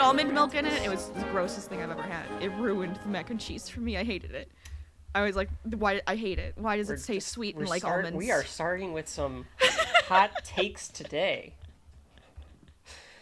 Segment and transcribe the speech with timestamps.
[0.00, 0.82] put almond milk in it.
[0.82, 2.24] It was the grossest thing I've ever had.
[2.40, 3.98] It ruined the mac and cheese for me.
[3.98, 4.50] I hated it.
[5.14, 6.00] I was like, why?
[6.06, 6.54] I hate it.
[6.56, 8.16] Why does We're it taste sweet and like start- almonds?
[8.16, 11.54] We are starting with some hot takes today.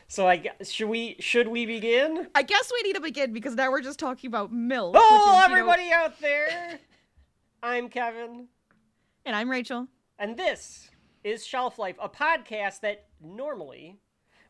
[0.06, 2.28] So I gue- should we should we begin?
[2.34, 4.94] I guess we need to begin because now we're just talking about milk.
[4.96, 6.78] Oh, is, you know- everybody out there!
[7.62, 8.46] I'm Kevin,
[9.26, 9.88] and I'm Rachel.
[10.18, 10.90] and this
[11.24, 13.98] is Shelf Life, a podcast that normally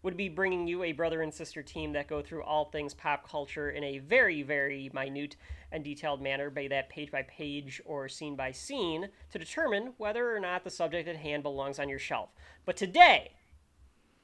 [0.03, 3.29] would be bringing you a brother and sister team that go through all things pop
[3.29, 5.37] culture in a very, very minute
[5.73, 10.35] and detailed manner, be that page by page or scene by scene, to determine whether
[10.35, 12.31] or not the subject at hand belongs on your shelf.
[12.65, 13.33] But today,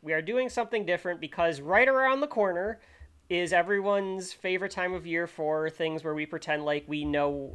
[0.00, 2.80] we are doing something different because right around the corner
[3.28, 7.54] is everyone's favorite time of year for things where we pretend like we know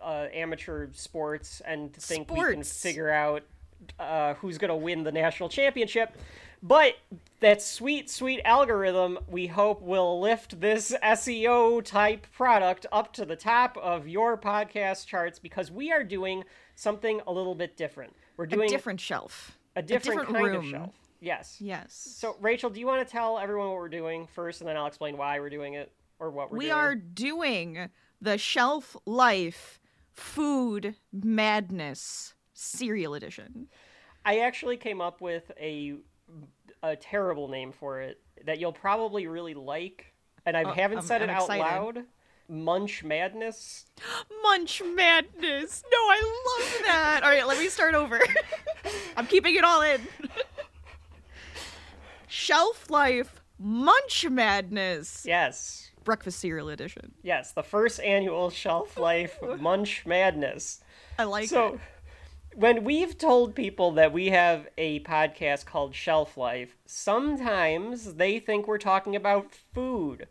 [0.00, 3.42] uh, uh, amateur sports and think we can figure out
[3.98, 6.16] uh, who's going to win the national championship.
[6.66, 6.94] But
[7.40, 13.36] that sweet, sweet algorithm, we hope, will lift this SEO type product up to the
[13.36, 16.42] top of your podcast charts because we are doing
[16.74, 18.16] something a little bit different.
[18.36, 19.56] We're A doing different shelf.
[19.76, 20.64] a different, different kind room.
[20.64, 20.94] of shelf.
[21.20, 21.56] Yes.
[21.60, 21.92] Yes.
[21.94, 24.86] So, Rachel, do you want to tell everyone what we're doing first, and then I'll
[24.86, 26.76] explain why we're doing it or what we're we doing?
[26.76, 27.88] are doing
[28.20, 29.78] the Shelf Life
[30.14, 33.68] Food Madness Cereal Edition.
[34.24, 35.94] I actually came up with a
[36.90, 40.12] a terrible name for it that you'll probably really like,
[40.44, 42.04] and I Oh, haven't I'm- said I'm it out loud.
[42.48, 43.86] Munch Madness.
[44.42, 45.82] Munch Madness.
[45.90, 47.20] No, I love that.
[47.24, 48.20] All right, let me start over.
[49.16, 50.00] I'm keeping it all in.
[52.28, 55.90] Shelf Life Munch Madness Yes.
[56.04, 57.14] Breakfast Cereal Edition.
[57.22, 60.80] Yes, the first annual Shelf Life Munch Madness.
[61.18, 61.80] I like so it.
[62.56, 68.66] When we've told people that we have a podcast called Shelf Life, sometimes they think
[68.66, 70.26] we're talking about food.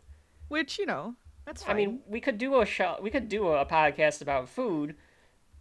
[0.48, 3.64] Which, you know, that's I mean, we could do a show, we could do a
[3.64, 4.96] podcast about food,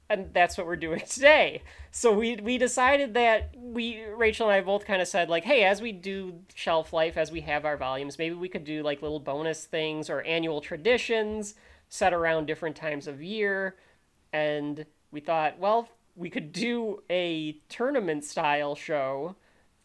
[0.10, 1.62] and that's what we're doing today.
[1.92, 5.66] So we we decided that we Rachel and I both kind of said like, hey,
[5.66, 9.04] as we do shelf life, as we have our volumes, maybe we could do like
[9.04, 11.54] little bonus things or annual traditions
[11.90, 13.76] set around different times of year,
[14.34, 19.36] and we thought, well, we could do a tournament style show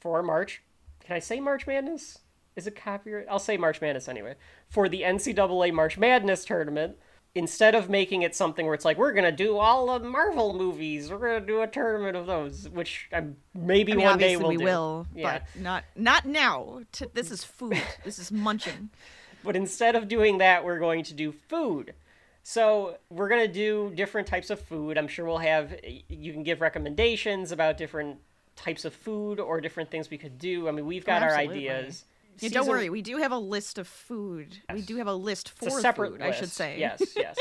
[0.00, 0.62] for March.
[1.04, 2.18] Can I say March Madness?
[2.56, 3.26] Is it copyright?
[3.30, 4.34] I'll say March Madness anyway.
[4.68, 6.96] For the NCAA March Madness tournament,
[7.34, 11.10] instead of making it something where it's like we're gonna do all the Marvel movies,
[11.10, 14.48] we're gonna do a tournament of those, which um, maybe I mean, one day we'll
[14.48, 14.64] we do.
[14.64, 15.38] will, Yeah.
[15.54, 16.82] but not not now.
[17.14, 17.80] This is food.
[18.04, 18.90] this is munching.
[19.42, 21.94] But instead of doing that, we're going to do food.
[22.42, 24.96] So we're going to do different types of food.
[24.96, 25.74] I'm sure we'll have,
[26.08, 28.18] you can give recommendations about different
[28.56, 30.68] types of food or different things we could do.
[30.68, 32.04] I mean, we've got oh, our ideas.
[32.38, 34.58] Yeah, don't worry, we do have a list of food.
[34.72, 36.78] We do have a list for a separate food, I should say.
[36.78, 37.38] Yes, yes.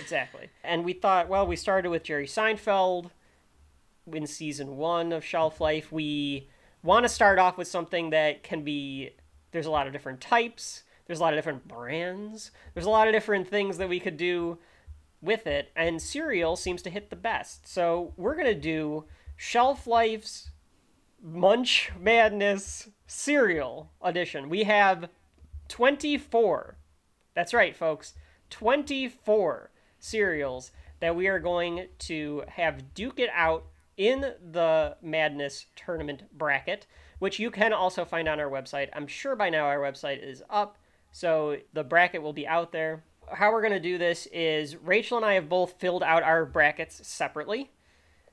[0.00, 0.50] exactly.
[0.62, 3.10] And we thought, well, we started with Jerry Seinfeld
[4.12, 5.90] in season one of Shelf Life.
[5.90, 6.48] We
[6.82, 9.10] want to start off with something that can be,
[9.50, 13.08] there's a lot of different types, there's a lot of different brands, there's a lot
[13.08, 14.58] of different things that we could do
[15.20, 17.66] with it, and cereal seems to hit the best.
[17.66, 19.04] So we're going to do
[19.36, 20.50] Shelf Life's
[21.22, 24.48] Munch Madness cereal edition.
[24.48, 25.08] We have
[25.68, 26.76] 24
[27.34, 28.14] that's right, folks.
[28.50, 30.70] 24 cereals
[31.00, 33.66] that we are going to have duke it out
[33.96, 36.86] in the Madness tournament bracket,
[37.18, 38.88] which you can also find on our website.
[38.92, 40.78] I'm sure by now our website is up,
[41.14, 43.04] so the bracket will be out there.
[43.32, 46.44] How we're going to do this is Rachel and I have both filled out our
[46.44, 47.70] brackets separately.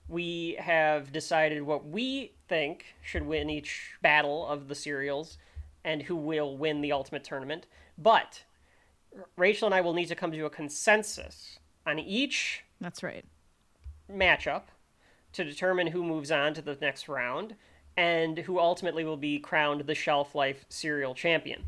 [0.08, 5.38] We have decided what we think should win each battle of the cereals
[5.86, 7.68] and who will win the ultimate tournament.
[8.00, 8.46] But
[9.38, 13.26] Rachel and I will need to come to a consensus on each That's right.
[14.12, 14.64] matchup
[15.34, 17.54] to determine who moves on to the next round
[17.96, 21.66] and who ultimately will be crowned the shelf life cereal champion.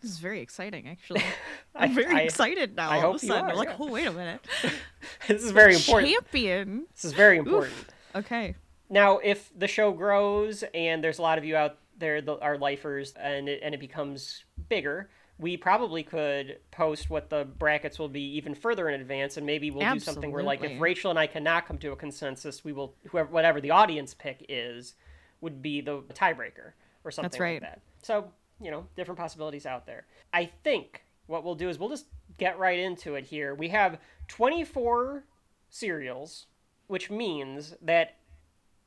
[0.00, 1.22] This is very exciting, actually.
[1.74, 2.90] I'm very I- excited now.
[2.90, 3.44] I all hope of a sudden.
[3.44, 3.76] are, I'm like, yeah.
[3.78, 4.46] oh, wait a minute.
[5.28, 6.12] this is very important.
[6.12, 6.86] Champion.
[6.94, 7.74] This is very important.
[8.14, 8.54] Okay.
[8.88, 12.58] Now, if the show grows and there's a lot of you out there that are
[12.58, 18.08] lifers and it, and it becomes bigger, we probably could post what the brackets will
[18.08, 21.18] be even further in advance, and maybe we'll do something where, like, if Rachel and
[21.18, 24.94] I cannot come to a consensus, we will whoever whatever the audience pick is
[25.40, 26.72] would be the tiebreaker
[27.04, 27.62] or something right.
[27.62, 27.80] like that.
[28.02, 28.30] So
[28.60, 30.06] you know, different possibilities out there.
[30.32, 32.06] I think what we'll do is we'll just
[32.38, 33.54] get right into it here.
[33.54, 33.98] We have
[34.28, 35.24] 24
[35.68, 36.46] cereals,
[36.86, 38.16] which means that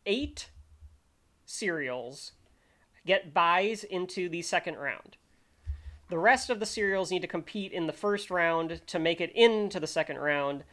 [0.05, 0.49] eight
[1.45, 2.33] cereals
[3.05, 5.17] get buys into the second round.
[6.09, 9.31] The rest of the cereals need to compete in the first round to make it
[9.33, 10.63] into the second round.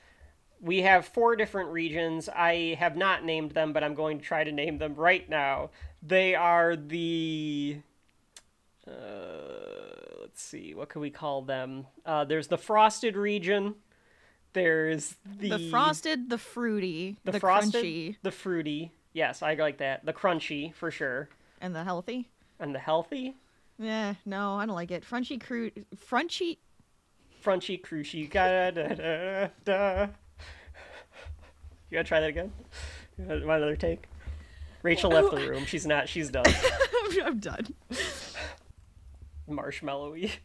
[0.61, 2.29] We have four different regions.
[2.29, 5.71] I have not named them, but I'm going to try to name them right now.
[6.03, 7.79] They are the.
[8.87, 8.93] Uh,
[10.21, 11.87] let's see, what can we call them?
[12.05, 13.75] Uh, there's the frosted region.
[14.53, 18.93] There's the, The frosted, the fruity, the, the, frosted, crunchy, the fruity.
[19.13, 20.05] Yes, I like that.
[20.05, 21.29] The crunchy for sure,
[21.61, 22.29] and the healthy.
[22.59, 23.37] and the healthy.
[23.79, 25.05] Yeah, no, I don't like it.
[25.09, 26.59] Frunchy, cru- frunchy.
[27.45, 30.03] Frunchy, crunchy, da da da da.
[31.91, 32.53] You gotta try that again.
[33.19, 34.05] Want another take?
[34.83, 35.65] Rachel left the room.
[35.67, 36.09] She's not.
[36.09, 36.45] She's done.
[37.25, 37.67] I'm done.
[39.51, 40.31] Marshmallowy.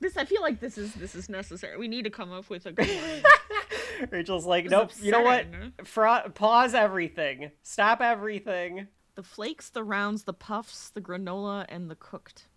[0.00, 1.78] This, I feel like this is this is necessary.
[1.78, 4.08] We need to come up with a good one.
[4.10, 4.90] Rachel's like, nope.
[5.00, 5.46] You know what?
[5.46, 5.72] upsetting.
[5.84, 7.52] Fra- pause everything.
[7.62, 8.88] Stop everything.
[9.14, 12.48] the flakes, the rounds, the puffs, the granola, and the cooked.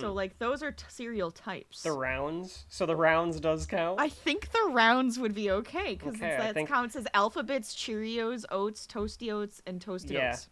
[0.00, 1.82] So like those are t- cereal types.
[1.82, 1.90] Hmm.
[1.90, 2.64] The rounds.
[2.68, 4.00] So the rounds does count.
[4.00, 8.44] I think the rounds would be okay because Okay, that think- counts as alphabets, Cheerios,
[8.50, 10.30] oats, Toasty Oats, and Toasted Yeah.
[10.30, 10.48] Oats.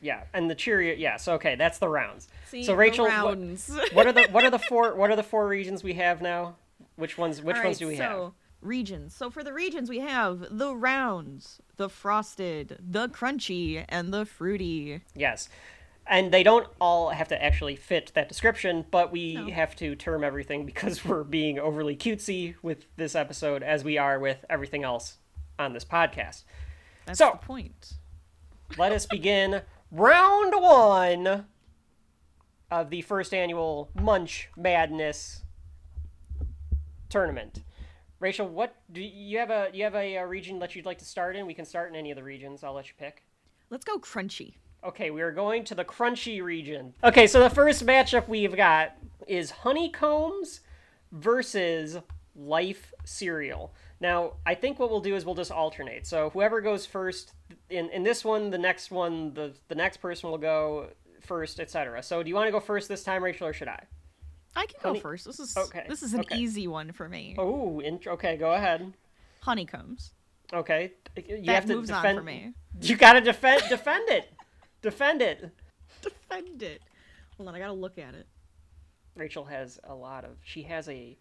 [0.00, 0.94] Yeah, and the Cheerio.
[0.94, 1.16] Yeah.
[1.16, 2.28] So okay, that's the rounds.
[2.48, 3.38] See, so the Rachel, what,
[3.92, 6.56] what are the what are the four what are the four regions we have now?
[6.96, 7.42] Which ones?
[7.42, 8.32] Which ones do we so, have?
[8.62, 9.14] Regions.
[9.14, 15.02] So for the regions, we have the rounds, the frosted, the crunchy, and the fruity.
[15.14, 15.48] Yes.
[16.08, 19.48] And they don't all have to actually fit that description, but we No.
[19.48, 24.18] have to term everything because we're being overly cutesy with this episode, as we are
[24.18, 25.18] with everything else
[25.58, 26.44] on this podcast.
[27.06, 27.94] That's So- the point.
[28.78, 31.46] Let us begin round one
[32.70, 35.44] of the first annual Munch Madness
[37.08, 37.62] tournament.
[38.18, 41.04] Rachel, what do you have a you have a, uh region that you'd like to
[41.04, 41.46] start in?
[41.46, 42.64] We can start in any of the regions.
[42.64, 43.24] I'll let you pick.
[43.70, 44.54] Let's go crunchy.
[44.84, 46.94] Okay, we are going to the crunchy region.
[47.02, 48.94] Okay, so the first matchup we've got
[49.26, 50.60] is honeycombs
[51.12, 51.98] versus
[52.36, 53.74] life cereal.
[54.00, 56.06] Now, I think what we'll do is we'll just alternate.
[56.06, 57.32] So whoever goes first
[57.70, 60.88] in in this one, the next one, the the next person will go
[61.20, 62.02] first, etc.
[62.02, 63.84] So do you want to go first this time, Rachel, or should I?
[64.54, 65.26] I can go first.
[65.26, 66.36] This is Okay, this is an okay.
[66.38, 67.34] easy one for me.
[67.38, 68.92] Oh, int- okay, go ahead.
[69.40, 70.12] Honeycombs.
[70.52, 72.06] Okay, you that have to moves defend.
[72.06, 72.52] on for me.
[72.80, 74.32] You gotta defend defend it.
[74.82, 75.50] defend it.
[76.02, 76.82] Defend it.
[77.36, 78.26] Hold on, I gotta look at it.
[79.16, 80.36] Rachel has a lot of.
[80.42, 81.16] She has a,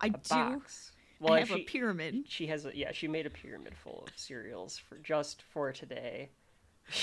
[0.00, 0.18] I a do.
[0.30, 0.92] box.
[1.20, 2.24] Well, I have she, a pyramid.
[2.28, 2.92] she has a yeah.
[2.92, 6.30] She made a pyramid full of cereals for just for today.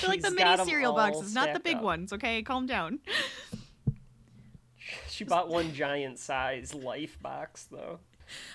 [0.01, 1.83] They're like the mini cereal boxes, not the big up.
[1.83, 2.13] ones.
[2.13, 2.99] Okay, calm down.
[5.09, 7.99] She bought one giant size life box though.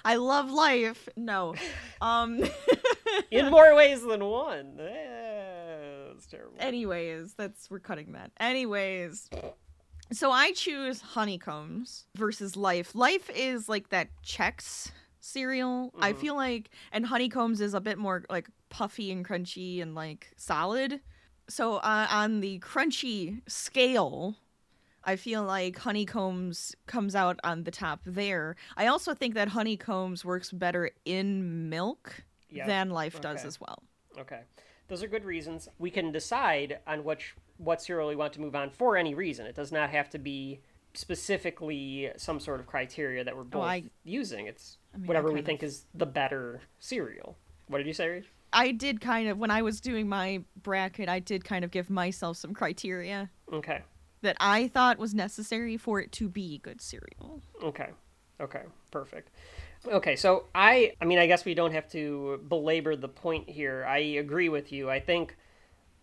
[0.04, 1.08] I love life.
[1.16, 1.54] No.
[2.02, 2.42] Um.
[3.30, 4.80] In more ways than one.
[4.80, 6.56] Eh, that's terrible.
[6.58, 8.30] Anyways, that's we're cutting that.
[8.40, 9.28] Anyways,
[10.10, 12.94] so I choose honeycombs versus life.
[12.94, 15.92] Life is like that Chex cereal.
[15.98, 16.16] I Mhm.
[16.18, 21.00] feel like, and honeycombs is a bit more like puffy and crunchy and like solid.
[21.48, 24.36] So uh, on the crunchy scale.
[25.02, 28.54] I feel like honeycombs comes out on the top there.
[28.76, 33.82] I also think that honeycombs works better in milk Yeah, than life does as well.
[34.18, 34.42] Okay.
[34.88, 35.68] Those are good reasons.
[35.78, 39.46] We can decide on which what cereal we want to move on for any reason.
[39.46, 40.60] It does not have to be
[40.92, 44.46] specifically some sort of criteria that we're both Oh, I- using.
[44.46, 47.36] It's I mean, whatever we kind think is the better cereal.
[47.68, 48.24] What did you say, Rach?
[48.52, 51.88] I did kind of when I was doing my bracket, I did kind of give
[51.88, 53.82] myself some criteria Okay.
[54.22, 57.42] that I thought was necessary for it to be good cereal.
[57.62, 57.90] Okay.
[58.40, 58.62] Okay.
[58.90, 59.30] Perfect.
[59.86, 63.86] Okay, so I I mean I guess we don't have to belabor the point here.
[63.88, 64.90] I agree with you.
[64.90, 65.36] I think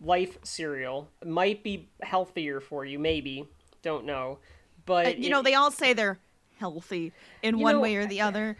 [0.00, 3.46] life cereal might be healthier for you, maybe.
[3.82, 4.38] Don't know.
[4.86, 6.18] But Uh, you know, they all say they're
[6.58, 8.56] healthy in one know, way or the other.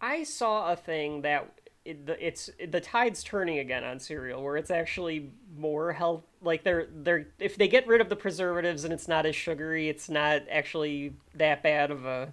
[0.00, 4.56] I saw a thing that it, the, it's the tide's turning again on cereal, where
[4.56, 6.24] it's actually more health.
[6.42, 9.88] Like they're they're if they get rid of the preservatives and it's not as sugary,
[9.88, 12.32] it's not actually that bad of a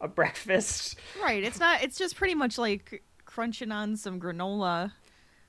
[0.00, 0.96] a breakfast.
[1.22, 1.42] Right.
[1.42, 4.92] It's not it's just pretty much like crunching on some granola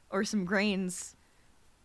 [0.10, 1.16] or some grains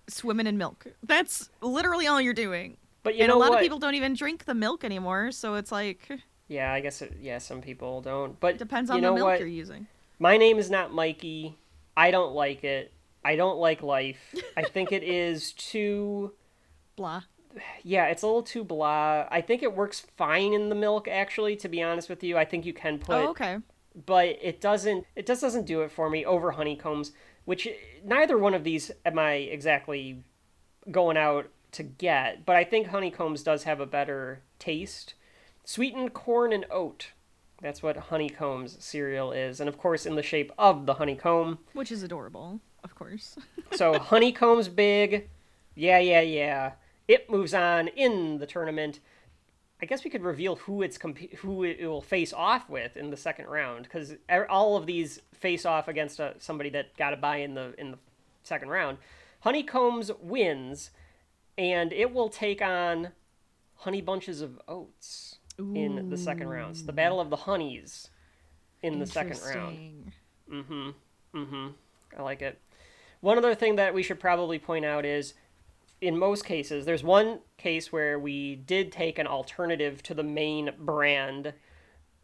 [0.09, 0.87] swimming in milk.
[1.03, 2.77] That's literally all you're doing.
[3.03, 3.59] But you and know a lot what?
[3.59, 6.11] of people don't even drink the milk anymore, so it's like
[6.51, 8.39] Yeah, I guess it, yeah, some people don't.
[8.41, 9.39] But depends on you know the milk what?
[9.39, 9.87] you're using.
[10.19, 11.57] My name is not Mikey.
[11.97, 12.93] I don't like it.
[13.25, 14.35] I don't like life.
[14.57, 16.33] I think it is too
[16.97, 17.23] Blah.
[17.85, 19.29] yeah, it's a little too blah.
[19.31, 22.37] I think it works fine in the milk actually, to be honest with you.
[22.37, 23.59] I think you can put oh, okay.
[24.05, 27.13] but it doesn't it just doesn't do it for me over honeycombs,
[27.45, 27.69] which
[28.05, 30.25] neither one of these am I exactly
[30.91, 35.15] going out to get, but I think honeycombs does have a better taste
[35.65, 37.11] sweetened corn and oat.
[37.61, 41.59] That's what Honeycomb's cereal is, and of course in the shape of the honeycomb.
[41.75, 43.37] Which is adorable, of course.
[43.73, 45.29] so Honeycomb's big.
[45.75, 46.73] Yeah, yeah, yeah.
[47.07, 49.01] It moves on in the tournament.
[49.83, 53.11] I guess we could reveal who it's comp- who it will face off with in
[53.11, 54.15] the second round because
[54.49, 57.91] all of these face off against a, somebody that got a buy in the in
[57.91, 57.99] the
[58.43, 58.99] second round.
[59.41, 60.91] Honeycombs wins,
[61.57, 63.09] and it will take on
[63.77, 65.30] Honey Bunches of Oats
[65.61, 65.75] Ooh.
[65.75, 66.73] in the second round.
[66.73, 68.09] It's the Battle of the Honeys
[68.83, 70.13] in the second round.
[70.51, 70.91] Mm-hmm.
[71.35, 71.69] Mm-hmm.
[72.19, 72.61] I like it.
[73.21, 75.35] One other thing that we should probably point out is
[76.01, 80.71] in most cases, there's one case where we did take an alternative to the main
[80.79, 81.53] brand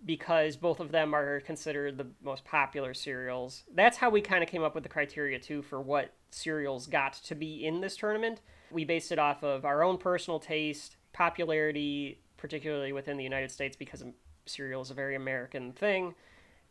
[0.05, 3.65] because both of them are considered the most popular cereals.
[3.75, 7.15] That's how we kind of came up with the criteria too for what cereals got
[7.15, 8.41] to be in this tournament.
[8.71, 13.77] We based it off of our own personal taste, popularity, particularly within the United States
[13.77, 14.05] because
[14.47, 16.15] cereal is a very American thing,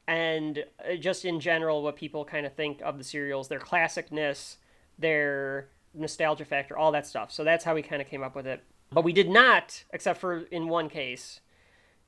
[0.07, 4.57] and uh, just in general what people kind of think of the cereals, their classicness,
[4.97, 7.31] their nostalgia factor, all that stuff.
[7.31, 8.63] So that's how we kind of came up with it.
[8.91, 11.39] But we did not, except for in one case,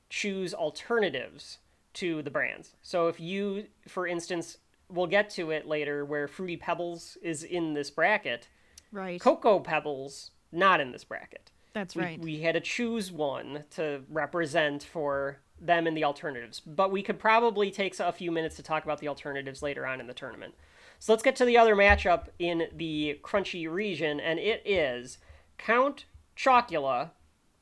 [0.08, 1.58] choose alternatives
[1.94, 2.76] to the brands.
[2.82, 7.74] So if you, for instance, we'll get to it later where Fruity Pebbles is in
[7.74, 8.48] this bracket.
[8.92, 9.20] Right.
[9.20, 11.50] Cocoa Pebbles not in this bracket.
[11.72, 12.20] That's we, right.
[12.20, 17.18] We had to choose one to represent for them in the alternatives, but we could
[17.18, 20.54] probably take a few minutes to talk about the alternatives later on in the tournament.
[20.98, 25.18] So let's get to the other matchup in the crunchy region, and it is
[25.56, 26.06] Count
[26.36, 27.10] Chocula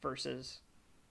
[0.02, 0.60] versus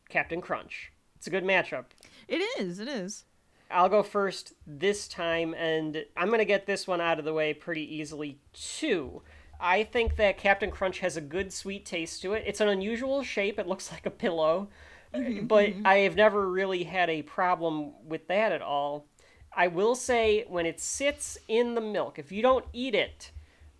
[0.10, 0.92] Captain Crunch.
[1.16, 1.86] It's a good matchup.
[2.28, 3.26] It is, it is.
[3.72, 7.34] I'll go first this time, and I'm going to get this one out of the
[7.34, 9.24] way pretty easily, too.
[9.60, 12.44] I think that Captain Crunch has a good sweet taste to it.
[12.46, 14.70] It's an unusual shape, it looks like a pillow,
[15.14, 15.88] mm-hmm, but mm-hmm.
[15.88, 19.08] I have never really had a problem with that at all.
[19.56, 23.32] I will say when it sits in the milk, if you don't eat it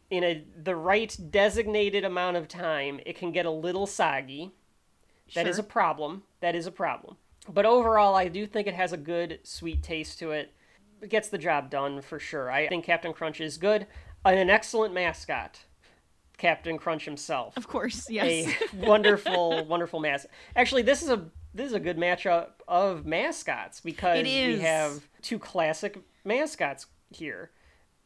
[0.10, 4.52] in a the right designated amount of time, it can get a little soggy.
[5.34, 5.50] That sure.
[5.50, 6.24] is a problem.
[6.40, 7.18] That is a problem.
[7.52, 10.54] But overall, I do think it has a good sweet taste to it.
[11.02, 12.50] It gets the job done for sure.
[12.50, 13.88] I think Captain Crunch is good.
[14.24, 15.65] And an excellent mascot.
[16.38, 17.56] Captain Crunch himself.
[17.58, 18.48] Of course, yes.
[18.74, 20.32] A wonderful, wonderful mascot.
[20.56, 25.40] Actually, this is a this is a good matchup of mascots because we have two
[25.40, 27.52] classic mascots here.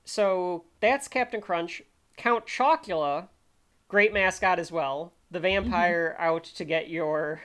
[0.05, 1.81] So that's Captain Crunch.
[2.17, 3.29] Count Chocula,
[3.87, 5.13] great mascot as well.
[5.31, 6.27] The vampire mm-hmm.
[6.27, 7.41] out to get your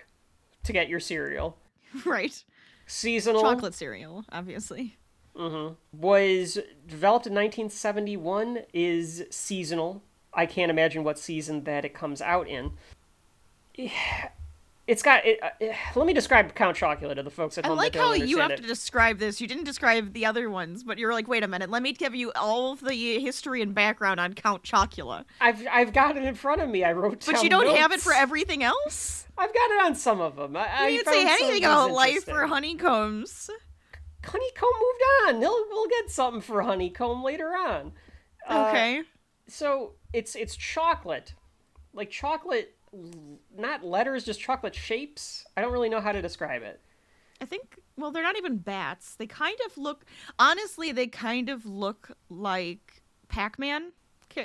[0.65, 1.59] to get your cereal.
[2.05, 2.43] Right.
[2.87, 4.97] Seasonal chocolate cereal, obviously.
[5.37, 5.75] Mm-hmm.
[6.01, 8.65] Was developed in 1971.
[8.73, 10.03] Is seasonal.
[10.35, 12.73] I can't imagine what season that it comes out in
[14.87, 15.25] it's got.
[15.25, 15.51] It, uh,
[15.95, 17.79] let me describe Count Chocula to the folks at home.
[17.79, 18.57] I like how you have it.
[18.59, 19.41] to describe this.
[19.41, 21.71] You didn't describe the other ones, but you're like, wait a minute.
[21.71, 25.25] Let me give you all of the history and background on Count Chocula.
[25.41, 26.85] I've I've got it in front of me.
[26.85, 27.25] I wrote.
[27.27, 27.79] But you don't notes.
[27.79, 29.27] have it for everything else.
[29.37, 30.57] I've got it on some of them.
[30.57, 33.51] I, you didn't say anything about life or honeycombs.
[34.25, 35.41] Honeycomb moved on.
[35.41, 37.93] We'll, we'll get something for honeycomb later on.
[38.49, 39.01] Okay.
[39.01, 39.03] Uh,
[39.55, 41.35] so it's it's chocolate,
[41.93, 42.75] like chocolate
[43.57, 45.45] not letters, just chocolate shapes.
[45.57, 46.81] I don't really know how to describe it.
[47.41, 49.15] I think well, they're not even bats.
[49.15, 50.05] They kind of look
[50.39, 53.93] honestly, they kind of look like Pac-Man.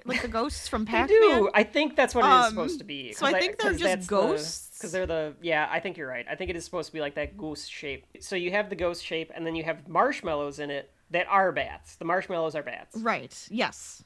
[0.06, 1.20] Like the ghosts from Pac-Man.
[1.20, 1.50] do.
[1.56, 3.12] I think that's what it is um, supposed to be.
[3.14, 4.78] So I think I, they're just ghosts.
[4.78, 5.68] Because the, they're the yeah.
[5.72, 6.28] I think you're right.
[6.30, 8.06] I think it is supposed to be like that ghost shape.
[8.20, 11.52] So you have the ghost shape, and then you have marshmallows in it that are
[11.52, 11.96] bats.
[11.96, 12.96] The marshmallows are bats.
[12.98, 13.48] Right.
[13.50, 14.04] Yes.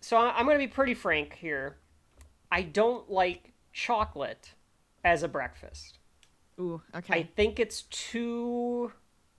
[0.00, 1.76] So I'm going to be pretty frank here.
[2.50, 4.54] I don't like chocolate
[5.04, 5.98] as a breakfast.
[6.58, 7.20] Ooh, okay.
[7.20, 8.92] I think it's too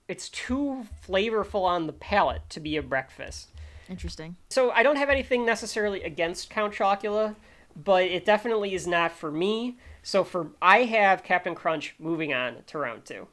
[0.07, 3.49] it's too flavorful on the palate to be a breakfast.
[3.89, 4.35] Interesting.
[4.49, 7.35] So I don't have anything necessarily against Count Chocula,
[7.81, 9.77] but it definitely is not for me.
[10.03, 13.27] So for I have Captain Crunch moving on to round 2.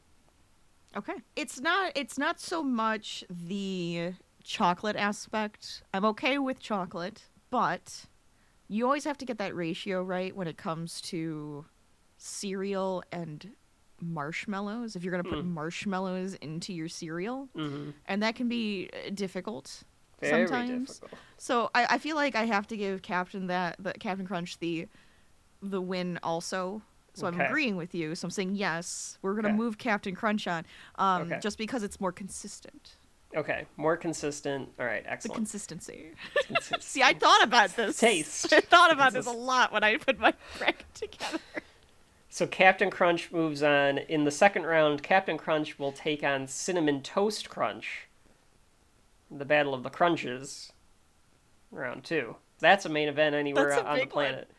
[0.96, 1.14] Okay.
[1.36, 4.12] It's not it's not so much the
[4.48, 5.82] chocolate aspect.
[5.92, 8.06] I'm okay with chocolate, but
[8.66, 11.66] you always have to get that ratio right when it comes to
[12.16, 13.52] cereal and
[14.00, 15.48] marshmallows if you're going to put mm.
[15.48, 17.90] marshmallows into your cereal mm-hmm.
[18.06, 19.82] and that can be uh, difficult
[20.20, 21.20] Very sometimes difficult.
[21.36, 24.86] so I, I feel like i have to give captain that the captain crunch the
[25.62, 26.80] the win also
[27.12, 27.40] so okay.
[27.40, 29.58] i'm agreeing with you so i'm saying yes we're going to okay.
[29.58, 30.64] move captain crunch on
[30.94, 31.40] um, okay.
[31.42, 32.98] just because it's more consistent
[33.36, 34.70] Okay, more consistent.
[34.80, 35.34] All right, excellent.
[35.34, 36.12] The consistency.
[36.80, 37.98] See, I thought about this.
[37.98, 38.52] Taste.
[38.52, 41.38] I thought about this a lot when I put my bracket together.
[42.30, 43.98] So Captain Crunch moves on.
[43.98, 48.08] In the second round, Captain Crunch will take on Cinnamon Toast Crunch.
[49.30, 50.72] The Battle of the Crunches.
[51.70, 52.36] Round two.
[52.60, 54.50] That's a main event anywhere on the planet.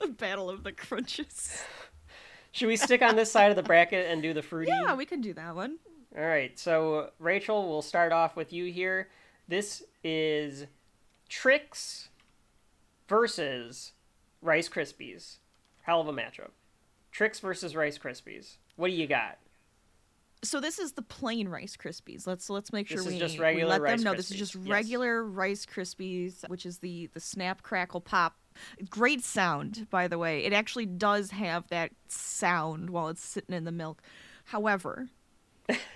[0.00, 1.62] the Battle of the Crunches.
[2.52, 4.70] Should we stick on this side of the bracket and do the fruity?
[4.70, 5.78] Yeah, we can do that one.
[6.16, 6.58] All right.
[6.58, 9.08] So Rachel, we'll start off with you here.
[9.48, 10.66] This is
[11.28, 12.08] Trix
[13.08, 13.92] versus
[14.40, 15.36] Rice Krispies.
[15.82, 16.50] Hell of a matchup.
[17.12, 18.56] Trix versus Rice Krispies.
[18.76, 19.38] What do you got?
[20.42, 22.26] So this is the plain Rice Krispies.
[22.26, 24.38] Let's let's make sure we, just we let Rice them know this is Krispies.
[24.38, 24.68] just Yes.
[24.68, 28.36] regular Rice Krispies, which is the the snap crackle pop.
[28.88, 30.44] Great sound, by the way.
[30.44, 34.00] It actually does have that sound while it's sitting in the milk.
[34.44, 35.08] However,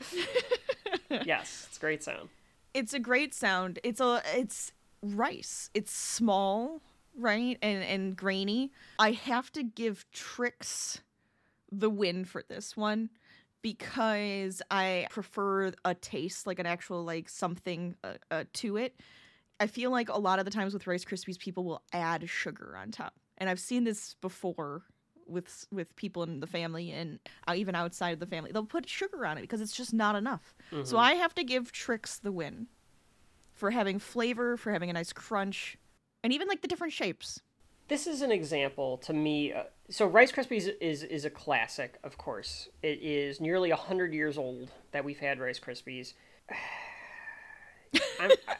[1.24, 2.28] yes, it's great sound.
[2.74, 3.78] it's a great sound.
[3.82, 5.70] It's a it's rice.
[5.74, 6.82] It's small,
[7.16, 7.58] right?
[7.62, 8.72] And and grainy.
[8.98, 11.00] I have to give Trix
[11.72, 13.10] the win for this one
[13.62, 19.00] because I prefer a taste like an actual like something uh, uh, to it.
[19.58, 22.76] I feel like a lot of the times with Rice Krispies people will add sugar
[22.76, 23.14] on top.
[23.36, 24.82] And I've seen this before
[25.30, 27.18] with with people in the family and
[27.48, 28.52] uh, even outside of the family.
[28.52, 30.54] They'll put sugar on it because it's just not enough.
[30.84, 32.66] So I have to give Trix the win
[33.54, 35.76] for having flavor, for having a nice crunch,
[36.24, 37.40] and even like the different shapes.
[37.88, 39.52] This is an example to me.
[39.52, 42.68] Uh, so Rice Krispies is is a classic, of course.
[42.82, 46.14] It is nearly a hundred years old that we've had Rice Krispies.
[48.20, 48.56] I'm, I,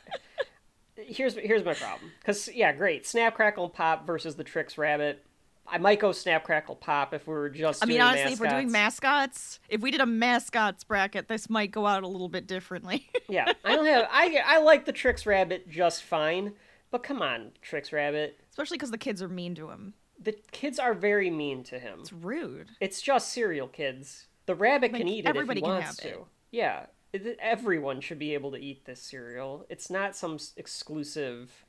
[0.96, 2.10] here's here's my problem.
[2.18, 5.24] Because yeah, great Snap Crackle Pop versus the Trix Rabbit.
[5.70, 7.82] I might go Snap Crackle Pop if we were just.
[7.82, 9.02] I mean, honestly, if we're doing mascots.
[9.02, 13.08] mascots, if we did a mascots bracket, this might go out a little bit differently.
[13.28, 14.08] yeah, I don't have.
[14.10, 16.54] I I like the Trix Rabbit just fine,
[16.90, 18.38] but come on, Trix Rabbit.
[18.50, 19.94] Especially because the kids are mean to him.
[20.22, 22.00] The kids are very mean to him.
[22.00, 22.70] It's rude.
[22.80, 24.26] It's just cereal, kids.
[24.46, 26.08] The rabbit can eat it if he wants to.
[26.08, 26.24] it.
[26.50, 29.64] Yeah, it, everyone should be able to eat this cereal.
[29.68, 31.64] It's not some exclusive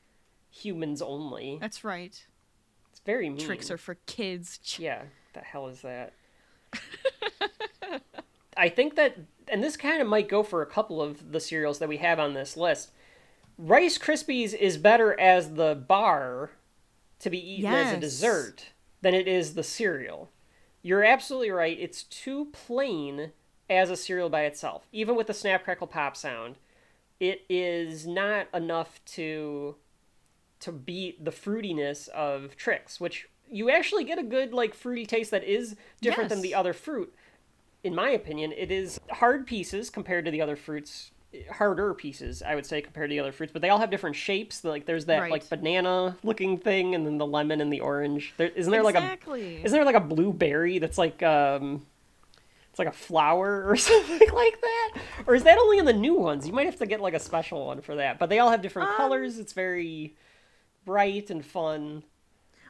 [0.50, 1.58] humans only.
[1.62, 2.26] That's right.
[3.06, 3.40] Very mean.
[3.40, 4.60] Trix are for kids.
[4.78, 6.14] Yeah, the hell is that?
[8.58, 11.80] I think that, and this kind of might go for a couple of the cereals
[11.80, 12.92] that we have on this list.
[13.58, 16.52] Rice Krispies is better as the bar
[17.20, 18.68] to be eaten as a dessert
[19.02, 20.30] than it is the cereal.
[20.82, 21.78] You're absolutely right.
[21.80, 23.32] It's too plain
[23.70, 24.88] as a cereal by itself.
[24.92, 26.56] Even with the snap crackle pop sound,
[27.20, 29.76] it is not enough to
[30.62, 35.32] to beat the fruitiness of Trix, which you actually get a good like fruity taste
[35.32, 37.14] that is different than the other fruit.
[37.84, 41.12] In my opinion, it is hard pieces compared to the other fruits,
[41.54, 43.52] harder pieces, I would say, compared to the other fruits.
[43.52, 44.64] But they all have different shapes.
[44.64, 45.32] Like there's that Right.
[45.32, 48.34] like banana looking thing, and then the lemon and the orange.
[48.38, 51.86] There isn't there like a isn't there like a blueberry that's like um
[52.70, 54.92] it's like a flower or something like that?
[55.28, 56.48] Or is that only in the new ones?
[56.48, 58.18] You might have to get like a special one for that.
[58.20, 59.40] But they all have different Um, colors.
[59.40, 60.14] It's very
[60.86, 62.04] bright and fun.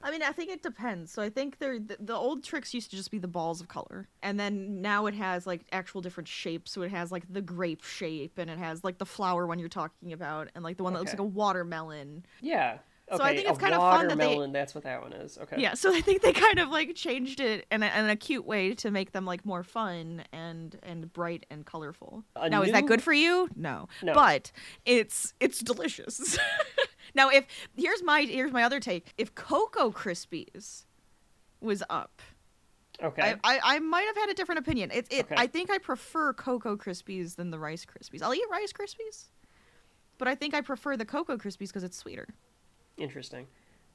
[0.03, 1.11] I mean, I think it depends.
[1.11, 3.67] So I think they're, the, the old Trix used to just be the balls of
[3.67, 6.71] color, and then now it has like actual different shapes.
[6.71, 9.69] So it has like the grape shape, and it has like the flower one you're
[9.69, 12.25] talking about, and like the one that looks like a watermelon.
[12.41, 12.79] Yeah.
[13.11, 15.11] Okay, So I think it's kind of fun that they- watermelon, that's what that one
[15.13, 15.37] is.
[15.37, 15.61] Okay.
[15.61, 18.45] Yeah, so I think they kind of like changed it in a, in a cute
[18.45, 22.23] way to make them like more fun and and bright and colorful.
[22.37, 23.49] A now, is that good for you?
[23.55, 24.13] No, No.
[24.13, 24.51] but
[24.85, 26.39] it's it's delicious.
[27.13, 27.45] now, if
[27.75, 30.85] here's my here's my other take: if Cocoa Krispies
[31.59, 32.21] was up,
[33.01, 33.21] Okay.
[33.21, 34.91] I, I I might have had a different opinion.
[34.91, 35.35] It, it Okay.
[35.37, 38.21] I think I prefer Cocoa Krispies than the Rice Krispies.
[38.21, 39.29] I'll eat Rice Krispies,
[40.17, 42.27] but I think I prefer the Cocoa Krispies because it's sweeter.
[42.97, 43.47] Interesting.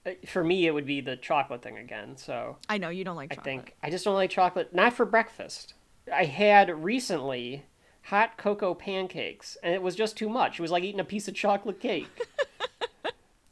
[0.05, 2.17] Uh, For me, it would be the chocolate thing again.
[2.17, 4.75] So I know you don't like I think I just don't like chocolate.
[4.75, 5.75] Not for breakfast.
[6.13, 7.65] I had recently
[8.03, 10.59] hot cocoa pancakes, and it was just too much.
[10.59, 12.07] It was like eating a piece of chocolate cake.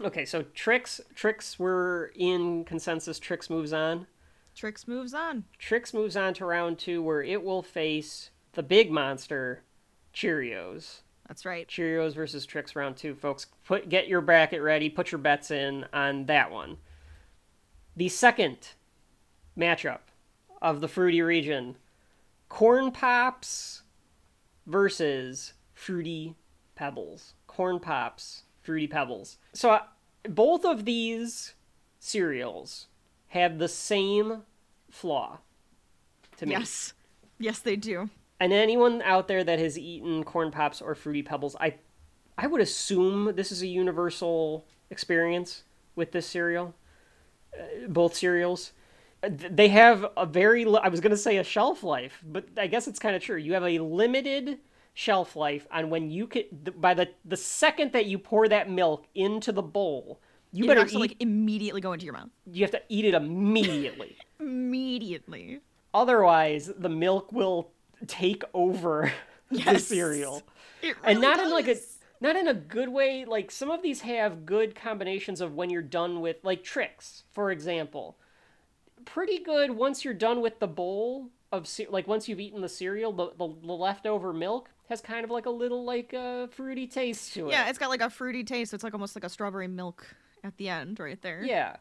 [0.05, 3.19] okay, so Trix, Trix were in consensus.
[3.19, 4.07] Trix moves on.
[4.55, 5.45] Trix moves on.
[5.59, 9.63] Trix moves on to round two, where it will face the big monster,
[10.15, 11.01] Cheerios.
[11.27, 11.67] That's right.
[11.67, 13.47] Cheerios versus Trix round two, folks.
[13.65, 14.89] Put get your bracket ready.
[14.89, 16.77] Put your bets in on that one.
[17.97, 18.59] The second
[19.59, 20.01] matchup
[20.61, 21.77] of the fruity region:
[22.49, 23.83] corn pops
[24.67, 26.37] versus fruity
[26.75, 27.35] pebbles.
[27.47, 29.39] Corn pops, fruity pebbles.
[29.53, 29.81] So
[30.29, 31.55] both of these
[31.99, 32.87] cereals
[33.29, 34.43] have the same
[34.91, 35.39] flaw.
[36.39, 36.53] To me.
[36.53, 36.95] Yes.
[37.39, 38.11] Yes, they do.
[38.41, 41.77] And anyone out there that has eaten corn pops or fruity pebbles, I
[42.37, 45.63] I would assume this is a universal experience
[45.97, 46.75] with this cereal.
[47.59, 48.73] uh, both cereals.
[49.23, 52.87] They have a very I was going to say a shelf life, but I guess
[52.89, 53.37] it's kind of true.
[53.37, 54.59] You have a limited
[54.95, 59.07] shelf life on when you could by the the second that you pour that milk
[59.15, 60.21] into the bowl,
[60.53, 62.31] you it better eat like immediately go into your mouth.
[62.51, 64.17] you have to eat it immediately.
[64.41, 65.61] Immediately.
[65.95, 67.71] Otherwise, the milk will
[68.07, 69.13] take over
[69.51, 70.43] the cereal.
[70.83, 71.77] It and really not in like a
[72.21, 75.83] not in a good way like some of these have good combinations of when you're
[75.83, 78.17] done with like Trix for example
[79.05, 83.13] pretty good once you're done with the bowl of like once you've eaten the cereal
[83.13, 87.33] the, the, the leftover milk has kind of like a little like uh, fruity taste
[87.35, 88.75] to it Yeah, it's got like a fruity taste.
[88.75, 90.07] It's like almost like a strawberry milk
[90.43, 91.43] at the end, right there.
[91.45, 91.77] yeah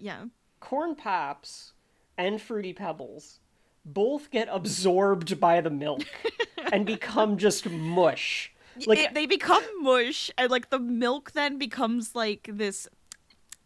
[0.00, 0.24] Yeah.
[0.60, 1.72] corn pops
[2.18, 3.40] and fruity pebbles
[3.84, 6.02] both get absorbed by the milk
[6.72, 8.52] and become just mush
[8.86, 12.86] like It- they become mush, and like the milk then becomes like this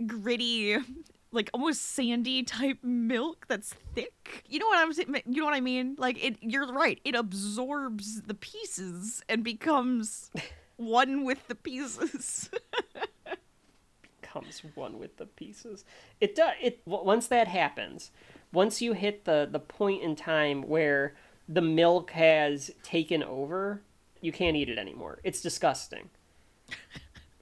[0.06, 0.78] gritty,
[1.32, 4.44] like almost sandy type milk that's thick.
[4.48, 5.22] You know what I'm saying?
[5.26, 5.96] You know what I mean?
[5.98, 6.36] Like it.
[6.40, 7.00] You're right.
[7.04, 10.30] It absorbs the pieces and becomes
[10.76, 12.50] one with the pieces.
[14.22, 15.84] comes one with the pieces.
[16.20, 16.54] It does.
[16.60, 18.10] It once that happens,
[18.52, 21.14] once you hit the the point in time where
[21.48, 23.82] the milk has taken over,
[24.20, 25.18] you can't eat it anymore.
[25.24, 26.10] It's disgusting.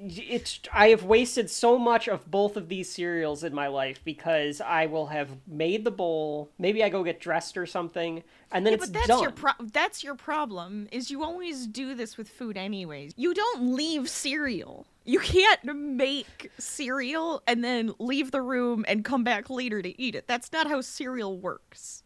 [0.00, 4.60] It's I have wasted so much of both of these cereals in my life because
[4.60, 6.50] I will have made the bowl.
[6.56, 9.22] Maybe I go get dressed or something, and then Yeah, it's but that's done.
[9.22, 10.86] your pro- that's your problem.
[10.92, 13.12] Is you always do this with food anyways.
[13.16, 14.86] You don't leave cereal.
[15.04, 20.14] You can't make cereal and then leave the room and come back later to eat
[20.14, 20.28] it.
[20.28, 22.04] That's not how cereal works.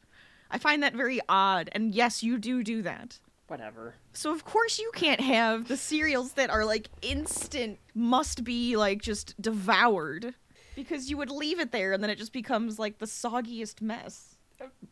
[0.50, 1.68] I find that very odd.
[1.72, 3.18] And yes, you do do that.
[3.48, 3.94] Whatever.
[4.12, 9.02] So of course you can't have the cereals that are like instant must be like
[9.02, 10.35] just devoured
[10.74, 14.37] because you would leave it there and then it just becomes like the soggiest mess.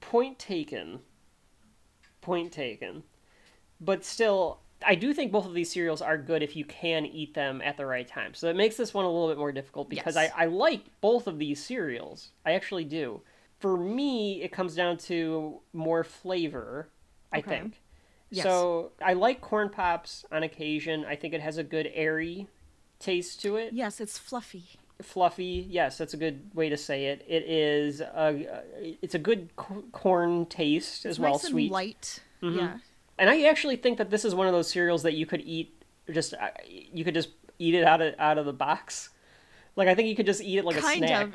[0.00, 1.00] point taken.
[2.20, 3.02] Point taken.
[3.80, 7.32] But still, I do think both of these cereals are good if you can eat
[7.32, 8.34] them at the right time.
[8.34, 10.32] So that makes this one a little bit more difficult because Yes.
[10.36, 12.32] I, I like both of these cereals.
[12.44, 13.22] I actually do.
[13.58, 16.90] For me, it comes down to more flavor,
[17.32, 17.48] I Okay.
[17.60, 17.80] think.
[18.30, 18.44] Yes.
[18.44, 21.04] So I like corn pops on occasion.
[21.04, 22.46] I think it has a good airy
[22.98, 24.64] taste to it Yes, it's fluffy.
[25.02, 25.66] fluffy.
[25.70, 27.24] Yes, that's a good way to say it.
[27.26, 28.62] It is a
[29.02, 31.64] it's a good co- corn taste as It's well, nice sweet.
[31.64, 32.20] and light.
[32.42, 32.56] Mhm.
[32.56, 32.78] Yeah.
[33.18, 35.74] And I actually think that this is one of those cereals that you could eat
[36.12, 39.10] just uh, you could just eat it out of out of the box.
[39.76, 41.26] Like I think you could just eat it like Kind a snack.
[41.26, 41.34] of.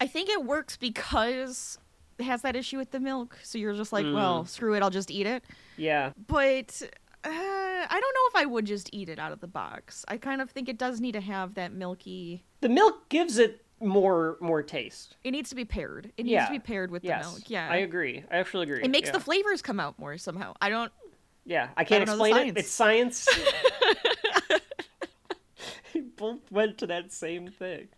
[0.00, 1.78] I think it works because
[2.20, 3.36] has that issue with the milk.
[3.42, 4.48] So you're just like, well, Mm.
[4.48, 5.44] screw it, I'll just eat it.
[5.76, 6.12] Yeah.
[6.26, 6.80] But
[7.24, 10.04] uh, I don't know if I would just eat it out of the box.
[10.08, 12.44] I kind of think it does need to have that milky.
[12.60, 15.16] The milk gives it more more taste.
[15.22, 16.10] It needs to be paired.
[16.16, 16.46] It needs Yeah.
[16.46, 17.24] to be paired with yes.
[17.26, 17.50] the milk.
[17.50, 17.68] Yeah.
[17.70, 18.24] I agree.
[18.30, 18.82] I actually agree.
[18.82, 19.12] it makes yeah.
[19.12, 20.54] the flavors come out more somehow.
[20.60, 20.90] I don't.
[21.44, 22.58] Yeah, I can't the explain it.
[22.58, 23.28] It's science.
[26.16, 27.88] Both went to that same thing.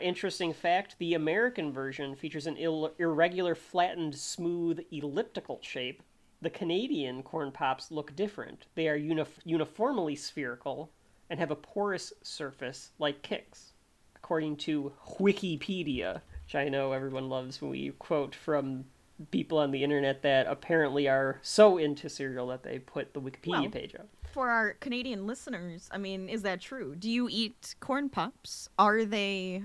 [0.00, 6.02] Interesting fact the American version features an Ill- irregular, flattened, smooth, elliptical shape.
[6.40, 8.66] The Canadian corn pops look different.
[8.76, 10.90] They are uni- uniformly spherical
[11.28, 13.72] and have a porous surface like Kix,
[14.14, 18.84] according to Wikipedia, which I know everyone loves when we quote from
[19.32, 23.62] people on the internet that apparently are so into cereal that they put the Wikipedia
[23.62, 24.06] Well, page up.
[24.32, 26.94] For our Canadian listeners, I mean, is that true?
[26.94, 28.68] Do you eat corn pops?
[28.78, 29.64] Are they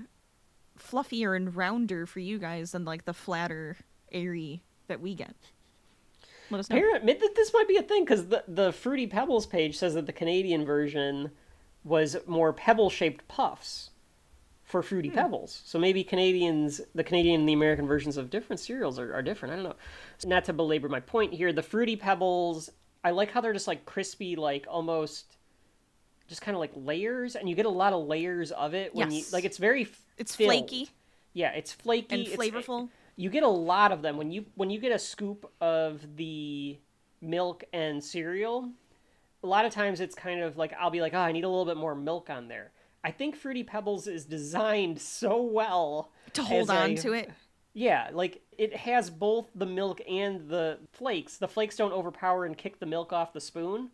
[0.78, 3.76] fluffier and rounder for you guys than like the flatter,
[4.12, 5.34] airy that we get?
[6.50, 6.80] Let us know.
[7.02, 10.12] Maybe this might be a thing because the the Fruity Pebbles page says that the
[10.12, 11.30] Canadian version
[11.84, 13.90] was more pebble shaped puffs
[14.62, 15.16] for Fruity Hmm.
[15.16, 15.62] Pebbles.
[15.64, 19.52] So maybe Canadians, the Canadian and the American versions of different cereals are, are different.
[19.52, 19.76] I don't know.
[20.18, 22.70] So not to belabor my point here, the Fruity Pebbles,
[23.02, 25.36] I like how they're just like crispy, like almost
[26.28, 29.10] just kind of like layers, and you get a lot of layers of it when
[29.10, 29.26] Yes.
[29.28, 29.84] you like it's very
[30.16, 30.48] It's filled.
[30.48, 30.90] flaky.
[31.32, 32.26] Yeah, it's flaky.
[32.32, 32.88] And flavorful.
[33.16, 34.16] you get a lot of them.
[34.16, 36.78] When you when you get a scoop of the
[37.20, 38.70] milk and cereal
[39.42, 41.48] a lot of times it's kind of like i'll be like oh i need a
[41.48, 42.72] little bit more milk on there.
[43.06, 47.30] I think fruity pebbles is designed so well to hold on to it.
[47.74, 51.36] yeah like it has both the milk and the flakes.
[51.36, 53.90] The flakes don't overpower and kick the milk off the spoon.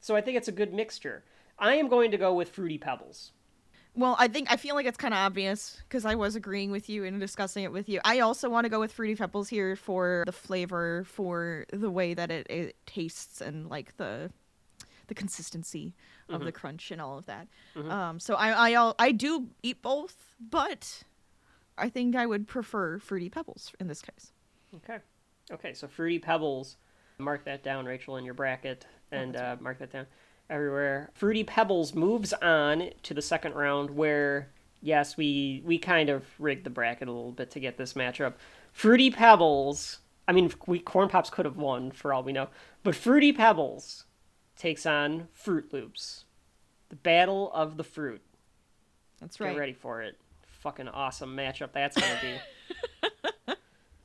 [0.00, 1.24] So i think it's a good mixture.
[1.58, 3.32] I am going to go with fruity pebbles
[3.94, 6.88] Well, I think I feel like it's kind of obvious because I was agreeing with
[6.88, 8.00] you and discussing it with you.
[8.04, 12.14] I also want to go with Fruity Pebbles here for the flavor, for the way
[12.14, 14.30] that it, it tastes, and like the
[15.08, 15.94] the consistency
[16.30, 17.48] of the crunch and all of that.
[17.76, 21.02] Um, so I I all, I do eat both, but
[21.76, 24.32] I think I would prefer Fruity Pebbles in this case.
[24.76, 24.98] Okay.
[25.50, 26.76] Okay, so Fruity Pebbles.
[27.18, 30.06] Mark that down, Rachel, in your bracket, and that's uh, mark that down
[30.50, 31.10] everywhere.
[31.14, 34.48] Fruity Pebbles moves on to the second round, where
[34.80, 38.34] yes, we we kind of rigged the bracket a little bit to get this matchup.
[38.72, 39.98] Fruity Pebbles.
[40.28, 42.48] I mean, we Corn Pops could have won for all we know,
[42.82, 44.04] but Fruity Pebbles
[44.56, 46.24] takes on Froot Loops.
[46.90, 48.20] The battle of the fruit.
[49.20, 49.52] That's right.
[49.52, 50.18] Get ready for it.
[50.60, 52.34] Fucking awesome matchup that's gonna be.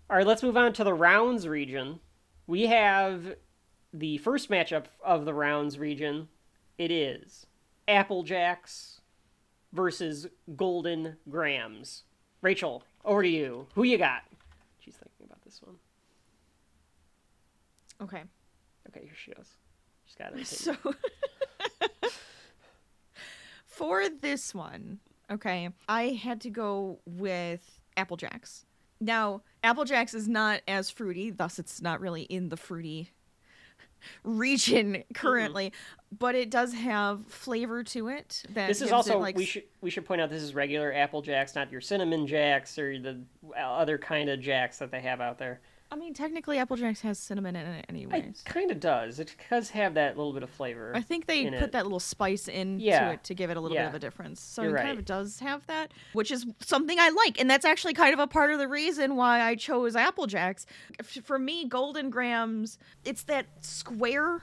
[0.09, 1.99] All right, let's move on to the rounds region.
[2.47, 3.35] We have
[3.97, 6.27] the first matchup of the rounds region.
[6.77, 7.47] It is
[7.87, 8.99] Applejacks
[9.73, 12.03] versus Golden Grahams.
[12.41, 13.67] Rachel, over to you.
[13.73, 14.21] Who you got?
[14.79, 15.75] She's thinking about this one.
[18.01, 18.23] Okay.
[18.89, 19.49] Okay, here she goes.
[20.05, 20.45] She's got it.
[20.45, 20.75] So
[23.65, 24.99] for this one,
[25.31, 28.65] okay, I had to go with Applejacks.
[28.99, 33.11] Now, Applejacks is not as fruity, thus it's not really in the fruity
[34.23, 35.13] region mm-hmm.
[35.13, 35.73] currently,
[36.17, 38.43] but it does have flavor to it.
[38.49, 41.21] That This is also like we should we should point out this is regular Apple
[41.21, 43.21] Jacks, not your cinnamon jacks or the
[43.55, 45.61] uh, other kind of jacks that they have out there.
[45.89, 48.41] I mean, technically, Apple Jacks has cinnamon in it, anyways.
[48.41, 49.19] It kind of does.
[49.19, 50.91] It does have that little bit of flavor.
[50.93, 51.71] I think they put it.
[51.71, 53.11] that little spice into Yeah.
[53.11, 53.83] it to give it a little Yeah.
[53.83, 54.41] bit of a difference.
[54.41, 57.39] So You're it kind of does have that, which is something I like.
[57.39, 60.65] And that's actually kind of a part of the reason why I chose Apple Jacks.
[61.23, 64.41] For me, Golden Grahams, it's that square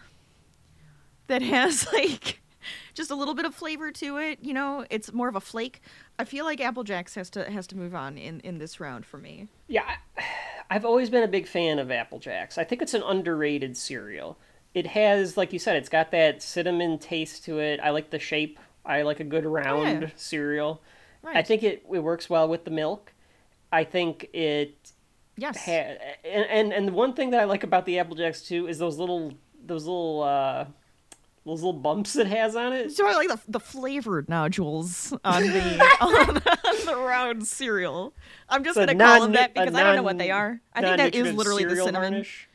[1.26, 2.40] that has like
[2.94, 4.38] just a little bit of flavor to it.
[4.42, 5.81] You know, it's more of a flake.
[6.18, 9.07] I feel like Apple Jacks has to has to move on in in this round
[9.07, 9.48] for me.
[9.68, 9.85] Yeah,
[10.70, 12.59] I've always been a big fan of Apple Jacks.
[12.59, 14.38] I think it's an underrated cereal.
[14.74, 17.79] It has, like you said, it's got that cinnamon taste to it.
[17.81, 18.59] I like the shape.
[18.85, 20.09] I like a good round Yeah.
[20.16, 20.83] cereal.
[21.22, 21.37] Right.
[21.37, 23.12] I think it, it works well with the milk.
[23.72, 24.92] I think it
[25.37, 25.64] yes.
[25.64, 28.66] ha- and, and and the one thing that I like about the Apple Jacks too
[28.68, 29.33] is those little
[29.64, 30.66] those little uh
[31.44, 32.92] those little bumps it has on it.
[32.92, 38.14] So I like the the flavored nodules on the on, on the round cereal.
[38.48, 40.61] I'm just It's gonna call non- them that because I don't know what they are.
[40.74, 42.12] I think that is literally the cinnamon.
[42.12, 42.48] varnish.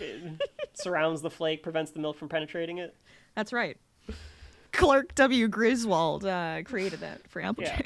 [0.00, 0.40] It
[0.74, 2.94] surrounds the flake, prevents the milk from penetrating it.
[3.34, 3.76] That's right.
[4.72, 5.48] Clark W.
[5.48, 7.80] Griswold uh, created that for Apple Yeah.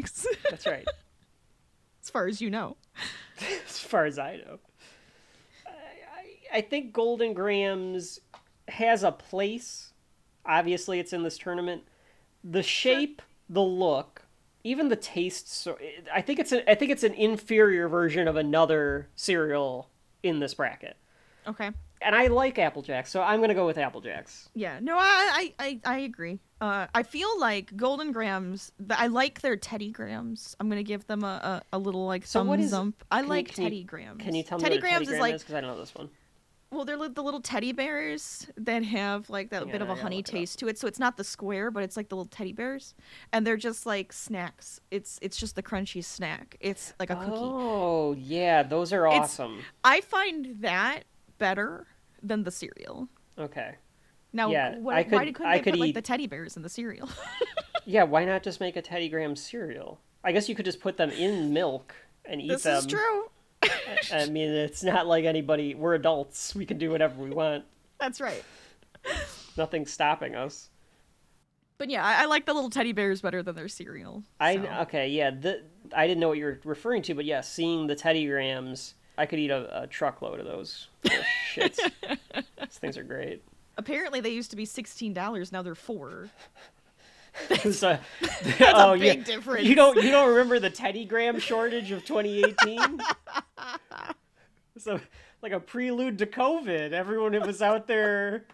[0.51, 0.87] That's right.
[2.03, 2.77] as far as you know.
[3.67, 4.59] as far as I know.
[5.67, 8.21] I, I, I think Golden Grahams
[8.69, 9.93] has a place.
[10.49, 11.83] Obviously, it's in this tournament.
[12.43, 14.23] The shape, the look,
[14.65, 15.53] even the taste.
[15.53, 15.79] So
[16.13, 19.91] I think it's a, I think it's an inferior version of another cereal
[20.23, 20.97] in this bracket.
[21.47, 21.71] Okay.
[22.01, 24.49] And I like Apple Jacks, so I'm gonna go with Apple Jacks.
[24.55, 24.79] Yeah.
[24.81, 26.39] No, I I I, I agree.
[26.61, 28.73] Uh, I feel like Golden Grahams.
[28.91, 30.57] I like their Teddy Grahams.
[30.61, 33.05] I'm gonna give them a, a, a little like So what thumbs up.
[33.11, 34.23] I like you- Teddy Grahams.
[34.23, 35.39] Can you tell me Teddy Grahams Teddy is like?
[35.39, 36.09] Because I don't know this one.
[36.71, 39.93] Well, they're li- the little teddy bears that have like that Yeah, bit of a
[39.93, 40.79] gotta honey taste to it.
[40.79, 42.95] So it's not the square, but it's like the little teddy bears,
[43.33, 44.81] and they're just like snacks.
[44.91, 46.57] It's it's just the crunchy snack.
[46.61, 47.31] It's like a cookie.
[47.33, 49.63] Oh yeah, those are It's- awesome.
[49.83, 51.05] I find that
[51.39, 51.87] better
[52.23, 53.09] than the cereal.
[53.39, 53.77] Okay.
[54.33, 56.57] Now, Yeah, what, I why could- couldn't I they could put like the teddy bears
[56.57, 57.09] in the cereal?
[57.87, 59.99] Yeah, why not just make a Teddy Graham cereal?
[60.23, 61.95] I guess you could just put them in milk
[62.27, 62.77] and eat this them.
[62.77, 63.31] is true.
[64.13, 65.75] I mean, it's not like anybody.
[65.75, 66.55] We're adults.
[66.55, 67.65] We can do whatever we want.
[67.99, 68.45] That's right.
[69.57, 70.71] Nothing's stopping us.
[71.79, 74.25] But yeah, I, I like the little teddy bears better than their cereal.
[74.41, 74.63] I so.
[74.83, 75.31] okay, yeah.
[75.31, 75.63] The,
[75.95, 79.27] I didn't know what you were referring to, but yeah, seeing the Teddy Grahams, I
[79.27, 80.89] could eat a, a truckload of those.
[81.03, 81.13] those
[81.55, 81.79] shits.
[82.61, 83.43] These things are great.
[83.77, 85.53] Apparently, they used to be sixteen dollars.
[85.53, 86.29] Now they're four.
[87.71, 87.99] So-
[88.43, 89.67] That's oh a yeah, big difference.
[89.67, 93.01] you don't you don't remember the Teddy Graham shortage of 2018?
[94.79, 95.01] so
[95.43, 98.45] like a prelude to COVID, everyone who was out there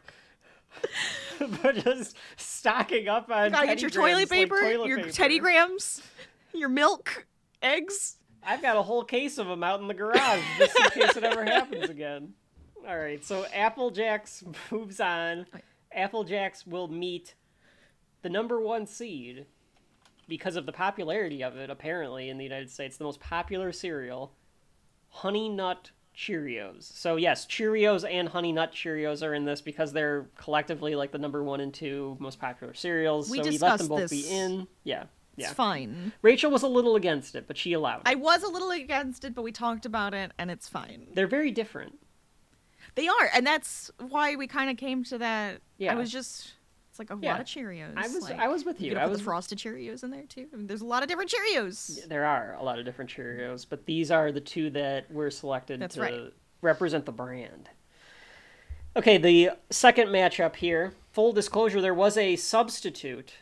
[1.62, 4.88] but just stocking up on You gotta Teddy get your toilet Grahams like paper, toilet
[4.88, 5.10] your paper.
[5.10, 6.02] Teddy Grahams,
[6.52, 7.26] your milk,
[7.62, 8.16] eggs.
[8.46, 11.24] I've got a whole case of them out in the garage just in case it
[11.24, 12.34] ever happens again.
[12.86, 15.46] All right, so Applejacks moves on.
[15.96, 17.34] Applejacks will meet
[18.24, 19.46] the number one seed
[20.26, 22.96] because of the popularity of it, apparently, in the United States.
[22.96, 24.32] The most popular cereal,
[25.10, 26.82] Honey Nut Cheerios.
[26.82, 31.18] So, yes, Cheerios and Honey Nut Cheerios are in this because they're collectively like the
[31.18, 33.30] number one and two most popular cereals.
[33.30, 34.30] We so we let them both be this.
[34.30, 34.66] in.
[34.82, 35.04] Yeah.
[35.36, 36.12] It's fine.
[36.22, 38.02] Rachel was a little against it, but she allowed it.
[38.06, 41.08] I was a little against it, but we talked about it, and it's fine.
[41.12, 41.98] They're very different.
[42.94, 45.60] They are, and that's why we kind of came to that.
[45.76, 45.92] Yeah.
[45.92, 46.54] I was just
[46.94, 47.32] It's like a Yeah.
[47.32, 47.92] lot of Cheerios.
[47.96, 48.96] I was like, I was with you you.
[48.96, 50.46] I put was the frosted Cheerios in there too.
[50.52, 52.06] I mean, there's a lot of different Cheerios.
[52.06, 55.80] There are a lot of different Cheerios, but these are the two that were selected
[55.80, 56.32] That's to right.
[56.62, 57.68] represent the brand.
[58.96, 60.94] Okay, the second matchup here.
[61.10, 63.38] Full disclosure, there was a substitute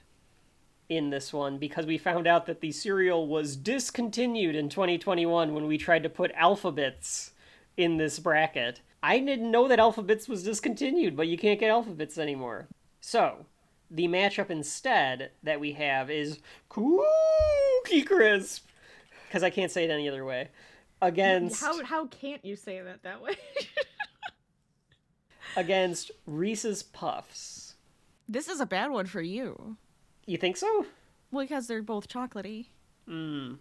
[0.89, 5.67] in this one because we found out that the cereal was discontinued in 2021 when
[5.67, 7.33] we tried to put Alpha-Bits
[7.77, 8.81] in this bracket.
[9.03, 12.69] I didn't know that Alpha-Bits was discontinued, but you can't get Alpha-Bits anymore.
[13.05, 13.47] So,
[13.91, 16.39] the matchup instead that we have is
[16.69, 18.69] Cookie Crisp,
[19.27, 20.51] because I can't say it any other way,
[21.03, 23.35] against How how can't you say that that way?
[25.57, 27.75] against Reese's Puffs.
[28.29, 29.77] this is a bad one for you.
[30.27, 30.87] You think so?
[31.33, 32.67] Well, because they're both chocolatey.
[33.09, 33.59] Mm.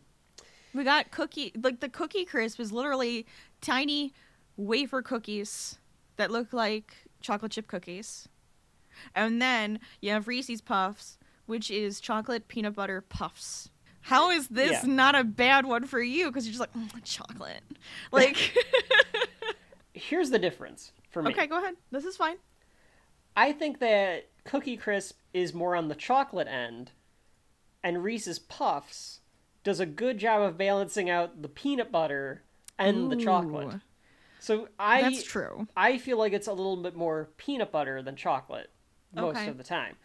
[0.75, 3.25] We got cookie like the cookie crisp is literally
[3.60, 4.13] tiny
[4.56, 5.80] wafer cookies
[6.17, 8.27] that look like chocolate chip cookies.
[9.16, 13.70] And then you have Reese's Puffs, which is chocolate peanut butter puffs.
[14.02, 14.94] How is this Yeah.
[14.94, 16.28] not a bad one for you?
[16.28, 17.62] Because you're just like "Mm, chocolate.
[18.12, 18.56] Like,
[19.94, 21.32] Here's the difference for me.
[21.32, 21.76] okay, go ahead.
[21.92, 22.38] This is fine.
[23.36, 26.92] I think that Cookie Crisp is more on the chocolate end,
[27.84, 29.20] and Reese's Puffs
[29.64, 32.44] does a good job of balancing out the peanut butter
[32.80, 33.80] and the chocolate.
[34.40, 35.68] So I That's true.
[35.78, 38.72] I feel like it's a little bit more peanut butter than chocolate
[39.13, 39.47] most Okay.
[39.47, 39.97] of the time.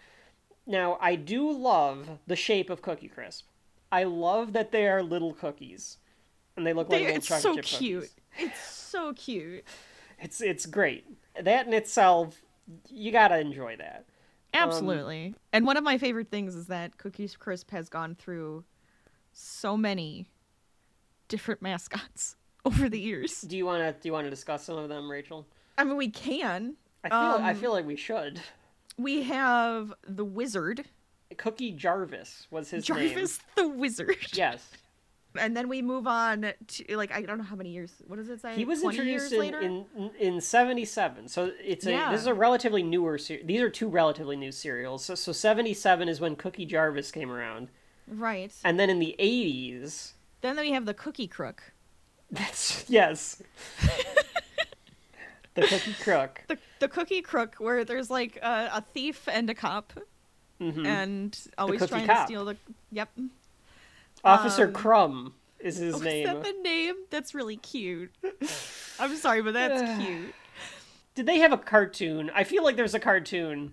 [0.66, 3.47] Now, I do love the shape of Cookie Crisp.
[3.92, 5.99] I love that they are little cookies,
[6.57, 8.01] and they look like They- little it's chocolate so chip cute.
[8.03, 8.16] cookies.
[8.38, 9.64] It's so cute.
[10.19, 11.07] It's it's great.
[11.40, 12.42] That in itself,
[12.90, 14.07] you gotta enjoy that.
[14.55, 15.35] Absolutely.
[15.53, 18.64] and one of my favorite things is that Cookies Crisp has gone through
[19.33, 20.27] so many
[21.29, 23.42] different mascots over the years.
[23.42, 25.47] Do you wanna do you wanna discuss some of them, Rachel?
[25.79, 26.77] I mean, we can.
[27.05, 28.40] I feel I Um, feel like we should.
[28.99, 30.85] We have the wizard,
[31.37, 33.09] Cookie Jarvis was his name.
[33.15, 34.17] Jarvis the wizard.
[34.33, 34.71] Yes.
[35.39, 37.93] And then we move on to like I don't know how many years.
[38.07, 38.55] What does it say?
[38.55, 39.61] He was 20 introduced years in, later.
[39.61, 42.11] in in seventy seven, so it's a Yeah.
[42.11, 43.19] this is a relatively newer.
[43.19, 45.05] ser- These are two relatively new cereals.
[45.05, 47.69] So so seventy seven is when Cookie Jarvis came around,
[48.09, 48.51] Right.
[48.65, 51.63] and then in the eighties, Then we have the Cookie Crook.
[52.31, 53.43] that's yes,
[55.57, 56.42] the Cookie Crook.
[56.49, 59.92] The the Cookie Crook, where there's like a, a thief and a cop,
[60.61, 60.87] Mhm.
[60.87, 62.19] and always trying Cop.
[62.21, 62.57] to steal the.
[62.92, 63.11] Yep.
[64.25, 66.25] Officer um, Crumb is his Oh, Is name.
[66.27, 66.95] that the name?
[67.11, 68.11] That's really cute.
[68.99, 70.35] I'm sorry, but that's cute.
[71.14, 72.31] Did they have a cartoon?
[72.35, 73.73] I feel like there's a cartoon,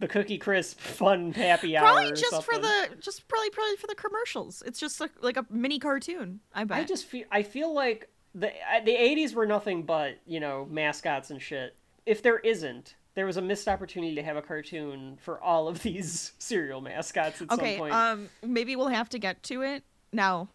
[0.00, 1.86] the Cookie Crisp Fun Happy Hour.
[1.86, 4.62] Probably just for the just probably probably for the commercials.
[4.66, 6.40] It's just like, like a mini cartoon.
[6.54, 6.78] I bet.
[6.78, 10.66] I just feel I feel like the uh, the eighties were nothing but you know
[10.70, 11.76] mascots and shit.
[12.06, 15.82] If there isn't, there was a missed opportunity to have a cartoon for all of
[15.82, 17.76] these cereal mascots at okay.
[17.76, 17.94] some point.
[17.94, 19.84] Um, maybe we'll have to get to it.
[20.12, 20.48] Now,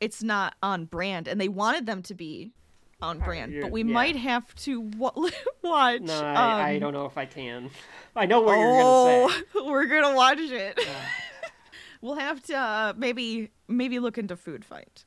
[0.00, 2.52] it's not on brand, and they wanted them to be
[3.02, 3.92] on brand, you're- but we yeah.
[3.92, 5.12] might have to wa-
[5.62, 6.02] watch.
[6.02, 7.70] no, I, I um, don't know if I can.
[8.16, 9.44] I know what you're gonna say.
[9.56, 10.78] Oh, we're gonna watch it.
[12.00, 15.04] we'll have to uh, maybe maybe look into Food Fight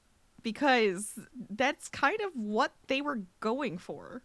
[0.51, 4.21] because that's kind of what they were going for.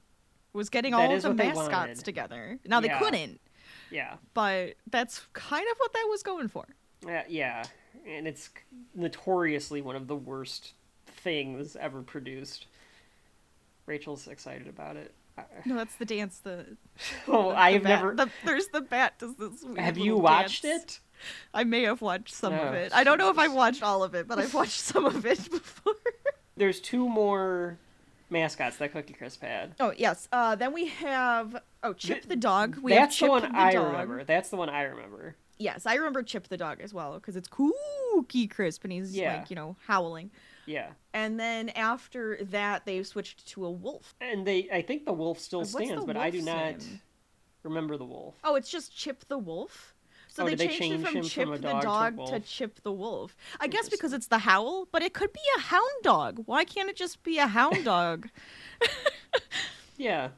[0.53, 2.59] Was getting That all of the mascots together.
[2.65, 2.81] Now Yeah.
[2.99, 3.41] they couldn't,
[3.91, 6.67] Yeah, but that's kind of what that was going for.
[7.09, 7.65] Uh, yeah,
[8.07, 8.51] and it's
[8.95, 10.75] notoriously one of the worst
[11.07, 12.67] things ever produced.
[13.87, 15.15] Rachel's excited about it.
[15.65, 16.39] No, that's the dance.
[16.39, 16.77] The
[17.27, 18.15] Oh, the I have never.
[18.15, 19.19] The, there's the bat.
[19.19, 19.65] Does this?
[19.79, 20.83] Have you watched dance.
[20.85, 21.01] it?
[21.55, 22.93] I may have watched some of Oh, it.
[22.95, 25.39] I don't know if I've watched all of it, but I've watched some of it
[25.51, 25.95] before.
[26.57, 27.79] There's two more
[28.31, 29.75] mascots that Cookie Crisp had.
[29.81, 30.29] Oh yes.
[30.33, 32.77] Uh, then we have oh Chip Th- the dog.
[32.79, 33.87] We That's have the one I dog.
[33.93, 34.25] remember.
[34.25, 35.37] That's the one I remember.
[35.59, 39.37] Yes, I remember Chip the dog as well because it's Cookie Crisp and he's Yeah.
[39.39, 40.31] like you know howling.
[40.67, 40.91] Yeah.
[41.13, 44.14] And then after that, they switched to a wolf.
[44.20, 47.01] And they I think the wolf still What's the stands, but I do not name?
[47.64, 48.35] remember the wolf.
[48.45, 49.95] Oh, it's just Chip the wolf.
[50.33, 52.22] So Oh, they they changed change it from Chip from the dog to dog to,
[52.33, 52.47] wolf?
[52.47, 53.37] Chip the wolf.
[53.61, 56.43] I guess because it's the howl, but it could be a hound dog.
[56.47, 58.28] Why can't it just be a hound dog?
[59.99, 60.30] Yeah.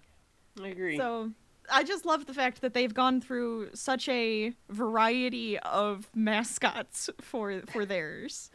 [0.60, 0.96] I agree.
[0.96, 1.30] So
[1.72, 7.62] I just love the fact that they've gone through such a variety of mascots for
[7.70, 8.50] for theirs.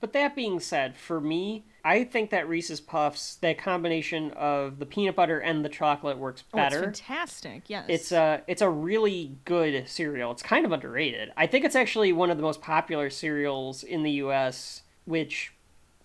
[0.00, 4.86] But that being said, for me, I think that Reese's Puffs, that combination of the
[4.86, 6.84] peanut butter and the chocolate works better.
[6.84, 7.62] Oh, it's fantastic.
[7.68, 7.86] Yes.
[7.88, 10.30] It's a it's a really good cereal.
[10.32, 11.32] It's kind of underrated.
[11.36, 15.52] I think it's actually one of the most popular cereals in the U.S., which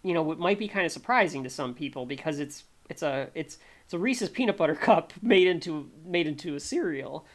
[0.04, 3.30] you know it might be kind of surprising to some people because it's it's a
[3.36, 7.26] it's it's a Reese's peanut butter cup made into made into a cereal.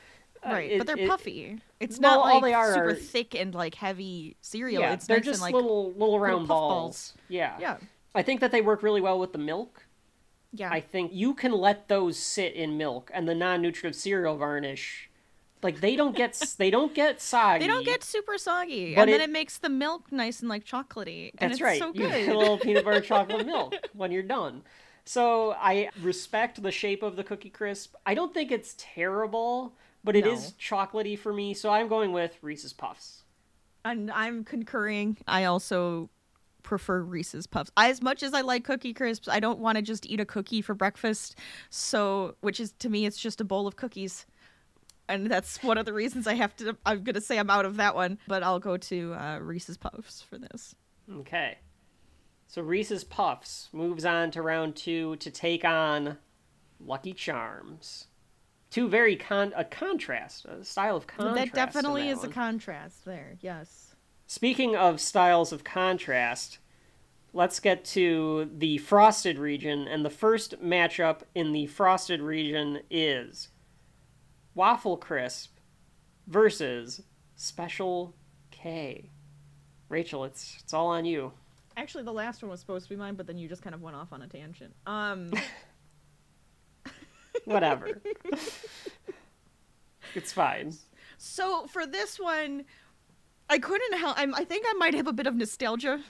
[0.42, 1.58] Uh, Right, it- but they're it- puffy.
[1.80, 4.80] It's Well, not all they are super are- thick and like heavy cereal.
[4.82, 6.72] Yeah, it's they're nice just and like little little round puff balls.
[6.72, 7.14] balls.
[7.28, 7.56] Yeah.
[7.60, 7.76] yeah,
[8.14, 9.86] I think that they work really well with the milk.
[10.52, 10.70] yeah.
[10.70, 15.08] I think you can let those sit in milk, and the non-nutritive cereal varnish,
[15.62, 17.60] like they don't get they don't get soggy.
[17.64, 20.64] they don't get super soggy, and then it- it makes the milk nice and like
[20.64, 21.30] chocolatey.
[21.38, 21.78] and That's it's right.
[21.78, 22.26] So You good.
[22.26, 24.62] get a little peanut butter chocolate milk when you're done.
[25.04, 27.94] So I respect the shape of the cookie crisp.
[28.06, 30.76] I don't think it's terrible, but it is No.
[30.76, 31.54] chocolatey for me.
[31.54, 33.22] So I'm going with Reese's Puffs.
[33.84, 35.16] and I'm concurring.
[35.26, 36.10] I also
[36.62, 37.70] prefer Reese's Puffs.
[37.76, 40.24] I, as much as I like Cookie Crisps, I don't want to just eat a
[40.24, 41.36] cookie for breakfast.
[41.70, 44.26] So, which is to me, it's just a bowl of cookies,
[45.08, 46.76] and that's one of the reasons I have to.
[46.86, 50.22] I'm gonna say I'm out of that one, but I'll go to uh, Reese's Puffs
[50.22, 50.74] for this.
[51.10, 51.58] Okay.
[52.46, 56.18] So Reese's Puffs moves on to round two to take on
[56.80, 58.08] Lucky Charms.
[58.70, 61.36] Two very con a contrast, a style of contrast.
[61.36, 63.36] that definitely that is a contrast there.
[63.40, 63.89] Yes.
[64.30, 66.58] Speaking of styles of contrast,
[67.32, 73.48] let's get to the frosted region, and the first matchup in the frosted region is
[74.54, 75.56] Waffle Crisp
[76.28, 77.02] versus
[77.34, 78.14] Special
[78.52, 79.10] K.
[79.88, 81.32] Rachel, it's it's all on you.
[81.76, 83.82] Actually, the last one was supposed to be mine, but then you just kind of
[83.82, 84.72] went off on a tangent.
[84.86, 85.32] Um.
[87.46, 88.00] Whatever.
[90.14, 90.74] it's fine.
[91.18, 92.64] So for this one,
[93.50, 94.14] I couldn't help.
[94.18, 96.00] I'm, I think I might have a bit of nostalgia,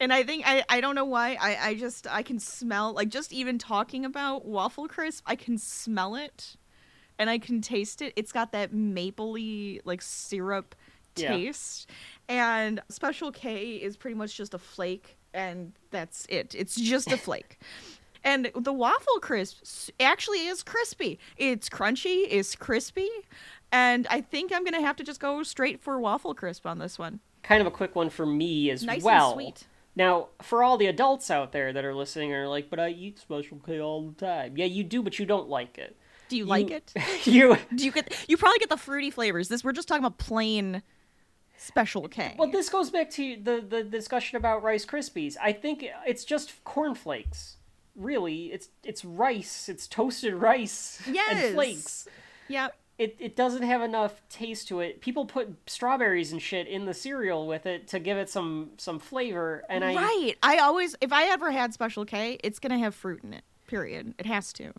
[0.00, 1.36] and I think I I don't know why.
[1.40, 5.24] I I just I can smell like just even talking about waffle crisp.
[5.26, 6.56] I can smell it,
[7.18, 8.12] and I can taste it.
[8.16, 10.74] It's got that mapley like syrup
[11.16, 11.30] Yeah.
[11.30, 11.90] taste,
[12.28, 16.54] and Special K is pretty much just a flake, and that's it.
[16.58, 17.58] It's just a flake.
[18.24, 21.20] And the waffle crisp actually is crispy.
[21.36, 23.08] It's crunchy, it's crispy,
[23.72, 26.98] and I think I'm gonna have to just go straight for waffle crisp on this
[26.98, 27.20] one.
[27.42, 29.32] Kind of a quick one for me as Nice well.
[29.32, 29.66] and sweet.
[29.96, 32.90] Now, for all the adults out there that are listening and are like, but I
[32.90, 34.56] eat Special K all the time.
[34.56, 35.96] Yeah, you do, but you don't like it.
[36.28, 36.92] Do you, like it?
[37.24, 38.14] you Do you get?
[38.28, 39.48] You probably get the fruity flavors.
[39.48, 40.82] This we're just talking about plain
[41.56, 42.34] special K.
[42.38, 45.36] Well, this goes back to the the discussion about Rice Krispies.
[45.42, 47.56] I think it's just cornflakes.
[47.96, 49.68] Really, it's it's rice.
[49.68, 51.54] It's toasted rice and Yes.
[51.54, 52.08] flakes.
[52.46, 52.68] yeah.
[52.98, 55.00] It it doesn't have enough taste to it.
[55.00, 58.98] People put strawberries and shit in the cereal with it to give it some some
[58.98, 59.62] flavor.
[59.68, 60.34] And I right.
[60.42, 63.44] I always, if I ever had special K, it's gonna have fruit in it.
[63.68, 64.14] Period.
[64.18, 64.72] It has to.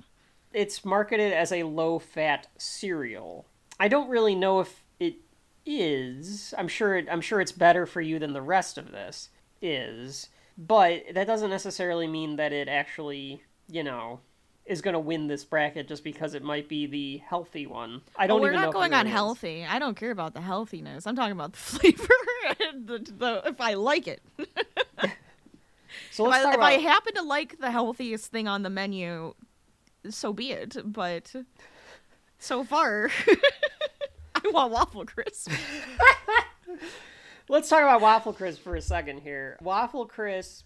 [0.51, 3.45] it's marketed as a low fat cereal.
[3.80, 5.15] I don't really know if it
[5.65, 6.53] is.
[6.57, 9.30] I'm sure it, I'm sure it's better for you than the rest of this
[9.61, 14.20] is, but that doesn't necessarily mean that it actually, you know,
[14.70, 18.01] is going to win this bracket just because it might be the healthy one.
[18.15, 19.65] I don't Oh, we're even know not going on healthy.
[19.65, 21.05] I don't care about the healthiness.
[21.07, 22.07] I'm talking about the flavor
[22.70, 24.22] and the, the if I like it.
[26.11, 29.34] So If, I, if I happen to like the healthiest thing on the menu,
[30.09, 30.76] so be it.
[30.84, 31.34] But
[32.38, 33.09] so far,
[34.36, 35.51] I want waffle crisp.
[37.47, 39.57] Let's talk about Waffle Crisp for a second here.
[39.61, 40.65] Waffle Crisp,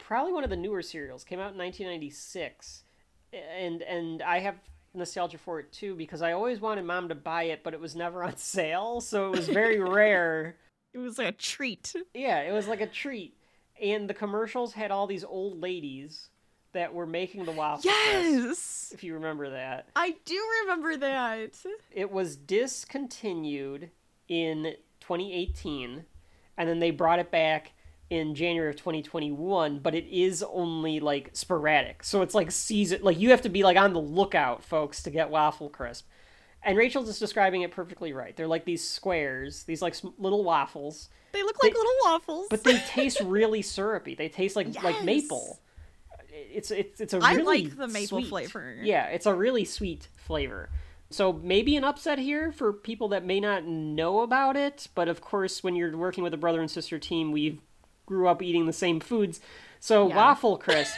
[0.00, 2.84] probably one of the newer cereals, came out in 1996,
[3.32, 4.56] and and I have
[4.92, 7.94] nostalgia for it too because I always wanted mom to buy it, but it was
[7.94, 10.56] never on sale, so it was very rare.
[10.92, 11.94] It was like a treat.
[12.14, 13.36] Yeah, it was like a treat,
[13.80, 16.28] and the commercials had all these old ladies
[16.72, 18.12] that were making the waffle crisp.
[18.12, 19.88] Yes, If you remember that.
[19.96, 21.58] I do remember that.
[21.90, 23.90] it was discontinued
[24.28, 26.04] in 2018
[26.56, 27.72] and then they brought it back
[28.10, 33.18] in January of 2021 but it is only like sporadic so it's like season like
[33.18, 36.06] you have to be like on the lookout folks to get waffle crisp
[36.62, 41.08] and Rachel's just describing it perfectly right they're like these squares these like little waffles
[41.32, 42.46] They look like They- little waffles.
[42.50, 45.04] but they taste really syrupy they taste like like Yes.
[45.04, 45.60] maple
[46.32, 48.76] it's it's it's a I really like the maple sweet- flavor.
[48.82, 50.70] Yeah, it's a really sweet flavor.
[51.10, 55.20] So maybe an upset here for people that may not know about it, but of
[55.20, 57.60] course when you're working with a brother and sister team, we
[58.10, 59.40] grew up eating the same foods.
[59.78, 60.16] So Yeah.
[60.16, 60.96] Waffle Crisp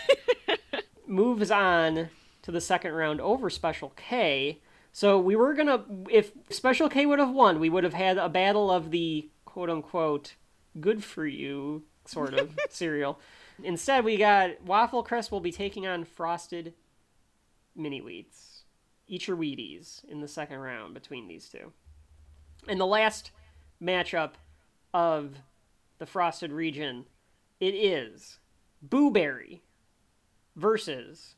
[1.07, 2.09] moves on
[2.41, 4.61] to the second round over Special K.
[4.95, 8.31] So we were gonna, if Special K would have won, we would have had a
[8.31, 10.37] battle of the quote unquote
[10.81, 13.21] good for you sort of cereal.
[13.63, 16.73] Instead, we got Waffle Crisp will be taking on Frosted
[17.77, 18.63] Mini Wheats.
[19.07, 21.73] Eat your Wheaties in the second round between these two.
[22.67, 23.33] And the last
[23.83, 24.33] matchup
[24.95, 25.35] of
[26.03, 27.05] the Frosted region,
[27.61, 28.41] it is
[28.83, 29.63] Boo Berry
[30.57, 31.37] versus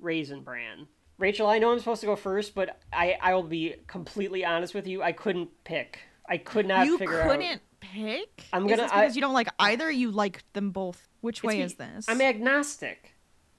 [0.00, 0.88] Raisin Bran.
[1.18, 4.74] Rachel, I know I'm supposed to go first, but I I will be completely honest
[4.74, 5.04] with you.
[5.04, 6.00] I couldn't pick.
[6.28, 7.30] I could not you figure out.
[7.30, 8.42] couldn't pick.
[8.52, 9.88] I'm gonna- because I- you don't like either.
[9.88, 11.06] You like them both.
[11.20, 12.06] Which way be- is this?
[12.08, 13.14] I'm agnostic.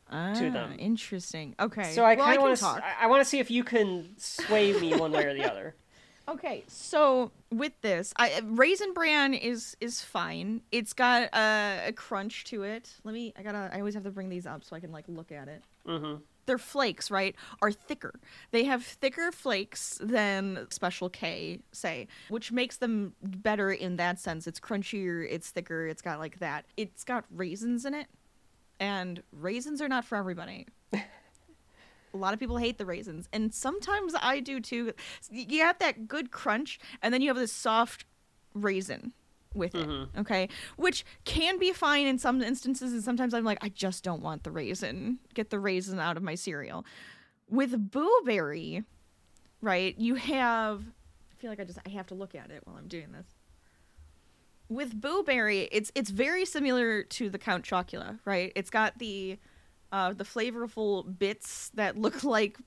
[0.10, 0.76] ah, them.
[0.78, 1.56] Interesting.
[1.58, 1.94] Okay.
[1.94, 2.62] So I well, kind of want to.
[2.62, 2.84] talk.
[2.84, 5.78] I, I want to see if you can sway me one way or the other.
[6.30, 10.62] Okay, so with this, I raisin bran is is fine.
[10.74, 12.92] It's got a, a crunch to it.
[13.06, 13.34] Let me.
[13.38, 13.70] I gotta.
[13.74, 15.64] I always have to bring these up so I can like look at it.
[15.86, 16.16] hmm
[16.46, 18.20] Their flakes, right, are thicker.
[18.52, 24.48] They have thicker flakes than Special K, say, which makes them better in that sense.
[24.48, 25.26] It's crunchier.
[25.30, 25.88] It's thicker.
[25.88, 26.66] It's got like that.
[26.76, 28.08] It's got raisins in it,
[28.82, 30.66] and raisins are not for everybody.
[32.14, 34.94] A lot of people hate the raisins, and sometimes I do too.
[35.30, 38.06] You have that good crunch, and then you have this soft
[38.54, 39.14] raisin
[39.54, 39.88] with it.
[39.88, 40.18] Mhm.
[40.18, 44.22] Okay, which can be fine in some instances, and sometimes I'm like, I just don't
[44.22, 45.20] want the raisin.
[45.34, 46.86] Get the raisin out of my cereal.
[47.50, 48.84] With blueberry,
[49.62, 49.98] right?
[49.98, 50.86] You have.
[51.32, 53.28] I feel like I just I have to look at it while I'm doing this.
[54.70, 58.52] With blueberry, it's it's very similar to the Count Chocula, right?
[58.56, 59.38] It's got the
[59.92, 62.58] uh, the flavorful bits that look like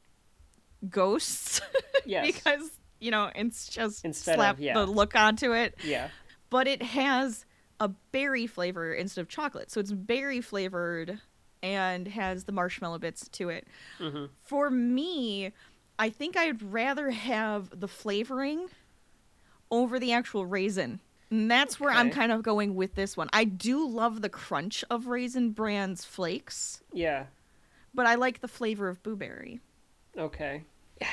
[0.89, 1.61] ghosts
[2.07, 2.27] Yes.
[2.27, 4.75] because you know it's just Instead of- slap yeah.
[4.75, 6.09] the look onto it yeah.
[6.49, 7.45] but it has
[7.79, 11.21] a berry flavor instead of chocolate so it's berry flavored
[11.63, 13.67] and has the marshmallow bits to it
[13.99, 15.53] hmm for me
[15.99, 18.67] i think i'd rather have the flavoring
[19.71, 21.01] over the actual raisin
[21.31, 24.85] and that's where i'm kind of going with this one i do love the crunch
[24.91, 27.25] of raisin bran's flakes Yeah.
[27.95, 29.61] but i like the flavor of blueberry
[30.19, 30.65] Okay.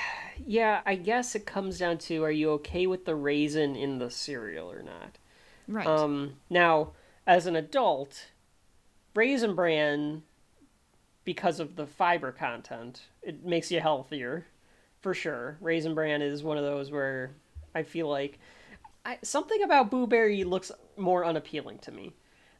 [0.45, 4.11] Yeah, I guess it comes down to are you okay with the raisin in the
[4.11, 5.18] cereal or not?
[5.68, 6.91] right Um, now,
[7.26, 8.28] as an adult,
[9.15, 10.22] Raisin Bran,
[11.26, 14.45] because of the fiber content, it makes you healthier,
[15.01, 15.57] for sure.
[15.59, 17.32] Raisin Bran is one of those where
[17.74, 18.38] I feel like
[19.07, 22.13] I, something about blueberry looks more unappealing to me.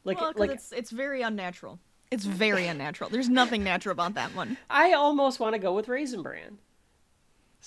[0.04, 1.78] Like, well, like it's it's very unnatural
[2.10, 5.88] it's very unnatural there's nothing natural about that one I almost want to go with
[5.88, 6.56] Raisin Bran.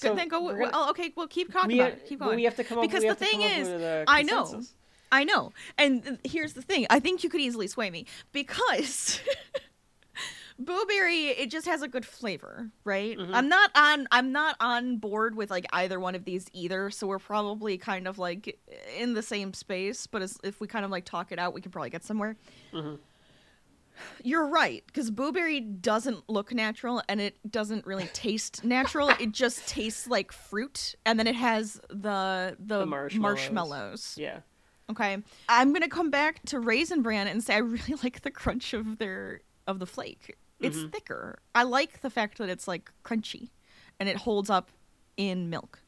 [0.02, 0.42] Good, then go.
[0.44, 2.08] we're With, gonna- well, okay, well, keep talking we, about ha- it.
[2.08, 2.38] Keep going.
[2.38, 4.62] we have to come up because the thing is, I know.
[5.12, 6.88] I know, and uh, here's the thing.
[6.90, 9.20] I think you could easily sway me because
[10.66, 13.18] blueberry it just has a good flavor, right?
[13.18, 13.32] Mhm.
[13.34, 14.08] I'm not on.
[14.12, 16.90] I'm not on board with like either one of these either.
[16.90, 18.60] So we're probably kind of like
[18.98, 20.08] in the same space.
[20.08, 22.36] But as, if we kind of like talk it out, we can probably get somewhere.
[22.74, 23.00] Mhm.
[24.24, 29.10] You're right, because blueberry doesn't look natural and it doesn't really taste natural.
[29.20, 33.22] it just tastes like fruit, and then it has the the, The marshmallows.
[33.22, 34.16] marshmallows.
[34.18, 34.40] Yeah.
[34.90, 38.74] Okay, I'm gonna come back to raisin bran and say I really like the crunch
[38.74, 40.36] of their of the flake.
[40.62, 40.92] It's Mhm.
[40.92, 41.40] thicker.
[41.56, 43.50] I like the fact that it's like crunchy,
[44.00, 44.70] and it holds up
[45.18, 45.80] in milk.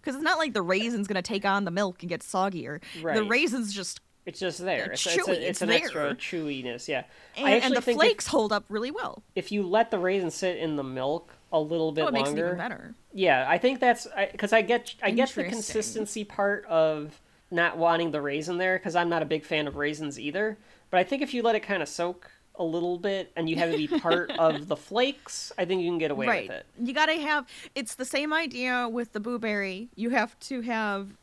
[0.00, 2.80] Because it's not like the raisin's gonna take on the milk and get soggier.
[3.02, 4.90] The raisins just It's just there.
[4.92, 6.14] It's, it's, chewy, a, it's, it's an extra there.
[6.14, 6.86] chewiness.
[6.88, 7.04] Yeah.
[7.36, 9.22] and, I and the flakes hold up really well.
[9.34, 12.12] If, if you let the raisin sit in the milk a little bit Oh, it
[12.12, 12.94] makes it longer, even better.
[13.12, 18.10] yeah, I think that's because I, get I get the consistency part of not wanting
[18.10, 20.56] the raisin there because I'm not a big fan of raisins either.
[20.90, 23.56] But I think if you let it kind of soak a little bit and you
[23.56, 26.48] have to be part of the flakes, I think you can get away right.
[26.48, 26.66] with it.
[26.78, 27.46] You gotta have.
[27.74, 29.88] It's the same idea with the blueberry.
[29.94, 31.16] You have to have.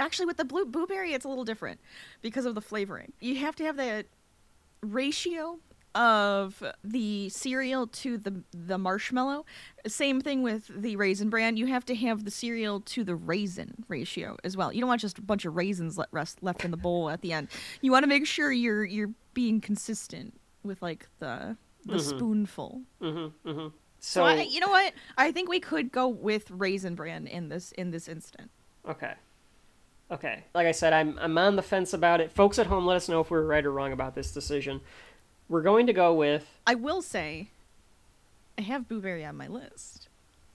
[0.00, 1.80] Actually, with the blue blueberry, it's a little different
[2.22, 3.12] because of the flavoring.
[3.20, 4.06] You have to have that
[4.80, 5.58] ratio
[5.94, 9.44] of the cereal to the the marshmallow.
[9.86, 11.56] Same thing with the raisin bran.
[11.56, 14.72] You have to have the cereal to the raisin ratio as well.
[14.72, 17.32] You don't want just a bunch of raisins rest left in the bowl at the
[17.32, 17.48] end.
[17.80, 20.38] You want to make sure you're you're being consistent
[20.68, 22.00] with like the the Mhm.
[22.00, 22.82] spoonful.
[23.02, 23.48] Mm-hmm.
[23.48, 23.68] Mm-hmm.
[24.00, 24.92] So, So, I, you know what?
[25.16, 28.50] I think we could go with raisin bran in this in this instant.
[28.88, 29.14] Okay.
[30.10, 30.44] Okay.
[30.54, 32.30] Like I said, I'm I'm on the fence about it.
[32.32, 34.80] Folks at home, let us know if we're right or wrong about this decision.
[35.48, 37.48] We're going to go with I will say,
[38.56, 40.08] I have blueberry on my list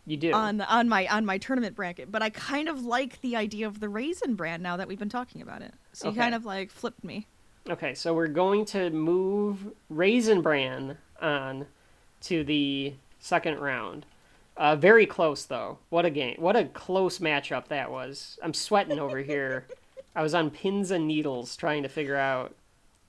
[0.05, 0.32] you do.
[0.34, 3.80] on on my on my tournament bracket, but I kind of like the idea of
[3.80, 5.74] the raisin bran now that we've been talking about it.
[5.93, 7.28] So you kind of like flipped me.
[7.70, 11.66] Okay, so we're going to move Raisin Bran on
[12.24, 14.05] to the second round.
[14.57, 15.78] Uh, very close though.
[15.89, 16.36] What a game!
[16.39, 18.38] What a close matchup that was.
[18.43, 19.68] I'm sweating over here.
[20.14, 22.53] I was on pins and needles trying to figure out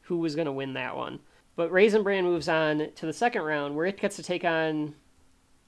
[0.02, 1.18] who was going to win that one.
[1.56, 4.94] But Raisin Bran moves on to the second round where it gets to take on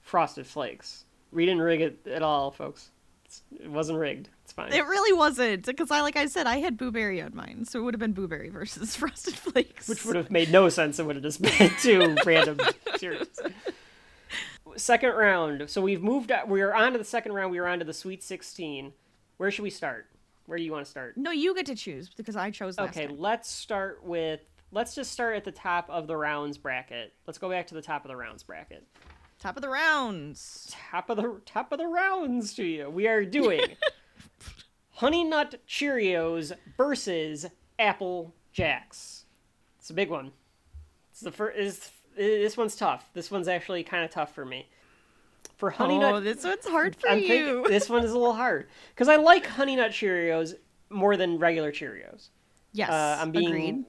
[0.01, 1.03] Frosted Flakes.
[1.33, 2.91] We didn't rig it at all, folks.
[3.59, 4.29] It wasn't rigged.
[4.57, 4.73] Fine.
[4.73, 7.83] It really wasn't because I like I said I had blueberry on mine, so it
[7.83, 9.87] would have been blueberry versus frosted flakes.
[9.87, 10.97] which would have made no sense.
[10.97, 12.57] It would have just been two random
[12.97, 13.27] series.
[14.75, 15.69] second round.
[15.69, 16.31] So we've moved.
[16.47, 17.51] We are on to the second round.
[17.51, 18.93] We are on to the Sweet 16.
[19.37, 20.07] Where should we start?
[20.47, 21.17] Where do you want to start?
[21.17, 23.19] No, you get to choose because I chose last Okay, time.
[23.19, 24.39] let's start with.
[24.71, 27.13] Let's just start at the top of the rounds bracket.
[27.27, 28.85] Let's go back to the top of the rounds bracket.
[29.39, 30.73] Top of the rounds.
[30.89, 32.89] Top of the top of the rounds to you.
[32.89, 33.61] We are doing
[34.91, 37.45] Honey Nut Cheerios versus
[37.77, 39.25] Apple Jacks.
[39.79, 40.31] It's a big one.
[41.11, 41.57] It's the first.
[41.57, 43.09] Is this one's tough.
[43.13, 44.67] This one's actually kind of tough for me.
[45.57, 47.65] For Honey oh, Nut, this one's hard for I'm you.
[47.67, 50.55] this one is a little hard because I like Honey Nut Cheerios
[50.89, 52.29] more than regular Cheerios.
[52.73, 53.85] yes, Uh, I'm being agreed.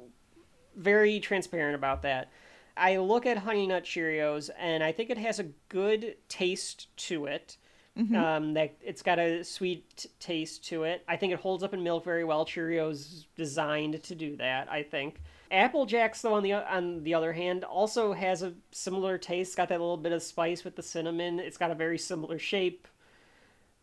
[0.77, 2.31] very transparent about that.
[2.77, 7.27] I look at Honey Nut Cheerios and I think it has a good taste to
[7.27, 7.57] it.
[7.99, 8.15] Mm-hmm.
[8.15, 11.03] Um, that it's got a sweet taste to it.
[11.09, 12.47] I think it holds up in milk very well.
[12.47, 14.71] Cheerios designed to do that.
[14.71, 15.21] I think.
[15.51, 19.49] Apple Jacks, though, on the on the other hand, also has a similar taste.
[19.49, 21.41] It's got that little bit of spice with the cinnamon.
[21.41, 22.87] It's got a very similar shape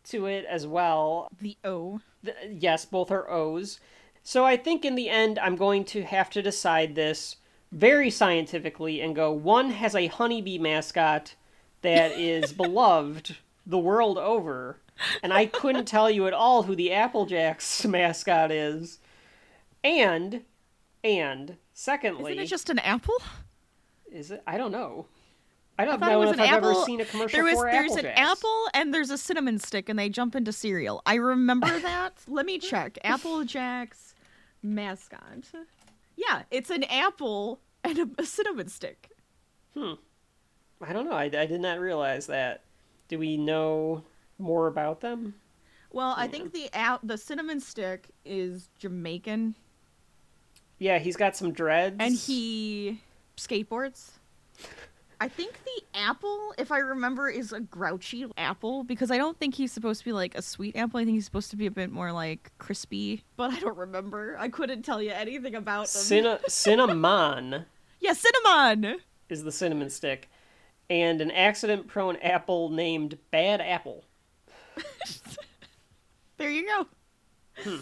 [0.04, 1.28] to it as well.
[1.40, 2.00] The O.
[2.24, 3.80] Th- yes, both are O's.
[4.22, 7.36] So I think in the end, I'm going to have to decide this
[7.72, 11.34] very scientifically and go one has a honeybee mascot
[11.82, 13.36] that is beloved
[13.66, 14.80] the world over,
[15.22, 19.00] and I couldn't tell you at all who the Applejacks mascot is.
[19.84, 20.42] And,
[21.04, 23.14] and, secondly, Isn't it just an apple?
[24.10, 24.42] is it?
[24.46, 25.06] I don't know.
[25.78, 26.84] I don't it know if I've ever apple.
[26.86, 29.98] seen a commercial There was for there's an apple and there's a cinnamon stick and
[29.98, 31.02] they jump into cereal.
[31.04, 32.14] I remember that.
[32.26, 32.98] Let me check.
[33.04, 34.14] Apple Jack's
[34.62, 35.44] mascot.
[36.16, 39.10] Yeah, it's an apple and a, a cinnamon stick.
[39.76, 39.94] Hmm.
[40.80, 41.12] I don't know.
[41.16, 42.62] I, I did not realize that.
[43.08, 44.04] Do we know
[44.38, 45.34] more about them?
[45.90, 49.54] Well, I think the app, the cinnamon stick is Jamaican
[50.78, 51.96] Yeah, he's got some dreads.
[52.00, 53.00] and he
[53.36, 54.10] skateboards.
[55.18, 59.54] I think the apple, if I remember, is a grouchy apple because I don't think
[59.54, 61.00] he's supposed to be like a sweet apple.
[61.00, 64.36] I think he's supposed to be a bit more like crispy, but I don't remember.
[64.38, 66.02] I couldn't tell you anything about them.
[66.02, 67.64] Cinna- cinnamon
[68.00, 68.98] yeah, cinnamon.
[69.30, 70.28] is the cinnamon stick,
[70.90, 74.04] and an accident-prone apple named Bad Apple.
[76.38, 77.78] There you go.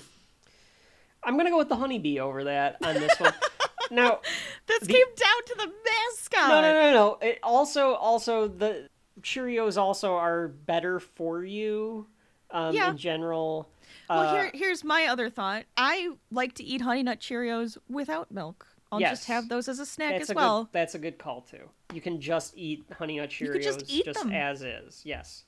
[1.24, 3.32] I'm gonna go with the honeybee over that on this one.
[3.90, 4.20] now,
[4.66, 6.48] This The- came down to the mascot.
[6.50, 7.18] no, no, no, no.
[7.20, 8.88] It also, also the
[9.22, 12.06] Cheerios also are better for you.
[12.50, 12.90] Um, Yeah.
[12.90, 13.68] In general.
[14.08, 15.64] Well, Uh, here, here's my other thought.
[15.76, 18.68] I like to eat Honey Nut Cheerios without milk.
[18.94, 19.18] I'll Yes.
[19.18, 20.64] just have those as a snack that's as a well.
[20.64, 20.72] good.
[20.72, 21.68] That's a good call too.
[21.92, 24.32] You can just eat Honey Nut Cheerios just eat them.
[24.32, 25.02] as is.
[25.04, 25.44] Yes.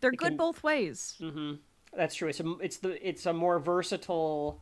[0.00, 1.16] They're it good can- both ways.
[1.20, 1.54] Mm-hmm.
[1.94, 2.28] That's true.
[2.28, 4.60] It's a, it's the it's a more versatile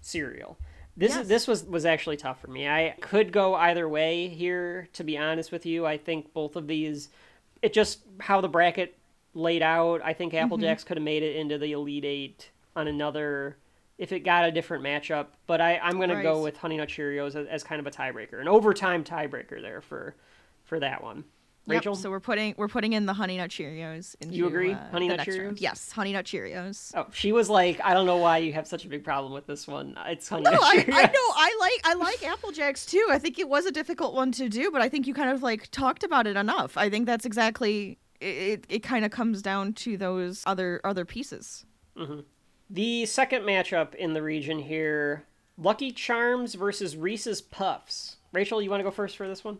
[0.00, 0.58] cereal.
[0.96, 1.22] This Yes.
[1.22, 2.68] is this was was actually tough for me.
[2.68, 4.88] I could go either way here.
[4.94, 7.08] To be honest with you, I think both of these.
[7.62, 8.96] It just how the bracket
[9.34, 10.00] laid out.
[10.04, 13.56] I think Apple Jacks could have made it into the Elite Eight on another
[13.98, 15.26] if it got a different matchup.
[15.46, 18.40] But I I'm gonna go with Honey Nut Cheerios as, as kind of a tiebreaker,
[18.40, 20.14] an overtime tiebreaker there for
[20.64, 21.24] for that one.
[21.66, 24.14] Yep, Rachel, so we're putting we're putting in the Honey Nut Cheerios.
[24.22, 24.72] Into, You agree?
[24.72, 25.56] uh, Honey Nut next round.
[25.58, 25.60] Cheerios?
[25.60, 26.92] Yes, Honey Nut Cheerios.
[26.94, 29.46] Oh, she was like, I don't know why you have such a big problem with
[29.46, 29.94] this one.
[30.06, 33.06] It's honey No, nut I, I know I like I like Apple Jacks too.
[33.10, 35.42] I think it was a difficult one to do, but I think you kind of
[35.42, 36.78] like talked about it enough.
[36.78, 38.24] I think that's exactly it.
[38.26, 41.66] It, it kind of comes down to those other other pieces.
[42.70, 45.24] The second matchup in the region here
[45.56, 48.16] Lucky Charms versus Reese's Puffs.
[48.32, 49.58] Rachel, you want to go first for this one?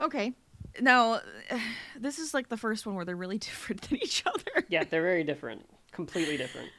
[0.00, 0.34] Okay.
[0.80, 1.20] Now,
[1.98, 4.66] this is like the first one where they're really different than each other.
[4.68, 5.66] Yeah, they're very different.
[5.92, 6.70] Completely different.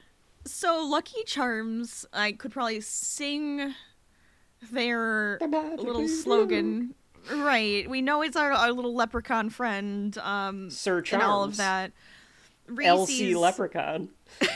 [0.46, 3.74] So, Lucky Charms, I could probably sing
[4.72, 6.94] their little slogan.
[7.30, 7.90] Right.
[7.90, 10.18] We know it's our, our little leprechaun friend.
[10.20, 11.58] Um, Sir and all of Charms.
[11.58, 11.92] that.
[12.70, 14.10] LC Leprechaun.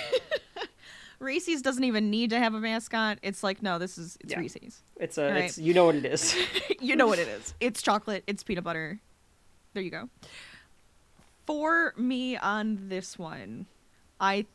[1.22, 3.20] Reese's doesn't even need to have a mascot.
[3.22, 4.40] It's like, no, this is it's Yeah.
[4.40, 4.82] Reese's.
[4.98, 5.44] It's a, Right.
[5.46, 6.36] it's you know what it is.
[6.82, 7.54] you know what it is.
[7.60, 8.24] It's chocolate.
[8.28, 9.00] It's peanut butter.
[9.74, 10.10] There you go.
[11.46, 13.68] For me on this one,
[14.20, 14.46] I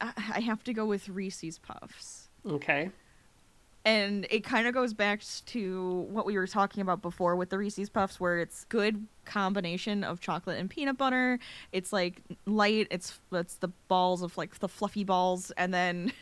[0.00, 2.28] I I have to go with Reese's Puffs.
[2.48, 2.90] okay.
[3.84, 7.58] And it kind of goes back to what we were talking about before with the
[7.58, 11.40] Reese's Puffs, where it's good combination of chocolate and peanut butter.
[11.72, 12.86] It's like light.
[12.90, 16.12] It's it's the balls of like the fluffy balls, and then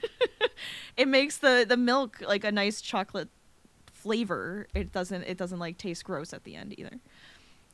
[0.96, 3.28] it makes the the milk like a nice chocolate
[3.92, 4.66] flavor.
[4.74, 6.98] It doesn't it doesn't like taste gross at the end either.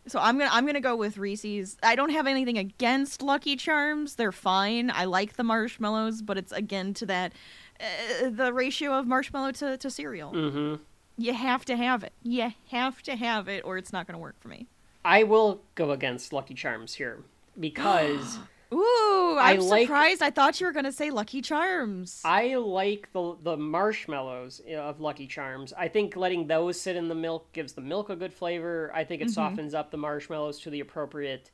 [0.09, 1.77] So I'm gonna I'm gonna go with Reese's.
[1.83, 4.15] I don't have anything against Lucky Charms.
[4.15, 4.91] They're fine.
[4.91, 7.33] I like the marshmallows, but it's again to that
[7.81, 10.33] uh, the ratio of marshmallow to, to cereal.
[10.33, 10.83] Mm-hmm.
[11.19, 12.13] You have to have it.
[12.23, 14.67] You have to have it, or it's not gonna work for me.
[15.05, 17.19] I will go against Lucky Charms here
[17.59, 18.39] because
[18.73, 20.23] Ooh, I I'm like- surprised.
[20.23, 22.21] I thought you were gonna say Lucky Charms.
[22.25, 25.73] I like the the marshmallows of Lucky Charms.
[25.77, 28.91] I think letting those sit in the milk gives the milk a good flavor.
[28.95, 31.51] I think it softens up the marshmallows to the appropriate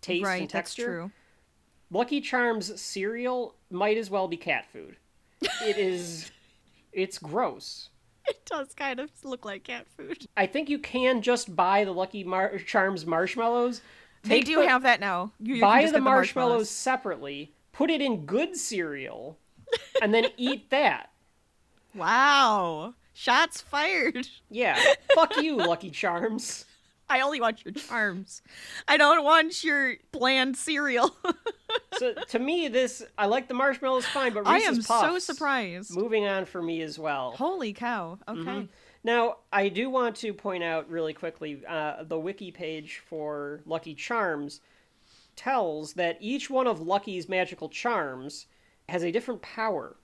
[0.00, 0.24] taste Mm-hmm.
[0.26, 0.86] right, and that's texture.
[0.86, 1.10] true.
[1.90, 4.96] Lucky Charms cereal might as well be cat food.
[5.62, 6.30] It is
[6.92, 7.90] it's gross.
[8.28, 10.26] It does kind of look like cat food.
[10.36, 13.82] I think you can just buy the Lucky Mar- Charms marshmallows.
[14.28, 15.32] They do the- have that now.
[15.40, 19.38] You, you buy just the get marshmallows separately, put it in good cereal,
[20.02, 21.10] and then eat that.
[21.94, 22.94] Wow.
[23.14, 24.28] Shots fired.
[24.50, 24.78] Yeah,
[25.14, 26.66] fuck you, Lucky Charms.
[27.08, 28.42] I only want your charms.
[28.88, 31.14] I don't want your bland cereal.
[31.98, 35.94] So to me, this I like the marshmallows fine, but I Reese's am so surprised.
[35.96, 37.30] moving on for me as well.
[37.32, 38.18] Holy cow.
[38.28, 38.40] Okay.
[38.40, 38.68] Mhm.
[39.06, 43.94] Now, I do want to point out really quickly uh, the wiki page for Lucky
[43.94, 44.60] Charms
[45.36, 48.46] tells that each one of Lucky's magical charms
[48.88, 49.94] has a different power,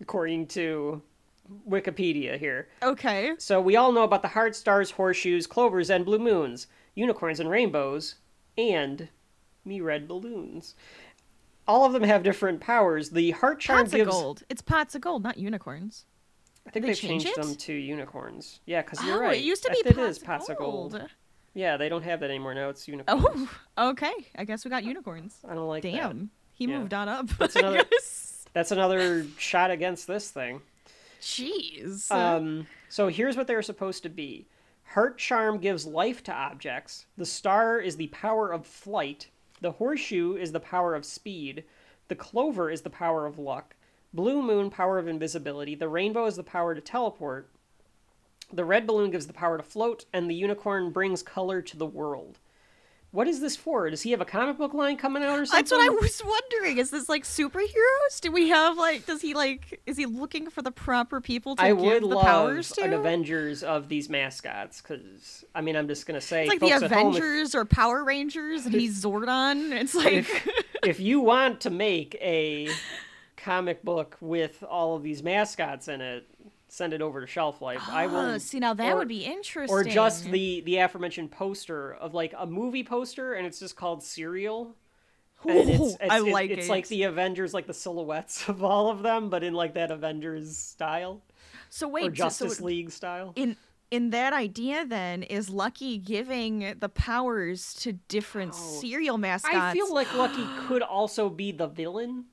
[0.00, 1.02] according to
[1.68, 2.68] Wikipedia here.
[2.82, 3.34] Okay.
[3.36, 7.50] So we all know about the heart stars, horseshoes, clovers, and blue moons, unicorns and
[7.50, 8.14] rainbows,
[8.56, 9.10] and
[9.66, 10.76] me red balloons.
[11.68, 13.10] All of them have different powers.
[13.10, 14.08] The heart charm Pots gives.
[14.08, 14.42] of gold.
[14.48, 16.06] It's pots of gold, not unicorns.
[16.66, 17.42] I think they they've change changed it?
[17.42, 18.60] them to unicorns.
[18.66, 19.36] Yeah, because you're oh, right.
[19.38, 19.94] it used to be It
[20.24, 20.92] pots is of gold.
[20.92, 21.08] gold.
[21.52, 22.68] Yeah, they don't have that anymore now.
[22.70, 23.48] It's unicorns.
[23.76, 24.12] Oh, okay.
[24.36, 25.38] I guess we got unicorns.
[25.48, 25.92] I don't like that.
[25.92, 26.30] Damn.
[26.54, 26.78] He Yeah.
[26.78, 27.28] moved on up.
[27.38, 27.84] That's another-
[28.54, 30.60] That's another shot against this thing.
[31.20, 32.10] Jeez.
[32.12, 34.46] Um, so here's what they're supposed to be.
[34.84, 37.06] Heart charm gives life to objects.
[37.16, 39.28] The star is the power of flight.
[39.60, 41.64] The horseshoe is the power of speed.
[42.08, 43.74] The clover is the power of luck.
[44.14, 45.74] Blue moon, power of invisibility.
[45.74, 47.50] The rainbow is the power to teleport.
[48.52, 51.86] The red balloon gives the power to float, and the unicorn brings color to the
[51.86, 52.38] world.
[53.10, 53.88] What is this for?
[53.90, 55.58] Does he have a comic book line coming out or something?
[55.64, 56.78] That's what I was wondering.
[56.78, 58.20] Is this like superheroes?
[58.20, 59.06] Do we have like?
[59.06, 59.80] Does he like?
[59.86, 62.82] Is he looking for the proper people to I give would the love powers to?
[62.82, 66.80] an Avengers of these mascots because I mean I'm just gonna say it's like folks
[66.80, 69.70] the at home, if- Avengers or Power Rangers, and he's Zordon.
[69.70, 70.48] It's like if,
[70.84, 72.68] if you want to make a
[73.36, 76.26] comic book with all of these mascots in it,
[76.68, 77.82] send it over to Shelf Life.
[77.88, 78.34] I Oh, will.
[78.34, 79.74] Ah, see now that or- would be interesting.
[79.76, 84.02] Or just the the aforementioned poster of like a movie poster, and it's just called
[84.02, 84.74] Serial.
[85.46, 86.70] And it's, it's, I it's- like it's it.
[86.70, 90.56] like the Avengers, like the silhouettes of all of them, but in like that Avengers
[90.56, 91.20] style
[91.68, 93.32] so or wait, so- Justice so League style.
[93.36, 93.56] in
[93.90, 98.80] in that idea, then is Lucky giving the powers to different Oh.
[98.80, 99.54] cereal mascots?
[99.54, 102.24] I feel like Lucky could also be the villain,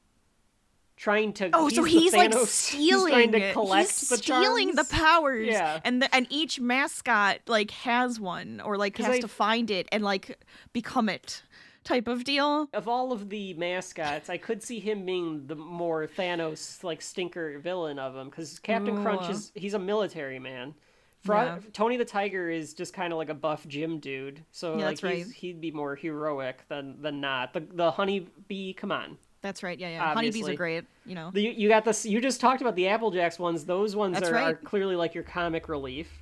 [1.02, 1.50] trying to.
[1.54, 3.34] Oh, so he's like stealing.
[3.34, 5.48] He's collect he's the stealing the powers.
[5.48, 5.80] Yeah.
[5.84, 9.88] and the, and each mascot like has one or like has I- to find it
[9.92, 10.38] and like
[10.74, 11.42] become it,
[11.84, 12.70] type of deal.
[12.74, 17.58] Of all of the mascots, I could see him being the more Thanos like stinker
[17.60, 20.76] villain of them because Captain Crunch is he's a military man.
[21.24, 21.58] Fro- Yeah.
[21.74, 25.00] Tony the Tiger is just kind of like a buff gym dude, so Yeah, like
[25.00, 25.36] that's he's, right.
[25.36, 27.54] he'd be more heroic than than not.
[27.54, 29.18] The the honey bee, come on.
[29.42, 29.78] That's right.
[29.78, 30.14] Yeah, yeah.
[30.14, 30.86] Honeybees are great.
[31.06, 31.32] You know.
[31.34, 32.06] The, you got this.
[32.06, 33.66] You just talked about the Applejacks ones.
[33.66, 36.22] Those ones are, are clearly like your comic relief.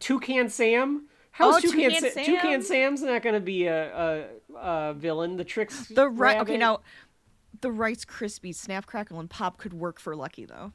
[0.00, 1.06] Toucan Sam.
[1.30, 4.58] How's Oh, Toucan, Toucan Sa- Toucan Sam's not going to be a, a,
[4.90, 5.36] a villain.
[5.36, 5.88] The Trix.
[5.88, 6.38] The right.
[6.38, 6.80] Okay, now
[7.60, 10.72] the Rice Krispies Snap Crackle and Pop could work for Lucky though.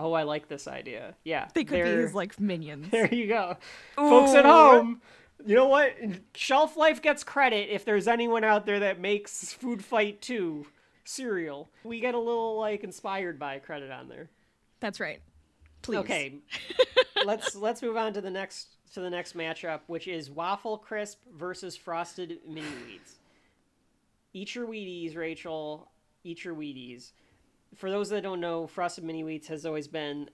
[0.00, 1.14] Oh, I like this idea.
[1.24, 2.88] Yeah, They could be his like minions.
[2.90, 3.56] There you go,
[3.96, 5.00] folks at home.
[5.44, 5.92] You know what?
[6.34, 10.66] Shelf Life gets credit if there's anyone out there that makes Food Fight 2
[11.08, 11.70] cereal.
[11.84, 14.28] We get a little like inspired by credit on there.
[14.80, 15.20] That's right.
[15.82, 15.98] Please.
[15.98, 16.34] Okay.
[17.24, 21.18] let's let's move on to the next to the next matchup, which is Waffle Crisp
[21.36, 23.14] versus Frosted Mini Wheats.
[24.32, 25.90] Eat your Wheaties, Rachel.
[26.24, 27.12] Eat your Wheaties.
[27.74, 30.30] For those that don't know, Frosted Mini Wheats has always been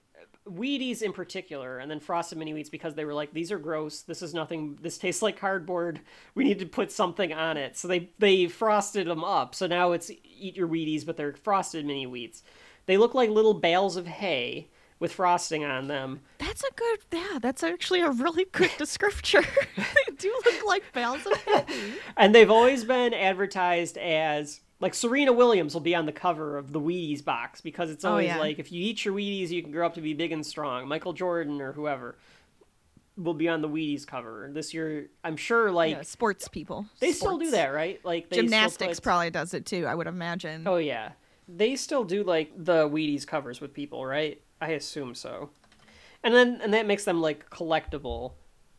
[0.46, 4.02] Wheaties in particular, and then Frosted Mini Wheats because they were like, these are gross.
[4.02, 4.78] This is nothing.
[4.82, 6.00] This tastes like cardboard.
[6.34, 7.76] We need to put something on it.
[7.76, 9.54] So they they frosted them up.
[9.54, 12.42] So now it's eat your Wheaties, but they're Frosted Mini Wheats.
[12.86, 14.68] They look like little bales of hay
[14.98, 16.20] with frosting on them.
[16.38, 16.98] That's a good.
[17.12, 19.44] Yeah, that's actually a really good descriptor.
[19.76, 21.64] they do look like bales of hay.
[22.16, 26.70] And they've always been advertised as like Serena Williams will be on the cover of
[26.72, 28.36] the Wheaties box because it's Oh, always yeah.
[28.38, 30.86] like if you eat your Wheaties, you can grow up to be big and strong.
[30.86, 32.16] Michael Jordan or whoever
[33.16, 35.08] will be on the Wheaties cover this year.
[35.24, 36.84] I'm sure like Yeah, sports people.
[37.00, 37.98] they still do that, right?
[38.04, 39.86] Like they Gymnastics probably does it too.
[39.86, 40.68] I would imagine.
[40.68, 41.12] Oh yeah,
[41.48, 44.40] they still do like the Wheaties covers with people, right?
[44.60, 45.48] I assume so.
[46.22, 48.32] And then and that makes them like collectible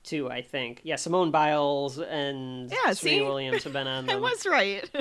[0.03, 0.29] too.
[0.29, 0.81] I think.
[0.83, 3.23] Yeah, Simone Biles and Yeah, Serena?
[3.25, 4.87] Williams have been on I was right.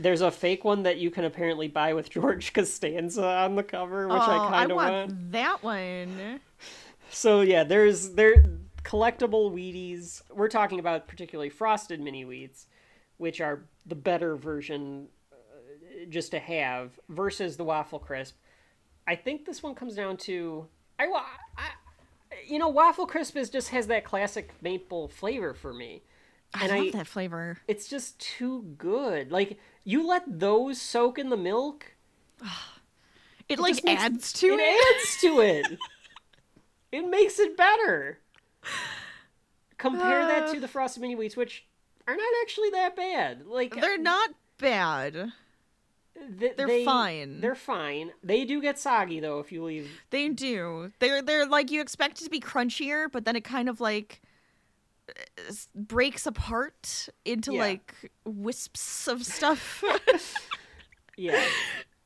[0.00, 4.08] There's a fake one that you can apparently buy with George Costanza on the cover,
[4.08, 5.32] which oh, I kind of want, want.
[5.32, 6.40] that one.
[7.10, 8.44] So yeah, there's there
[8.82, 10.22] collectible Wheaties.
[10.30, 12.66] We're talking about particularly frosted mini wheats,
[13.18, 18.36] which are the better version uh, just to have versus the waffle crisp.
[19.06, 20.66] I think this one comes down to
[20.98, 21.06] I,
[21.56, 21.70] I
[22.46, 26.02] you know waffle crisp is just has that classic maple flavor for me.
[26.54, 27.58] I And love I- that flavor.
[27.68, 29.30] It's just too good.
[29.30, 31.94] Like you let those soak in the milk,
[33.48, 34.96] It, like just makes- adds to it it.
[34.96, 35.78] adds to it.
[36.92, 38.18] it makes it better.
[39.78, 40.54] Compare that Uh.
[40.54, 41.64] to the frosted mini wheats, which
[42.06, 43.46] are not actually that bad.
[43.46, 45.32] Like They're not bad.
[46.38, 47.40] th- they're they- fine.
[47.40, 48.12] They're fine.
[48.22, 49.88] They do get soggy though if you leave.
[50.10, 50.92] They do.
[50.98, 54.20] They're they're like you expect it to be crunchier, but then it kind of like
[55.74, 57.60] breaks apart into Yeah.
[57.60, 57.94] like
[58.24, 59.82] wisps of stuff.
[61.16, 61.44] Yeah,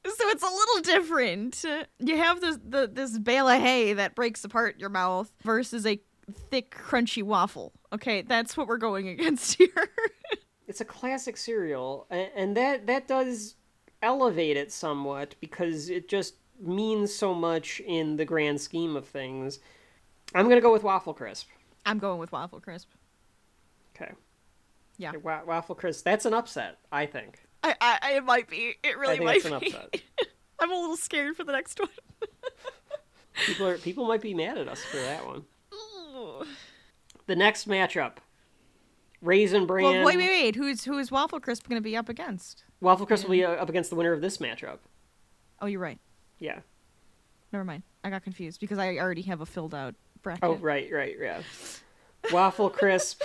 [0.04, 1.64] so it's a little different.
[2.00, 6.00] You have this the this bale of hay that breaks apart your mouth versus a
[6.50, 7.72] thick crunchy waffle.
[7.92, 9.68] Okay, that's what we're going against here.
[10.66, 13.54] it's a classic cereal, and, and that that does
[14.02, 19.60] elevate it somewhat because it just means so much in the grand scheme of things.
[20.34, 21.46] I'm gonna go with waffle crisp.
[21.86, 22.90] I'm going with waffle crisp.
[23.94, 24.12] Okay.
[24.96, 25.10] Yeah.
[25.10, 26.04] Okay, wa- waffle crisp.
[26.04, 27.40] That's an upset, I think.
[27.62, 28.74] I, I it might be.
[28.82, 29.66] It really think might it's an be.
[29.68, 30.02] upset.
[30.60, 31.88] I'm a little scared for the next one.
[33.46, 35.42] People are people might be mad at us for that one.
[35.74, 36.44] Ooh.
[37.26, 38.18] The next matchup,
[39.20, 39.82] Raisin Bran.
[39.84, 40.54] Well, wait, wait, wait.
[40.54, 42.62] Who's who is Waffle Crisp going to be up against?
[42.80, 44.78] Waffle Crisp will be up against the winner of this matchup.
[45.60, 45.98] Oh, you're right.
[46.38, 46.60] Yeah.
[47.52, 47.82] Never mind.
[48.04, 49.94] I got confused because I already have a filled out
[50.24, 50.42] bracket.
[50.42, 51.42] Oh, right, right, yeah.
[52.32, 53.22] Waffle Crisp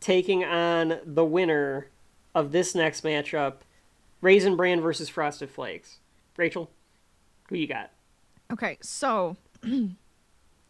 [0.00, 1.88] taking on the winner
[2.34, 3.54] of this next matchup,
[4.20, 5.98] Raisin Bran versus Frosted Flakes.
[6.36, 6.70] Rachel,
[7.48, 7.90] who you got?
[8.52, 9.88] Okay, so this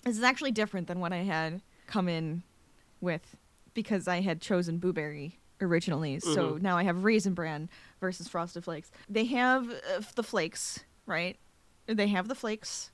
[0.04, 2.44] is actually different than what I had come in
[3.00, 3.36] with
[3.74, 6.20] because I had chosen Blueberry originally.
[6.20, 7.68] So now I have Raisin Bran
[8.00, 8.90] versus Frosted Flakes.
[9.08, 11.36] They have uh, the flakes, right?
[11.86, 12.91] They have the flakes.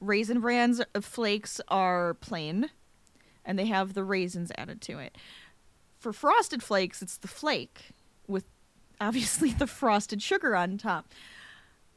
[0.00, 2.70] Raisin Bran's uh, flakes are plain,
[3.44, 5.16] and they have the raisins added to it.
[5.98, 7.90] For Frosted Flakes, it's the flake
[8.26, 8.44] with
[9.00, 11.08] obviously the frosted sugar on top.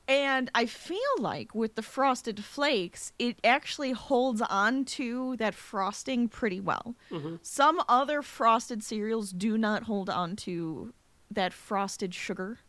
[0.05, 6.27] And I feel like with the frosted flakes, it actually holds on to that frosting
[6.27, 6.95] pretty well.
[7.41, 10.93] Some other frosted cereals do not hold on to
[11.31, 12.59] that frosted sugar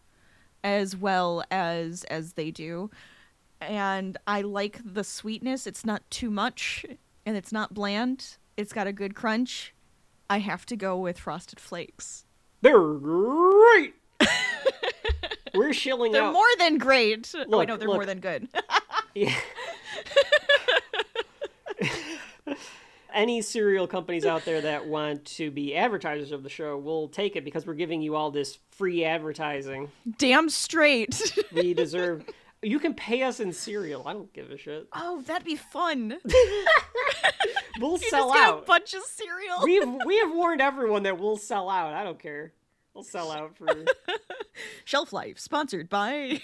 [0.63, 2.91] as well as as they do.
[3.61, 5.67] And I like the sweetness.
[5.67, 6.85] It's not too much
[7.25, 8.37] and it's not bland.
[8.57, 9.75] It's got a good crunch.
[10.29, 12.25] I have to go with frosted flakes.
[12.61, 13.95] They're great.
[15.55, 16.33] We're shilling They're out.
[16.33, 17.33] more than great.
[17.37, 17.97] oh, Look, no, they're look.
[17.97, 18.49] more than good.
[19.15, 19.35] Yeah.
[23.15, 27.37] Any cereal companies out there that want to be advertisers of the show will take
[27.37, 29.93] it because we're giving you all this free advertising.
[30.19, 31.33] Damn straight.
[31.53, 32.25] We deserve.
[32.65, 34.03] You can pay us in cereal.
[34.07, 34.89] I don't give a shit.
[34.93, 36.17] oh, that'd be fun.
[37.81, 38.67] We'll You sell just get a out.
[38.67, 39.59] bunch of cereal.
[39.65, 41.93] we have we have warned everyone that we'll sell out.
[41.93, 42.53] I don't care.
[42.95, 43.67] We'll sell out for.
[44.85, 46.41] Shelf Life, sponsored by.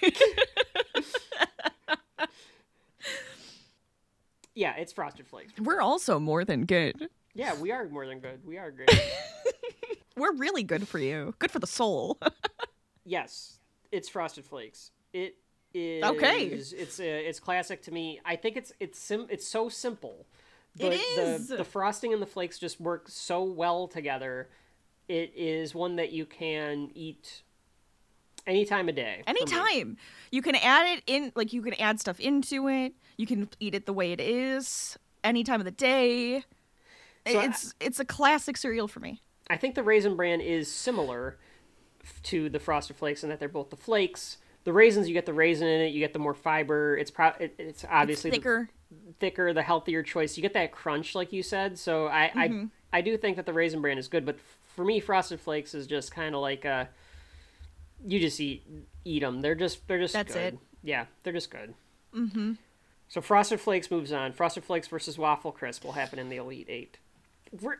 [4.54, 5.52] Yeah, it's Frosted Flakes.
[5.60, 7.08] We're also more than good.
[7.34, 8.44] Yeah, we are more than good.
[8.44, 8.90] We are great.
[10.16, 11.34] We're really good for you.
[11.38, 12.18] Good for the soul.
[13.04, 13.60] yes,
[13.92, 14.90] it's Frosted Flakes.
[15.12, 15.36] It
[15.74, 16.44] is Okay.
[16.46, 18.20] It's uh, it's classic to me.
[18.24, 20.26] I think it's it's sim- it's so simple.
[20.78, 24.48] It The- The, the frosting and the flakes just work so well together.
[25.08, 27.42] It is one that you can eat
[28.46, 29.22] any time of day.
[29.26, 29.40] for me.
[29.40, 29.96] Anytime.
[30.30, 32.94] You can add it in, like, you can add stuff into it.
[33.16, 36.44] You can eat it the way it is, any time of the day.
[37.26, 39.20] So I- it's it's a classic cereal for me.
[39.50, 41.36] I think the raisin bran is similar
[42.24, 44.38] to the frosted flakes in that they're both the flakes.
[44.64, 46.96] The raisins, you get the raisin in it, you get the more fiber.
[46.96, 48.68] It's pro- it, it's obviously the- Thicker.
[49.18, 50.36] thicker, the healthier choice.
[50.36, 51.78] You get that crunch, like you said.
[51.78, 52.64] So I Mm-hmm.
[52.92, 54.36] I, I do think that the raisin bran is good, but
[54.74, 56.86] for me, frosted flakes is just kind of like uh,
[58.06, 58.64] you just eat
[59.04, 59.40] eat them.
[59.40, 60.54] They're just they're just That's good.
[60.54, 60.58] it.
[60.82, 61.74] Yeah, they're just good.
[62.14, 62.52] Mm-hmm.
[63.08, 64.32] So frosted flakes moves on.
[64.32, 66.98] Frosted flakes versus waffle crisp will happen in the elite eight.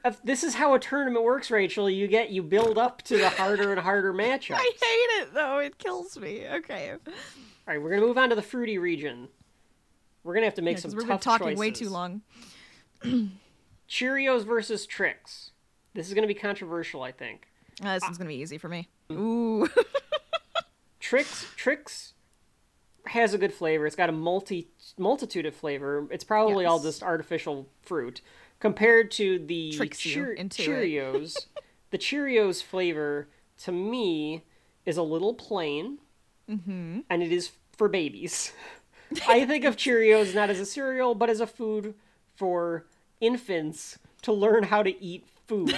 [0.05, 1.89] Uh, this is how a tournament works, Rachel.
[1.89, 4.57] You get you build up to the harder and harder matchups.
[4.57, 5.59] I hate it though.
[5.59, 6.47] It kills me.
[6.47, 6.93] Okay.
[6.93, 7.13] All
[7.67, 9.29] right, we're gonna move on to the fruity region.
[10.25, 12.23] We're gonna have to make because some we've been talking way too long.
[13.89, 15.51] Cheerios versus Trix.
[15.95, 17.49] This is going to be controversial, I think.
[17.83, 18.89] Uh, this one's gonna be easy for me.
[19.11, 19.69] Ooh.
[21.01, 21.47] Trix.
[21.57, 22.13] Trix
[23.07, 23.87] has a good flavor.
[23.87, 24.69] It's got a multi
[24.99, 26.07] multitude of flavor.
[26.11, 28.21] It's probably all just artificial fruit
[28.61, 30.37] compared to the Cheer-.
[30.37, 31.37] Cheerios.
[31.91, 33.29] the Cheerios flavor
[33.65, 34.45] to me
[34.87, 35.99] is a little plain,
[36.49, 37.01] mm-hmm.
[37.09, 38.53] and it is for babies.
[39.29, 41.95] I think of Cheerios not as a cereal, but as a food
[42.37, 42.87] for
[43.21, 45.75] infants to learn how to eat food.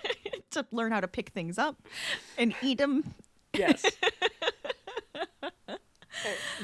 [0.50, 1.82] to learn how to pick things up
[2.38, 3.14] and eat them.
[3.52, 3.84] Yes.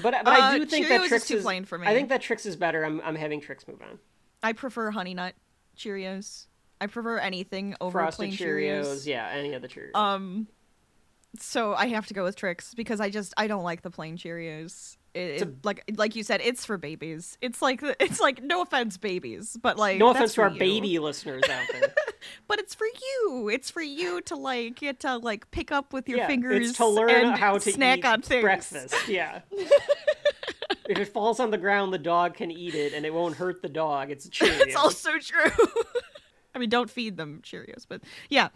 [0.03, 1.87] But but I Uh, do think Cheerios that is Trix too is, plain for me.
[1.87, 2.85] I think that Trix is better.
[2.85, 3.99] I'm I'm having Trix move on.
[4.43, 5.35] I prefer Honey Nut
[5.77, 6.47] Cheerios.
[6.81, 9.07] I prefer anything over Frosted plain Cheerios, Cheerios.
[9.07, 9.95] yeah, any other the Cheerios.
[9.97, 10.49] Um,
[11.39, 14.17] so I have to go with Trix because I just I don't like the plain
[14.19, 14.97] Cheerios.
[15.15, 17.39] It, It's a- it- like like you said, it's for babies.
[17.41, 20.59] It's like it's like no offense, babies, but like no offense to our you.
[20.59, 21.95] baby listeners out there.
[22.49, 23.49] but it's for you.
[23.49, 26.71] It's for you to like get to like pick up with your yeah, fingers.
[26.71, 28.43] it's to learn and how to snack eat on things.
[28.43, 28.95] breakfast.
[29.09, 29.41] Yeah.
[30.89, 33.63] if it falls on the ground, the dog can eat it, and it won't hurt
[33.63, 34.11] the dog.
[34.11, 34.49] It's true.
[34.61, 35.51] It's also true.
[36.55, 38.49] I mean, don't feed them Cheerios, but yeah.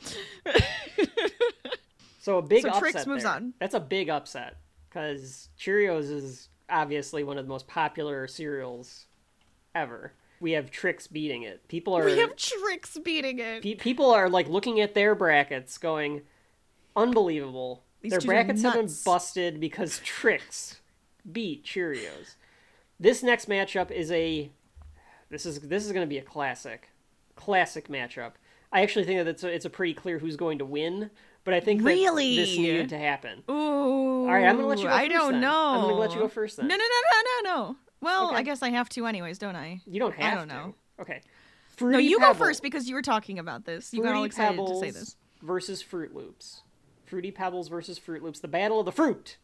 [2.20, 3.33] So a big So upset Trix moves there.
[3.33, 3.55] on.
[3.61, 4.57] That's a big upset
[4.89, 9.07] because Cheerios is obviously one of the most popular cereals
[9.74, 10.12] ever.
[10.41, 11.66] We have Trix beating it.
[11.68, 13.62] People are We have Trix beating it.
[13.62, 16.22] pe- people are like looking at their brackets, going,
[16.97, 17.85] "Unbelievable!
[18.03, 20.81] These their brackets have been busted because Trix
[21.31, 22.35] beat Cheerios."
[22.99, 24.51] This next matchup is a
[25.29, 26.91] this is this is going to be a classic,
[27.35, 28.33] classic matchup.
[28.72, 31.11] I actually think that it's a, it's a pretty clear who's going to win,
[31.45, 32.37] but I think Really?
[32.37, 33.43] this needed to happen.
[33.51, 34.27] Ooh.
[34.27, 35.41] All right, I'm gonna let you go I don't then.
[35.43, 35.68] know.
[35.74, 36.66] I'm gonna let you go first then.
[36.68, 37.77] No, no, no, no, no, no.
[38.01, 38.37] Well, Okay.
[38.37, 39.81] I guess I have to anyways, don't I?
[39.87, 40.33] You don't have to.
[40.33, 40.55] I don't to.
[40.55, 40.74] know.
[41.01, 41.20] Okay.
[41.81, 42.33] no, you Pebble.
[42.35, 43.93] go first because you were talking about this.
[43.95, 45.16] You got all Fruity excited Pebbles to say this.
[45.43, 46.62] versus Froot Loops.
[47.05, 48.41] Fruity Pebbles versus Froot Loops.
[48.41, 49.37] The battle of the fruit.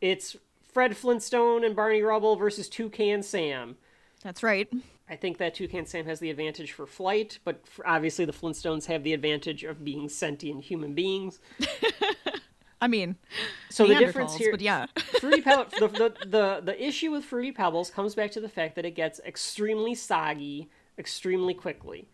[0.00, 0.36] It's
[0.74, 3.76] Fred Flintstone and Barney Rubble versus Toucan Sam.
[4.24, 4.68] That's right.
[5.08, 8.86] I think that Toucan Sam has the advantage for flight, but f obviously the Flintstones
[8.86, 11.38] have the advantage of being sentient human beings.
[12.80, 13.16] I mean,
[13.70, 14.86] So the difference here, but yeah.
[15.20, 18.74] Fruity Pebble, the, the, the, the issue with Fruity Pebbles comes back to the fact
[18.74, 20.68] that it gets extremely soggy
[20.98, 22.08] extremely quickly.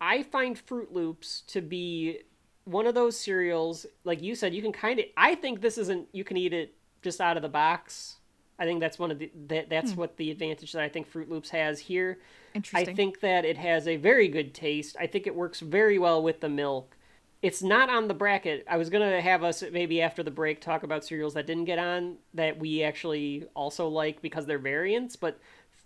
[0.00, 2.20] I find Froot Loops to be
[2.64, 5.06] one of those cereals, like you said, you can kind of.
[5.16, 6.08] I think this isn't.
[6.12, 6.74] You can eat it
[7.04, 8.16] just out of the box.
[8.58, 9.30] I think that's one of the.
[9.48, 10.00] That, that's hmm.
[10.00, 12.18] what the advantage that I think Froot Loops has here.
[12.54, 12.92] Interesting.
[12.92, 14.96] I think that it has a very good taste.
[14.98, 16.96] I think it works very well with the milk.
[17.42, 18.64] It's not on the bracket.
[18.68, 21.78] I was gonna have us maybe after the break talk about cereals that didn't get
[21.78, 25.16] on that we actually also like because they're variants.
[25.16, 25.38] But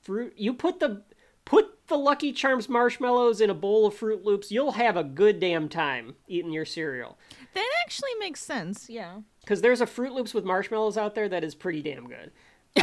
[0.03, 1.03] fruit, you put the
[1.45, 5.41] put the Lucky Charms marshmallows in a bowl of Froot Loops, you'll have a good
[5.41, 7.19] damn time eating your cereal.
[7.55, 8.91] that actually makes sense.
[8.91, 9.21] Yeah.
[9.49, 12.31] Because there's a Froot Loops with marshmallows out there that is pretty damn good.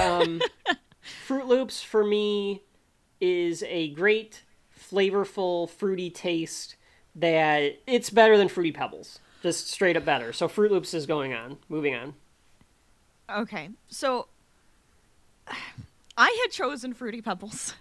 [0.01, 0.41] Um,
[1.27, 2.63] Froot Loops for me
[3.21, 4.41] is a great,
[4.75, 6.75] flavorful, fruity taste
[7.13, 9.19] that it's better than Fruity Pebbles.
[9.43, 10.33] Just straight up better.
[10.33, 11.57] So Froot Loops is going on.
[11.69, 12.15] Moving on.
[13.29, 13.69] Okay.
[13.87, 14.29] So
[16.17, 17.75] I had chosen Fruity Pebbles.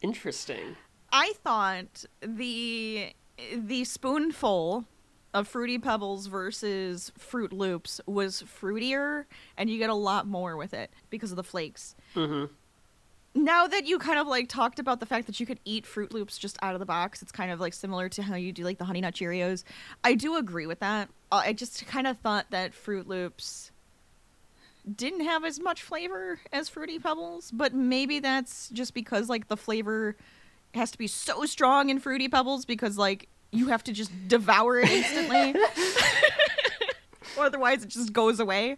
[0.00, 0.76] Interesting.
[1.12, 3.12] I thought the
[3.54, 4.86] the spoonful
[5.32, 9.26] of fruity pebbles versus froot loops was fruitier
[9.56, 11.94] and you get a lot more with it because of the flakes.
[12.14, 12.46] Hmm
[13.34, 16.12] now that you kind of like talked about the fact that you could eat froot
[16.12, 18.64] loops just out of the box it's kind of like similar to how you do
[18.64, 19.64] like the honey nut cheerios.
[20.02, 21.08] I do agree with that.
[21.30, 23.70] Uh, i just kind of thought that froot loops
[24.96, 29.56] didn't have as much flavor as fruity pebbles but maybe that's just because like the
[29.56, 30.16] flavor
[30.74, 34.78] has to be so strong in fruity pebbles because like you have to just devour
[34.80, 35.54] it instantly
[37.38, 38.76] otherwise it just goes away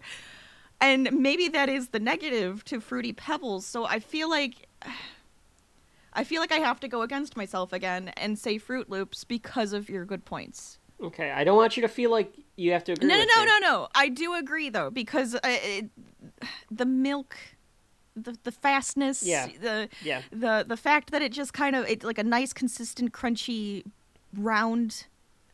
[0.81, 4.69] and maybe that is the negative to fruity pebbles so i feel like
[6.13, 9.73] i feel like i have to go against myself again and say froot loops because
[9.73, 11.33] of your good points Okay.
[11.33, 13.09] I don't want you to feel like you have to agree.
[13.09, 15.91] no no no no no i do agree though because uh, it,
[16.71, 17.37] the milk
[18.15, 19.49] the, the fastness Yeah.
[19.61, 20.23] the Yeah.
[20.31, 23.83] the the fact that it just kind of it's like a nice consistent crunchy
[24.37, 25.05] round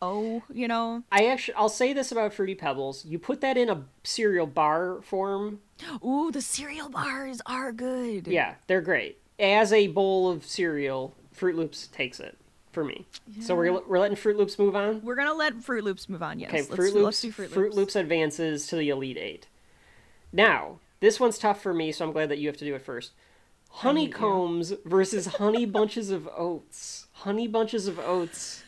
[0.00, 3.04] o you know I actually, I'll say this about Fruity Pebbles.
[3.04, 5.60] You put that in a cereal bar form,
[6.04, 9.18] ooh the cereal bars are good Yeah, they're great.
[9.40, 12.36] As a bowl of cereal, Froot Loops takes it
[12.72, 13.06] for me.
[13.40, 15.00] So we're, we're letting Froot Loops move on.
[15.02, 17.20] we're gonna let froot loops move on yes Okay, Froot Loops.
[17.20, 19.46] do fruit, Froot Loops advances to the Elite Eight.
[20.32, 22.82] Now, this one's tough for me, so I'm glad that you have to do it
[22.82, 23.12] first.
[23.70, 27.06] Honeycombs versus Honey Bunches of Oats.
[27.12, 28.62] honey bunches of oats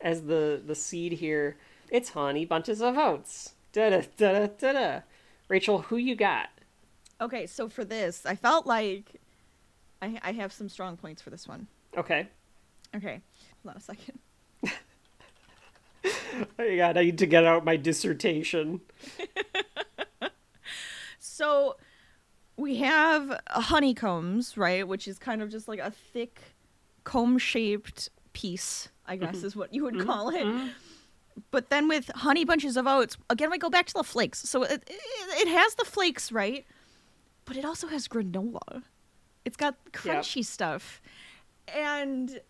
[0.00, 1.56] as the the seed here.
[1.90, 3.54] It's honey bunches of oats.
[3.72, 5.00] Da da da da da.
[5.48, 6.48] Rachel, who you got?
[7.20, 9.20] Okay, so for this, I felt like
[10.02, 11.66] I, I have some strong points for this one.
[11.96, 12.28] Okay.
[12.94, 13.20] Okay,
[13.62, 14.18] hold on a second.
[16.58, 18.80] Oh God, I need to get out my dissertation.
[21.36, 21.76] So
[22.56, 24.88] we have honeycombs, right?
[24.88, 26.40] Which is kind of just like a thick
[27.04, 29.46] comb shaped piece, I guess mm-hmm.
[29.46, 30.06] is what you would mm-hmm.
[30.06, 30.44] call it.
[30.44, 30.68] Mm-hmm.
[31.50, 34.40] But then with honey bunches of oats, again, we go back to the flakes.
[34.48, 35.00] So it, it,
[35.46, 36.64] it has the flakes, right?
[37.44, 38.82] But it also has granola.
[39.44, 41.00] It's got crunchy stuff.
[41.68, 42.40] And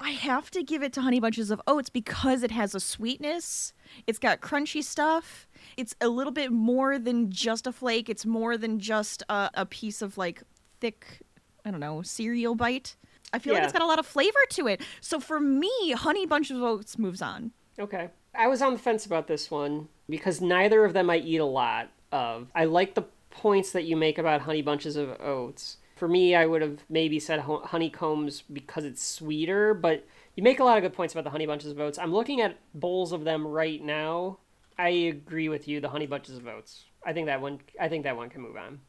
[0.00, 3.72] I have to give it to Honey Bunches of Oats because it has a sweetness.
[4.06, 5.46] It's got crunchy stuff.
[5.76, 8.08] It's a little bit more than just a flake.
[8.08, 10.42] It's more than just a, a piece of like
[10.80, 11.20] thick,
[11.64, 12.96] I don't know, cereal bite.
[13.34, 14.80] I feel like it's got a lot of flavor to it.
[15.00, 17.50] So for me, Honey Bunches of Oats moves on.
[17.78, 18.08] Okay.
[18.34, 21.44] I was on the fence about this one because neither of them I eat a
[21.44, 22.48] lot of.
[22.54, 25.78] I like the points that you make about honey bunches of oats.
[25.96, 30.06] For me, I would have maybe said ho- honeycombs because it's sweeter, but
[30.36, 31.98] you make a lot of good points about the honey bunches of oats.
[31.98, 34.38] I'm looking at bowls of them right now.
[34.78, 35.80] I agree with you.
[35.80, 36.84] The honey bunches of oats.
[37.04, 37.60] I think that one.
[37.80, 38.80] I think that one can move on.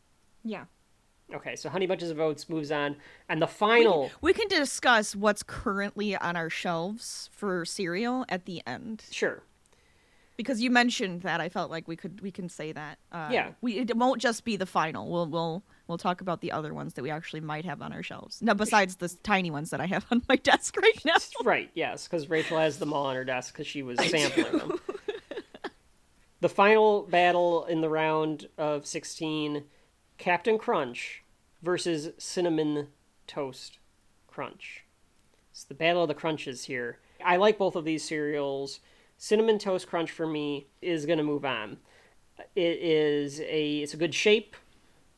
[0.44, 0.66] Yeah.
[1.34, 2.96] Okay, so honey bunches of oats moves on,
[3.30, 4.12] and the final.
[4.22, 9.04] We can discuss what's currently on our shelves for cereal at the end.
[9.12, 9.42] Sure.
[10.38, 13.52] because you mentioned that i felt like we could we can say that uh, Yeah.
[13.62, 16.94] we it won't just be the final we'll we'll we'll talk about the other ones
[16.96, 19.86] that we actually might have on our shelves now besides the tiny ones that i
[19.86, 21.16] have on my desk right now
[21.46, 24.72] Right, yes, because Rachel has them all on her desk because she was sampling them.
[26.42, 29.64] the final battle in the round of 16
[30.18, 31.24] Captain Crunch
[31.62, 32.88] versus Cinnamon
[33.28, 33.80] Toast
[34.28, 34.84] Crunch.
[35.52, 37.00] It's the battle of the crunches here.
[37.24, 38.80] I like both of these cereals.
[39.18, 41.78] Cinnamon Toast Crunch for me is going to move on.
[42.56, 44.56] It is a it's a good shape.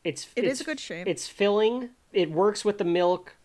[0.04, 1.06] It's It it's, is a good shape.
[1.06, 1.90] It's filling.
[2.12, 3.36] It works with the milk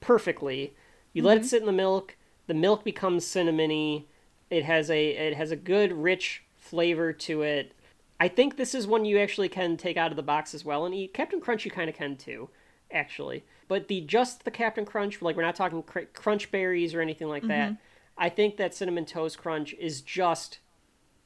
[0.00, 0.74] perfectly.
[1.12, 1.48] You let it mm-hmm.
[1.48, 2.16] sit in the milk.
[2.46, 4.04] The milk becomes cinnamony.
[4.50, 7.72] It has a it has a good rich flavor to it.
[8.20, 10.84] I think this is one you actually can take out of the box as well
[10.84, 11.14] and eat.
[11.14, 12.48] Captain Crunch you kind of can too,
[12.90, 13.44] actually.
[13.68, 17.28] But the just the Captain Crunch, like we're not talking cr- crunch berries or anything
[17.28, 17.70] like that.
[17.72, 17.82] Mm-hmm.
[18.16, 20.58] I think that cinnamon toast crunch is just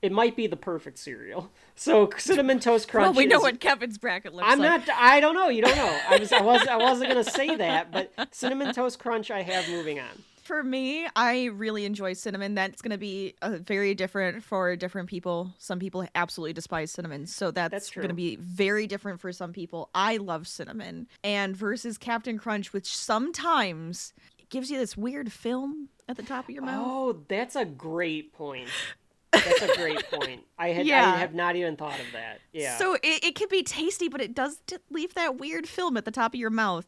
[0.02, 1.50] it might be the perfect cereal.
[1.74, 3.04] So cinnamon toast crunch.
[3.06, 4.96] well we know is- what kevin's bracket looks I'm like not.
[4.96, 5.48] I don't know.
[5.48, 5.98] You don't know.
[6.08, 6.30] I was.
[6.30, 6.66] I was.
[6.68, 9.30] I wasn't gonna say that, but cinnamon toast crunch.
[9.30, 10.22] I have moving on.
[10.42, 15.08] For me i really enjoy cinnamon that's going to be uh, very different for different
[15.08, 19.32] people some people absolutely despise cinnamon so that's, That's going to be very different for
[19.32, 24.12] some people i love cinnamon and versus captain crunch which sometimes
[24.50, 28.32] gives you this weird film at the top of your mouth Oh, that's a great
[28.32, 28.68] point.
[29.32, 30.42] That's a great point.
[30.58, 30.86] I had.
[30.86, 31.10] Yeah.
[31.14, 32.40] I have not even thought of that.
[32.52, 32.76] Yeah.
[32.76, 36.10] So it, it can be tasty, but it does leave that weird film at the
[36.10, 36.86] top of your mouth.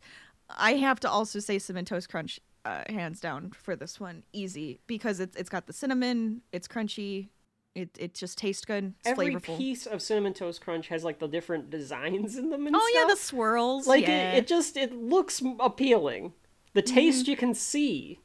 [0.51, 4.81] I have to also say cinnamon toast crunch, uh, hands down for this one, easy
[4.87, 7.29] because it's it's got the cinnamon, it's crunchy,
[7.75, 9.57] it it just tastes good, it's Every flavorful.
[9.57, 13.07] piece of cinnamon toast crunch has like the different designs in them and oh yeah,
[13.07, 13.87] the swirls.
[13.87, 14.33] like yeah.
[14.33, 16.33] it, it just it looks appealing.
[16.73, 18.19] The taste you can see,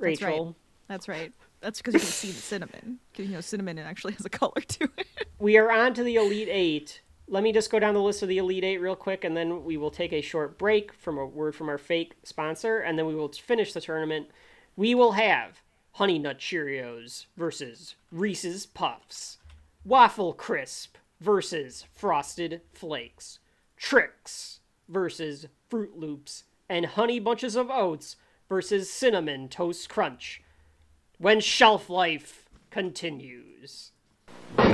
[0.00, 0.28] That's right.
[0.28, 0.56] Rachel.
[0.88, 1.32] That's right.
[1.60, 2.98] That's because you can see the cinnamon.
[3.16, 5.06] you know, cinnamon actually has a color to it.
[5.38, 7.02] We are on to the Elite Eight.
[7.28, 9.64] Let me just go down the list of the Elite Eight real quick, and then
[9.64, 13.06] we will take a short break from a word from our fake sponsor, and then
[13.06, 14.28] we will finish the tournament.
[14.76, 15.60] We will have
[15.92, 19.38] Honey Nut Cheerios versus Reese's Puffs,
[19.84, 23.40] Waffle Crisp versus Frosted Flakes,
[23.76, 28.16] Trix versus Froot Loops, and Honey Bunches of Oats
[28.48, 30.42] versus Cinnamon Toast Crunch.
[31.18, 33.90] When shelf life continues.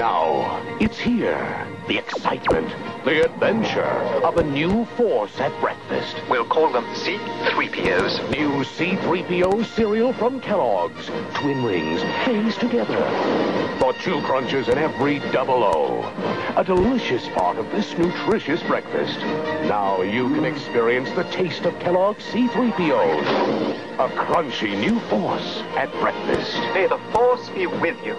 [0.02, 1.64] Now, it's here.
[1.86, 2.68] The excitement,
[3.04, 6.16] the adventure of a new force at breakfast.
[6.28, 8.30] We'll call them C-3POs.
[8.30, 11.06] New C-3PO cereal from Kellogg's.
[11.34, 12.98] Twin rings, phased together.
[13.78, 16.02] For two crunches in every double O.
[16.56, 19.20] A delicious part of this nutritious breakfast.
[19.68, 23.98] Now you can experience the taste of Kellogg's C-3POs.
[24.00, 26.56] A crunchy new force at breakfast.
[26.74, 28.16] May the Force be with you.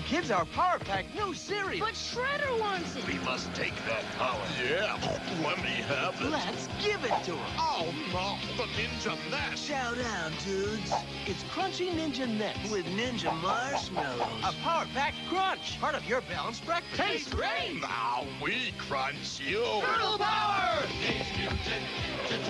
[0.00, 0.08] Look!
[0.08, 1.80] Bringing kids our Power Pack new cereal.
[1.86, 3.06] But Shredder wants it.
[3.06, 4.40] We must take that power.
[4.62, 4.96] Yeah,
[5.44, 6.30] let me have it.
[6.30, 7.58] Let's give it to him.
[7.58, 9.68] Oh, no, the Ninja Nest.
[9.68, 10.92] Chow down, dudes.
[11.26, 14.44] It's Crunchy Ninja Nest with Ninja Marshmallows.
[14.44, 17.00] A Power Pack Crunch, part of your balanced breakfast.
[17.00, 17.80] Tastes great.
[17.80, 19.62] Now we crunch you.
[19.82, 20.84] Turtle power.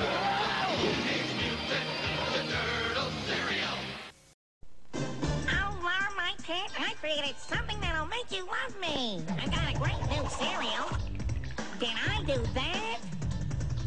[0.03, 1.11] Oh,
[6.51, 9.23] Pet, I figured it's something that'll make you love me.
[9.41, 10.91] I got a great new cereal.
[11.79, 12.99] Did I do that?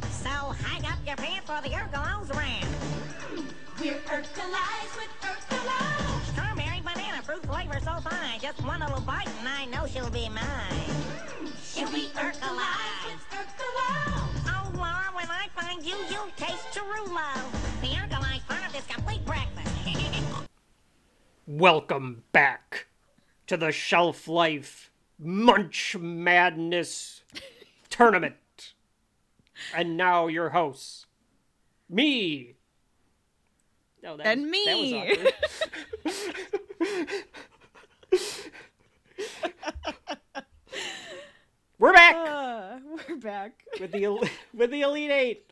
[0.09, 0.29] So
[0.63, 2.67] hang up your pants for the Urkelos round.
[3.81, 6.23] We're Urkelis with Urkelos.
[6.31, 8.39] Strawberry banana fruit flavor so fine.
[8.39, 10.87] Just one little bite and I know she'll be mine.
[11.65, 14.39] She'll be Urkelis with Urkelos.
[14.47, 17.27] Oh, Laura, when I find you, you'll taste Cherulo.
[17.81, 19.72] The Urkelis part of this complete breakfast.
[21.45, 22.87] Welcome back
[23.47, 27.23] to the Shelf Life Munch Madness
[27.89, 28.73] Tournament.
[29.75, 31.05] And now your hosts,
[31.89, 32.55] me.
[34.01, 34.65] No, that And was- me.
[34.65, 35.33] That
[36.05, 36.33] was
[36.85, 37.23] awkward.
[41.79, 42.79] We're back Uh,
[43.09, 43.63] we're back.
[43.79, 45.51] with the with the Elite Eight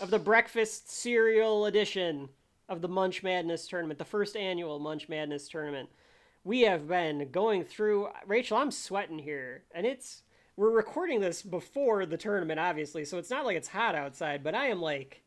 [0.00, 2.28] of the Breakfast Cereal Edition
[2.72, 5.90] of the Munch Madness Tournament, the first annual Munch Madness Tournament.
[6.44, 8.08] We have been going through.
[8.26, 10.22] Rachel, I'm sweating here, and it's
[10.56, 14.54] we're recording this before the tournament, obviously, so it's not like it's hot outside, but
[14.54, 15.22] I am like,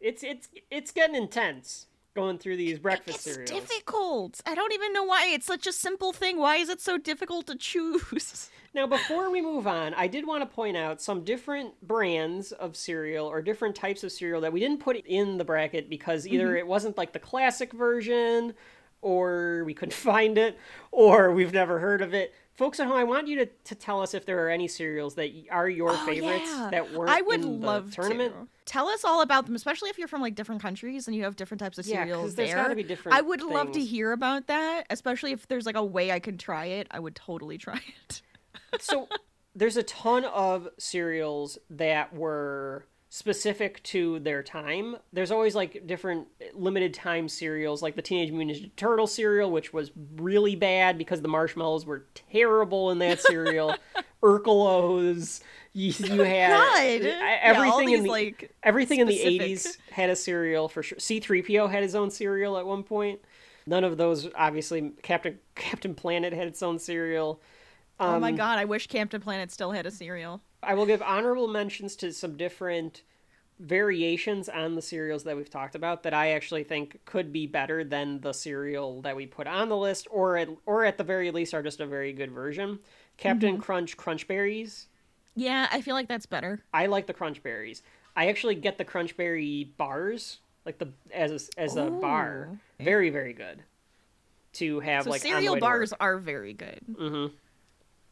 [0.00, 3.50] it's it's it's getting intense going through these breakfast It's cereals.
[3.50, 4.40] difficult.
[4.44, 5.28] I don't even know why.
[5.32, 6.36] It's such a simple thing.
[6.38, 8.50] Why is it so difficult to choose?
[8.74, 12.74] Now, before we move on, I did want to point out some different brands of
[12.74, 16.48] cereal or different types of cereal that we didn't put in the bracket because either
[16.48, 16.56] mm-hmm.
[16.56, 18.54] it wasn't like the classic version,
[19.02, 20.58] or we couldn't find it,
[20.90, 22.34] or we've never heard of it.
[22.54, 25.14] Folks at home, I want you to, to tell us if there are any cereals
[25.14, 26.68] that are your Oh, favorites yeah.
[26.70, 28.34] that weren't I would in the love tournament.
[28.34, 28.46] to.
[28.66, 31.34] Tell us all about them, especially if you're from like different countries and you have
[31.34, 32.62] different types of cereals there's there.
[32.62, 35.84] gotta be different I would love to hear about that, especially if there's like a
[35.84, 36.86] way I can try it.
[36.90, 38.22] I would totally try it.
[38.80, 39.08] So
[39.54, 44.96] there's a ton of cereals that were specific to their time.
[45.12, 49.50] There's always like different eh, limited time cereals, like the Teenage Mutant Ninja Turtle cereal,
[49.50, 53.74] which was really bad because the marshmallows were terrible in that cereal.
[54.22, 55.42] Urkelos,
[55.72, 56.78] you, you had God.
[56.80, 60.82] I- Yeah, all everything in the like, everything in the 80s had a cereal for
[60.82, 60.98] sure.
[60.98, 63.20] C3PO had his own cereal at one point.
[63.66, 66.78] None of those obviously Captain Captain Planet had its own
[67.98, 68.16] cereal.
[68.16, 70.40] oh my Um, god, I wish Captain Planet still had a cereal.
[70.62, 73.02] I will give honorable mentions to some different
[73.58, 77.84] variations on the cereals that we've talked about that I actually think could be better
[77.84, 81.30] than the cereal that we put on the list, or at or at the very
[81.30, 82.78] least are just a very good version.
[83.18, 84.86] Captain Crunch Crunch Berries.
[85.34, 86.60] Yeah, I feel like that's better.
[86.74, 87.82] I like the Crunch Berries.
[88.16, 92.58] I actually get the Crunch Berry bars, like the as a, as a bar.
[92.80, 93.62] Very very good.
[94.54, 95.60] To have So like cereal way to work.
[95.60, 96.80] bars are very good.
[96.90, 97.34] Mm-hmm.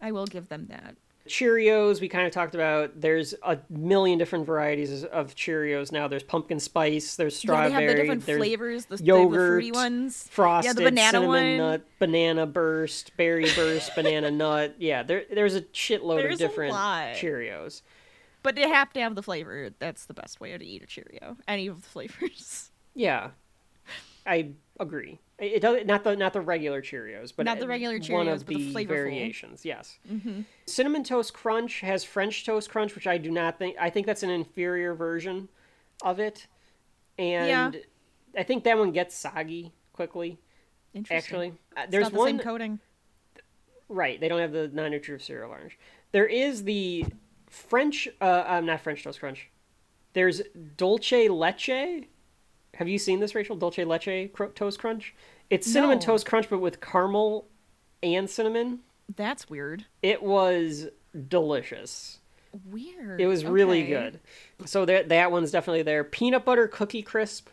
[0.00, 0.96] I will give them that.
[1.28, 3.00] Cheerios, we kind of talked about.
[3.00, 6.08] There's a million different varieties of Cheerios now.
[6.08, 9.66] There's pumpkin spice, there's yeah, strawberry, they have the different flavors, the, have the fruity
[9.66, 10.28] yogurt, ones.
[10.30, 11.56] frosted, yeah, the banana cinnamon one.
[11.58, 14.76] nut, banana burst, berry burst, banana nut.
[14.78, 16.74] Yeah, there there's a shitload There's of different.
[16.74, 17.82] Cheerios.
[18.42, 19.70] But they have to have the flavor.
[19.78, 21.36] That's the best way to eat a Cheerio.
[21.46, 22.70] Any of the flavors.
[22.94, 23.30] Yeah,
[24.26, 25.18] I agree.
[25.38, 28.44] It does not the not the regular Cheerios, but Not the regular Cheerios, one of
[28.46, 28.86] the flavorful.
[28.88, 29.64] variations.
[29.64, 29.98] Yes.
[30.10, 30.42] Mm-hmm.
[30.66, 33.76] Cinnamon Toast Crunch has French Toast Crunch, which I do not think.
[33.80, 35.48] I think that's an inferior version
[36.02, 36.46] of it,
[37.18, 37.80] and
[38.36, 40.38] I think that one gets soggy quickly.
[40.92, 41.16] Interesting.
[41.16, 42.80] Actually, Uh, there's the one same coating.
[43.88, 44.20] right.
[44.20, 45.78] They don't have the non-nutritive cereal orange.
[46.12, 47.06] There is the
[47.48, 49.48] French, uh, um, not French Toast Crunch.
[50.12, 50.42] There's
[50.76, 52.04] Dolce Leche.
[52.80, 53.56] Have you seen this, Rachel?
[53.56, 55.14] Dolce Leche Toast Crunch.
[55.50, 56.02] It's cinnamon No.
[56.06, 57.46] toast crunch, but with caramel
[58.02, 58.80] and cinnamon.
[59.14, 59.84] That's weird.
[60.02, 60.88] It was
[61.28, 62.20] delicious.
[62.70, 63.20] Weird.
[63.20, 64.18] It was really good.
[64.64, 66.04] So that that one's definitely there.
[66.04, 67.48] Peanut butter cookie crisp.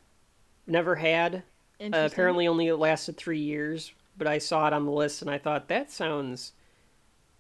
[0.65, 1.43] Never had.
[1.81, 5.37] Uh, apparently only lasted three years, but I saw it on the list and I
[5.39, 6.53] thought that sounds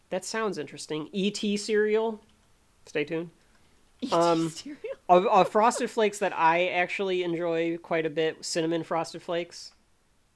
[0.09, 1.09] that sounds interesting.
[1.13, 2.21] ET cereal.
[2.85, 3.29] Stay tuned.
[4.11, 4.96] Um, Cereal?
[5.09, 9.71] Of, of frosted flakes that I actually enjoy quite a bit, cinnamon frosted flakes.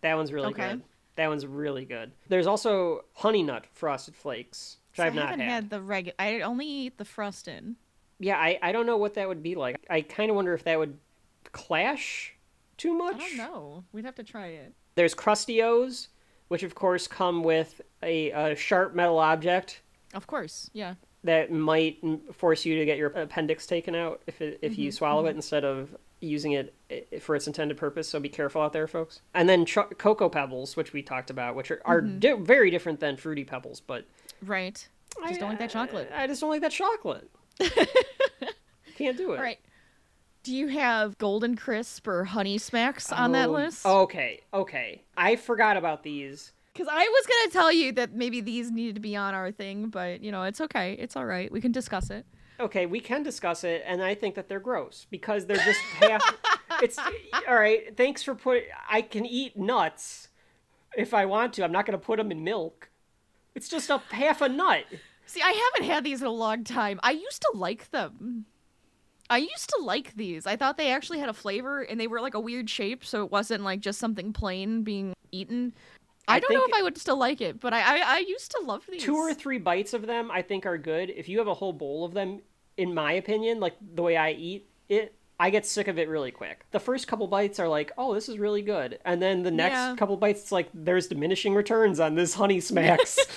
[0.01, 0.69] That one's really Okay.
[0.69, 0.83] good.
[1.17, 2.11] That one's really good.
[2.29, 5.69] There's also honey nut frosted flakes, which So I've I not haven't had.
[5.69, 6.15] the regular.
[6.17, 7.75] I only eat the frosted.
[8.19, 9.77] Yeah, I, I don't know what that would be like.
[9.89, 10.97] I kind of wonder if that would
[11.51, 12.33] clash
[12.77, 13.15] too much.
[13.15, 13.83] I don't know.
[13.91, 14.73] We'd have to try it.
[14.95, 16.07] There's Krusty-O's.
[16.47, 19.81] which of course come with a, a sharp metal object
[20.13, 20.95] Of course, yeah.
[21.23, 21.99] That might
[22.33, 25.35] force you to get your appendix taken out if it, if Mm-hmm, you swallow it
[25.35, 26.73] instead of using it
[27.21, 28.07] for its intended purpose.
[28.09, 29.21] So be careful out there, folks.
[29.33, 32.19] And then cocoa pebbles, which we talked about, which are, are Mm-hmm.
[32.19, 34.05] di- very different than fruity pebbles, but
[34.45, 34.87] Right.
[35.23, 36.09] I just don't like that chocolate.
[36.15, 37.29] I just don't like that chocolate.
[38.97, 39.37] Can't do it.
[39.37, 39.59] All right.
[40.43, 43.85] Do you have Golden Crisp or Honey Smacks on that Oh, list?
[43.85, 45.03] Okay, okay.
[45.15, 46.51] I forgot about these.
[46.73, 49.89] Because I was gonna tell you that maybe these needed to be on our thing,
[49.89, 50.93] but you know it's okay.
[50.93, 51.51] It's all right.
[51.51, 52.25] We can discuss it.
[52.59, 56.37] Okay, we can discuss it, and I think that they're gross because they're just half.
[56.81, 56.97] it's
[57.47, 57.95] all right.
[57.97, 58.63] Thanks for put.
[58.89, 60.27] I can eat nuts
[60.95, 61.63] if I want to.
[61.63, 62.89] I'm not going to put them in milk.
[63.55, 64.85] It's just a half a nut.
[65.25, 66.99] See, I haven't had these in a long time.
[67.03, 68.45] I used to like them.
[69.29, 70.45] I used to like these.
[70.45, 73.23] I thought they actually had a flavor and they were like a weird shape, so
[73.23, 75.73] it wasn't like just something plain being eaten.
[76.31, 78.51] I, I don't know if I would still like it, but I, I I used
[78.51, 79.03] to love these.
[79.03, 81.09] Two or three bites of them, I think, are good.
[81.09, 82.41] If you have a whole bowl of them,
[82.77, 86.31] in my opinion, like the way I eat it, I get sick of it really
[86.31, 86.65] quick.
[86.71, 89.73] The first couple bites are like, "Oh, this is really good," and then the next
[89.73, 89.95] Yeah.
[89.97, 93.17] couple bites, it's like, "There's diminishing returns on this Honey Smacks."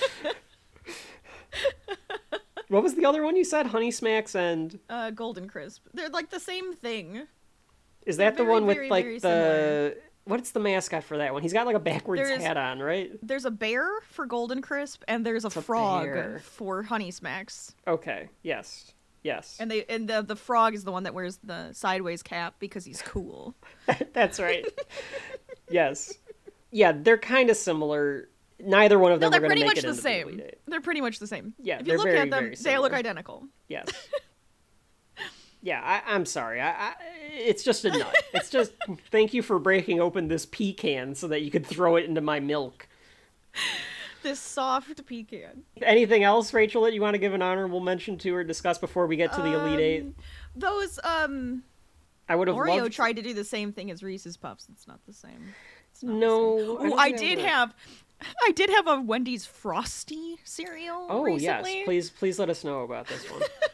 [2.69, 3.67] what was the other one you said?
[3.67, 5.87] Honey Smacks and uh, Golden Crisp.
[5.93, 7.23] They're like the same thing.
[8.07, 11.33] is that the very, one with very, like very the what's the mascot for that
[11.33, 11.43] one?
[11.43, 13.13] He's got like a backwards There's- hat on, right?
[13.23, 17.75] There's a bear for Golden Crisp and there's a frog for Honey Smacks.
[17.87, 18.29] Okay.
[18.43, 18.93] Yes.
[19.23, 19.57] Yes.
[19.59, 22.85] And they and the the frog is the one that wears the sideways cap because
[22.85, 23.55] he's cool.
[24.13, 24.67] That's right.
[25.71, 26.13] yes.
[26.71, 28.29] Yeah, they're kind of similar.
[28.61, 29.97] Neither one of No, them they're are going to pretty make much it the into
[29.97, 30.51] the same.
[30.67, 31.55] They're pretty much the same.
[31.61, 33.47] Yeah, if you look very, at them, they look identical.
[33.69, 33.87] Yes.
[35.65, 36.61] yeah, I, I'm sorry.
[36.61, 36.93] I, I,
[37.33, 38.15] it's just a nut.
[38.35, 38.73] It's just
[39.11, 42.39] thank you for breaking open this pecan so that you could throw it into my
[42.39, 42.87] milk.
[44.23, 45.63] This soft pecan.
[45.83, 49.07] Anything else, Rachel, that you want to give an honorable mention to or discuss before
[49.07, 50.03] we get to the Elite Eight?
[50.03, 50.15] Um,
[50.55, 51.63] Those um
[52.29, 52.93] I would have Oreo loved.
[52.95, 54.67] tried to do the same thing as Reese's Puffs.
[54.73, 55.55] It's not the same.
[55.93, 56.93] It's not the No, same.
[56.93, 57.75] I Oh, I I did have
[58.47, 61.77] I did have a Wendy's Frosty cereal Oh recently.
[61.79, 63.43] yes, please, please let us know about this one.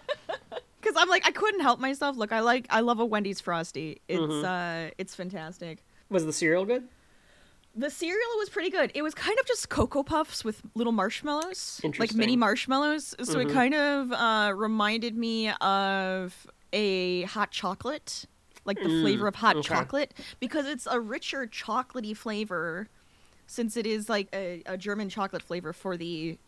[0.81, 2.17] Because I'm like I couldn't help myself.
[2.17, 4.01] Look, I like I love a Wendy's Frosty.
[4.09, 4.45] It's Mm-hmm.
[4.45, 5.85] uh it's fantastic.
[6.09, 6.89] Was the cereal good?
[7.77, 8.91] The cereal was pretty good.
[8.97, 13.15] It was kind of just Cocoa Puffs with little marshmallows, like mini marshmallows.
[13.23, 13.43] So Mhm.
[13.43, 18.25] it kind of uh, reminded me of a hot chocolate,
[18.65, 19.69] like the flavor of hot Mm, okay.
[19.69, 22.89] chocolate, because it's a richer chocolatey flavor,
[23.47, 26.39] since it is like a, a German chocolate flavor for the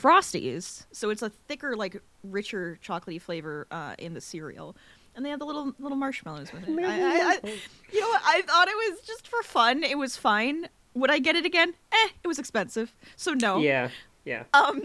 [0.00, 0.86] Frosties.
[0.92, 4.76] So it's a thicker, like richer chocolatey flavor uh, in the cereal.
[5.14, 6.78] And they had the little little marshmallows with it.
[6.78, 7.54] I, I, I,
[7.90, 8.20] you know what?
[8.24, 9.82] I thought it was just for fun.
[9.82, 10.68] It was fine.
[10.94, 11.74] Would I get it again?
[11.92, 12.94] Eh, it was expensive.
[13.16, 13.58] So no.
[13.58, 13.88] Yeah,
[14.26, 14.44] yeah.
[14.52, 14.82] Um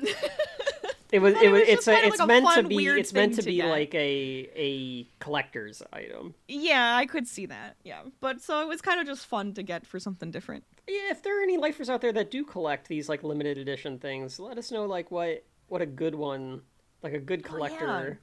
[1.11, 1.33] It was.
[1.43, 1.63] It was.
[1.67, 2.05] It's a.
[2.07, 2.85] It's like a meant to be.
[2.87, 3.67] It's meant to to be get.
[3.69, 6.35] like a a collector's item.
[6.47, 7.75] Yeah, I could see that.
[7.83, 8.03] Yeah.
[8.21, 10.63] But so it was kind of just fun to get for something different.
[10.87, 13.99] Yeah, if there are any lifers out there that do collect these like limited edition
[13.99, 16.61] things, let us know like what what a good one,
[17.03, 17.67] like a good Oh, yeah.
[17.67, 18.19] collector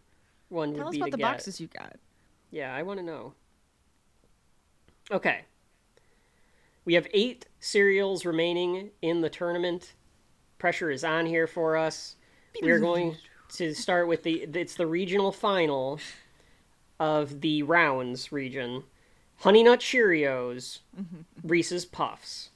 [0.48, 1.22] one Tell would us be about to the get.
[1.24, 1.96] boxes you got.
[2.50, 3.34] Yeah, I want to know.
[5.10, 5.42] Okay.
[6.86, 9.92] We have eight serials remaining in the tournament.
[10.58, 12.16] Pressure is on here for us.
[12.60, 13.16] We are going
[13.50, 14.46] to start with the.
[14.54, 16.00] It's the regional final
[16.98, 18.82] of the rounds region.
[19.38, 21.20] Honey Nut Cheerios, mm-hmm.
[21.48, 22.50] Reese's Puffs.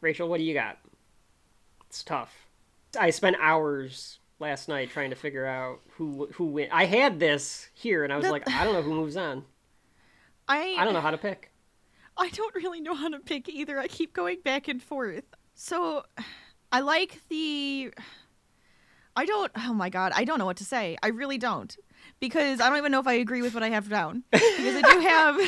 [0.00, 0.78] Rachel, what do you got?
[1.86, 2.46] It's tough.
[2.98, 6.68] I spent hours last night trying to figure out who who win.
[6.72, 9.44] I had this here, and I was That- like, I don't know who moves on.
[10.48, 11.52] I I don't know how to pick.
[12.16, 13.78] I don't really know how to pick either.
[13.78, 15.24] I keep going back and forth.
[15.54, 16.04] So
[16.72, 17.92] I like the
[19.16, 20.96] I don't oh my god, I don't know what to say.
[21.02, 21.76] I really don't.
[22.18, 24.24] Because I don't even know if I agree with what I have down.
[24.30, 25.40] Because I do have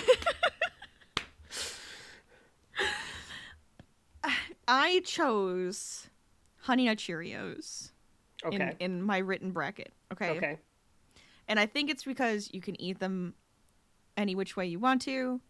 [4.68, 6.08] I chose
[6.60, 7.90] Honey Nut Cheerios
[8.44, 8.56] Okay.
[8.80, 9.92] in, in my written bracket.
[10.12, 10.30] Okay.
[10.30, 10.58] Okay.
[11.48, 13.34] And I think it's because you can eat them
[14.16, 15.40] any which way you want to.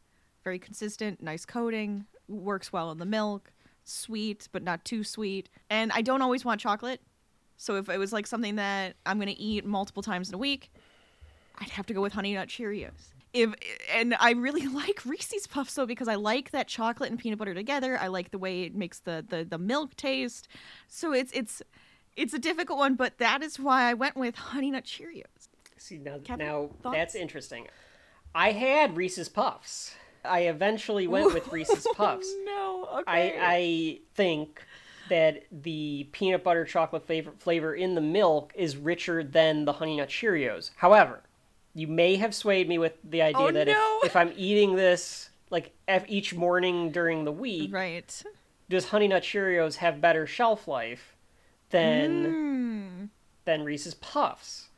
[0.44, 3.52] Very consistent, nice coating, works well in the milk,
[3.84, 5.48] sweet but not too sweet.
[5.70, 7.00] And I don't always want chocolate.
[7.56, 10.38] So if it was like something that I'm going to eat multiple times in a
[10.38, 10.72] week,
[11.58, 13.12] I'd have to go with Honey Nut Cheerios.
[13.32, 13.54] If
[13.94, 17.54] and I really like Reese's Puffs though because I like that chocolate and peanut butter
[17.54, 17.98] together.
[17.98, 20.48] I like the way it makes the the, the milk taste.
[20.88, 21.62] So it's it's
[22.16, 25.48] it's a difficult one, but that is why I went with Honey Nut Cheerios.
[25.76, 26.96] See now, Kevin, now thoughts?
[26.96, 27.68] that's interesting.
[28.34, 29.94] I had Reese's Puffs
[30.24, 32.32] I eventually went with Reese's Puffs.
[32.44, 33.38] no, I okay.
[33.40, 34.62] I think
[35.08, 39.96] that the peanut butter chocolate flavor flavor in the milk is richer than the honey
[39.96, 40.70] nut Cheerios.
[40.76, 41.20] However,
[41.74, 43.98] you may have swayed me with the idea Oh, that no.
[44.02, 45.72] if, if I'm eating this like
[46.08, 48.22] each morning during the week, right.
[48.70, 51.16] does honey nut Cheerios have better shelf life
[51.70, 53.04] than Hmm.
[53.44, 54.68] than Reese's Puffs?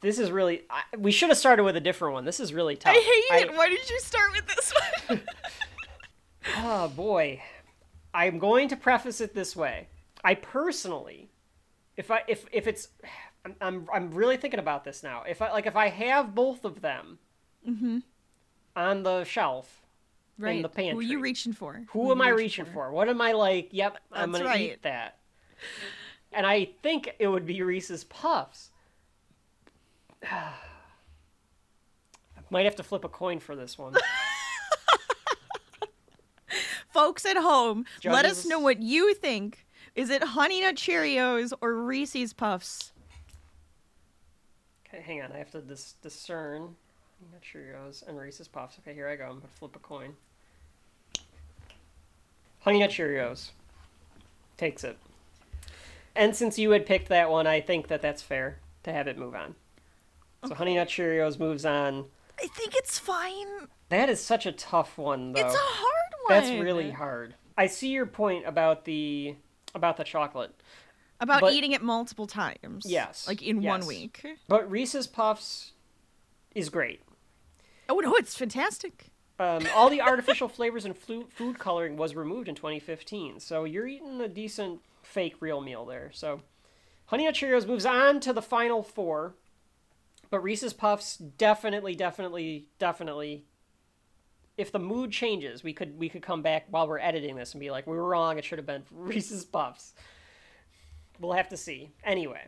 [0.00, 0.62] This is really.
[0.70, 2.24] I, we should have started with a different one.
[2.24, 2.94] This is really tough.
[2.94, 3.54] I hate it.
[3.56, 4.72] Why did you start with this
[5.08, 5.20] one?
[6.56, 7.42] Oh boy.
[8.14, 9.88] I'm going to preface it this way.
[10.24, 11.30] I personally
[11.98, 12.88] if I if if it's
[13.44, 15.24] I'm I'm, I'm really thinking about this now.
[15.28, 17.18] If I like if I have both of them
[17.68, 17.98] mm-hmm.
[18.74, 19.82] on the shelf
[20.38, 20.56] right.
[20.56, 20.92] in the pantry.
[20.92, 21.82] Who are you reaching for?
[21.90, 22.92] who are am I reaching for?
[22.92, 24.60] What am I like, yep, I'm going to right.
[24.60, 25.18] eat that.
[26.32, 28.70] And I think it would be Reese's Puffs.
[30.22, 30.52] I
[32.50, 33.94] might have to flip a coin for this one.
[36.92, 39.66] Folks at home, let us know what you think.
[39.94, 42.92] Is it Honey Nut Cheerios or Reese's Puffs?
[44.86, 45.32] Okay, hang on.
[45.32, 46.76] I have to dis- discern.
[47.18, 48.78] Honey Nut Cheerios and Reese's Puffs.
[48.80, 49.24] Okay, here I go.
[49.24, 50.14] I'm gonna flip a coin.
[52.60, 53.50] Honey Nut Cheerios
[54.56, 54.98] takes it.
[56.16, 59.16] And since you had picked that one, I think that that's fair to have it
[59.16, 59.54] move on.
[60.46, 62.06] So Honey Nut Cheerios moves on.
[62.40, 63.68] I think it's fine.
[63.88, 65.40] That is such a tough one, though.
[65.40, 66.28] It's a hard one.
[66.28, 67.34] That's really hard.
[67.56, 69.34] I see your point about the
[69.74, 70.54] about the chocolate.
[71.20, 72.86] About But- eating it multiple times.
[72.86, 74.24] Yes, Like in one week.
[74.46, 75.72] But Reese's Puffs
[76.54, 77.02] is great.
[77.88, 79.06] Oh no, it's fantastic.
[79.40, 83.40] Um, all the artificial flavors and flu- food coloring was removed in 2015.
[83.40, 86.10] So you're eating a decent fake real meal there.
[86.12, 86.42] So
[87.06, 89.34] Honey Nut Cheerios moves on to the final four.
[90.30, 93.44] But Reese's Puffs definitely, definitely, definitely.
[94.56, 97.60] If the mood changes, we could we could come back while we're editing this and
[97.60, 98.38] be like, we were wrong.
[98.38, 99.94] It should have been Reese's Puffs.
[101.20, 101.90] We'll have to see.
[102.04, 102.46] Anyway,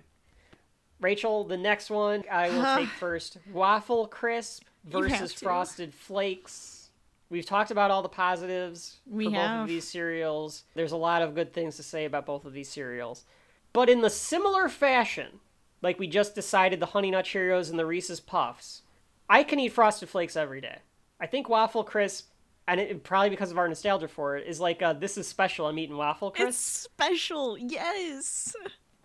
[1.00, 3.38] Rachel, the next one I will take first.
[3.52, 6.90] Waffle crisp versus frosted flakes.
[7.30, 9.60] We've talked about all the positives We for both have.
[9.62, 10.64] of these cereals.
[10.74, 13.24] There's a lot of good things to say about both of these cereals.
[13.72, 15.38] But in the similar fashion,
[15.82, 18.82] like we just decided the Honey Nut Cheerios and the Reese's Puffs,
[19.28, 20.78] I can eat Frosted Flakes every day.
[21.20, 22.30] I think Waffle Crisp,
[22.66, 25.66] and it, probably because of our nostalgia for it, is like uh, this is special.
[25.66, 26.48] I'm eating Waffle Crisp.
[26.48, 27.56] It's special.
[27.58, 28.54] Yes.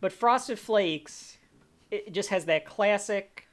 [0.01, 1.37] But Frosted Flakes,
[1.91, 3.47] it just has that classic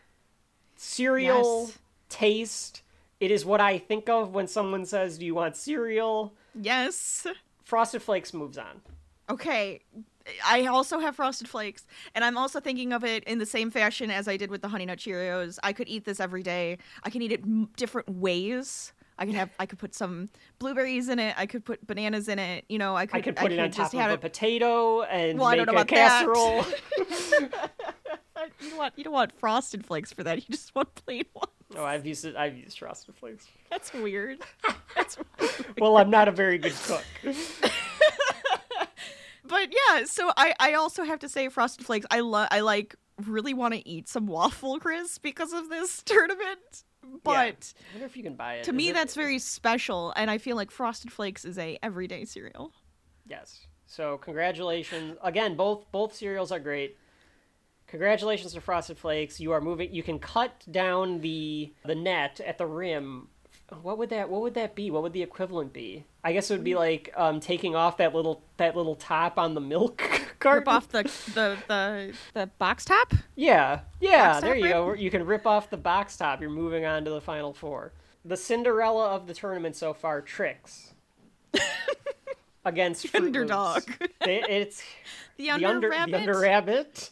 [0.77, 1.79] cereal Yes.
[2.09, 2.83] taste.
[3.21, 7.27] It is what I think of when someone says, "Do you want cereal?" Yes.
[7.65, 8.83] Frosted Flakes moves on.
[9.31, 9.81] Okay.
[10.45, 14.11] I also have Frosted Flakes, and I'm also thinking of it in the same fashion
[14.11, 15.59] as I did with the Honey Nut Cheerios.
[15.63, 16.79] I could eat this every day.
[17.03, 18.93] I can eat it m- different ways.
[19.19, 21.35] I could have, I could put some blueberries in it.
[21.37, 22.65] I could put bananas in it.
[22.69, 25.39] You know, I could, I could put it on top just of a potato and
[25.39, 26.65] Well, I make a casserole.
[28.61, 30.37] You don't want, you don't want Frosted Flakes for that.
[30.39, 31.53] You just want plain ones.
[31.77, 32.35] oh, I've used it.
[32.37, 33.47] I've used Frosted Flakes.
[33.71, 34.41] That's weird.
[34.97, 35.17] That's
[35.79, 37.05] Well, I'm not a very good cook.
[39.45, 42.07] But yeah, so I I also have to say Frosted Flakes.
[42.11, 42.95] I love I like
[43.27, 46.85] really want to eat some waffle crisp because of this tournament.
[47.25, 47.35] But
[47.91, 48.65] I wonder if you can buy it.
[48.65, 51.79] to Is me it- that's very special and I feel like Frosted Flakes is a
[51.83, 52.73] everyday cereal.
[53.27, 53.67] Yes.
[53.87, 55.57] So congratulations again.
[55.57, 56.97] Both both cereals are great.
[57.89, 59.39] Congratulations to Frosted Flakes.
[59.41, 59.93] You are moving.
[59.93, 63.29] You can cut down the the net at the rim.
[63.83, 64.91] What would that What would that be?
[64.91, 66.05] What would the equivalent be?
[66.25, 69.55] I guess it would be like um, taking off that little that little top on
[69.55, 69.99] the milk
[70.39, 70.61] carton.
[70.61, 71.03] Rip off the
[71.35, 73.13] the the, the box top?
[73.37, 74.33] Yeah, yeah.
[74.35, 74.93] Box There you go.
[74.95, 76.41] You can rip off the box top.
[76.41, 77.93] You're moving on to the final four.
[78.25, 80.93] The Cinderella of the tournament so far, Trix.
[82.65, 83.83] Against Fruit Underdog.
[84.21, 84.83] It- it's
[85.37, 86.13] The the under, under rabbit.
[86.13, 87.11] the under rabbit.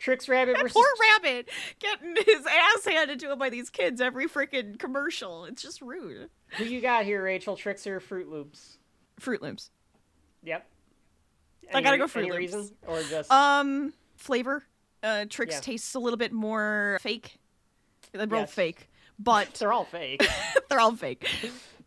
[0.00, 0.84] Trix rabbit versus Poor
[1.22, 1.48] rabbit
[1.78, 5.44] getting his ass handed to him by these kids every freaking commercial.
[5.44, 6.28] It's just rude.
[6.56, 7.54] who you got here, Rachel?
[7.56, 8.78] Trix or Froot Loops?
[9.20, 9.70] Froot Loops.
[10.42, 10.66] Yep.
[11.72, 12.38] I gotta go Fruit any Loops.
[12.54, 14.64] reason or just Um, flavor.
[15.02, 15.60] Uh, Trix Yeah.
[15.60, 17.36] tastes a little bit more fake.
[18.12, 18.52] They're Yes.
[18.52, 20.26] fake, but they're all fake.
[20.68, 21.28] they're all fake.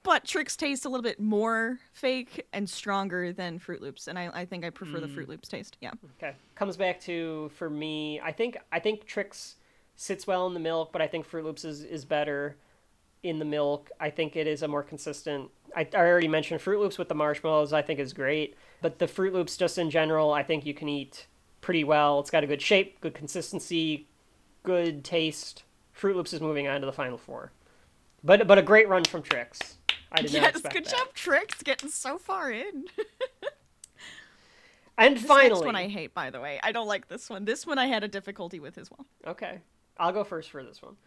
[0.03, 4.29] But Trix taste a little bit more fake and stronger than Froot Loops, and I,
[4.33, 5.15] I think I prefer the Mm.
[5.15, 5.77] Froot Loops taste.
[5.79, 5.91] Yeah.
[6.17, 6.35] Okay.
[6.55, 9.55] Comes back to for me, I think I think Trix
[9.95, 12.57] sits well in the milk, but I think Froot Loops is, is better
[13.23, 13.89] in the milk.
[13.99, 17.15] I think it is a more consistent I, I already mentioned Froot Loops with the
[17.15, 18.55] marshmallows, I think is great.
[18.81, 21.27] But the Froot Loops just in general, I think you can eat
[21.61, 22.19] pretty well.
[22.19, 24.07] It's got a good shape, good consistency,
[24.63, 25.63] good taste.
[25.97, 27.51] Froot Loops is moving on to the final four.
[28.23, 29.77] But but a great run from Trix.
[30.13, 30.91] I did not Yes, good that.
[30.91, 32.85] job, Trix, getting so far in.
[34.97, 36.59] And This finally, next one I hate, by the way.
[36.61, 37.45] I don't like this one.
[37.45, 39.05] This one I had a difficulty with as well.
[39.25, 39.59] okay,
[39.97, 40.97] I'll go first for this one.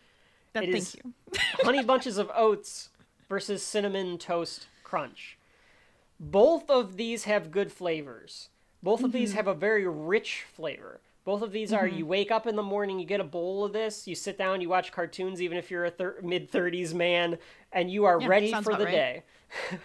[0.55, 1.13] That, It thank you.
[1.63, 2.91] Honey Bunches of Oats
[3.29, 5.39] versus Cinnamon Toast Crunch.
[6.19, 8.49] Both of these have good flavors.
[8.83, 9.37] Both of these mm-hmm.
[9.37, 11.01] have a very rich flavor.
[11.27, 11.99] Both of these are mm-hmm.
[11.99, 14.61] you wake up in the morning, you get a bowl of this, you sit down,
[14.61, 17.39] you watch cartoons, even if you're a thir- mid 30s man,
[17.73, 18.93] and you are Yeah, ready for the right.
[18.93, 19.23] day.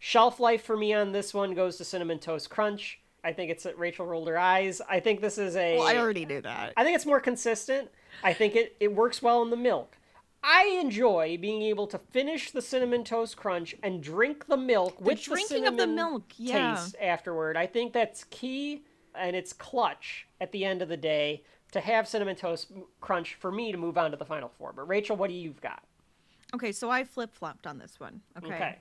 [0.00, 2.98] Shelf life for me on this one goes to Cinnamon Toast Crunch.
[3.22, 4.82] I think it's Rachel rolled her eyes.
[4.90, 5.78] I think this is a.
[5.78, 6.72] Well, I already knew that.
[6.76, 7.88] I think it's more consistent.
[8.24, 9.96] I think it, it works well in the milk.
[10.42, 15.24] I enjoy being able to finish the cinnamon toast crunch and drink the milk with
[15.24, 16.74] the drinking of the milk, yeah.
[16.74, 17.56] taste afterward.
[17.56, 18.82] I think that's key
[19.18, 22.70] and it's clutch at the end of the day to have cinnamon toast
[23.00, 24.72] crunch for me to move on to the final four.
[24.74, 25.82] But Rachel, what do you've got?
[26.54, 28.20] Okay, so I flip flopped on this one.
[28.38, 28.54] Okay.
[28.54, 28.76] Okay.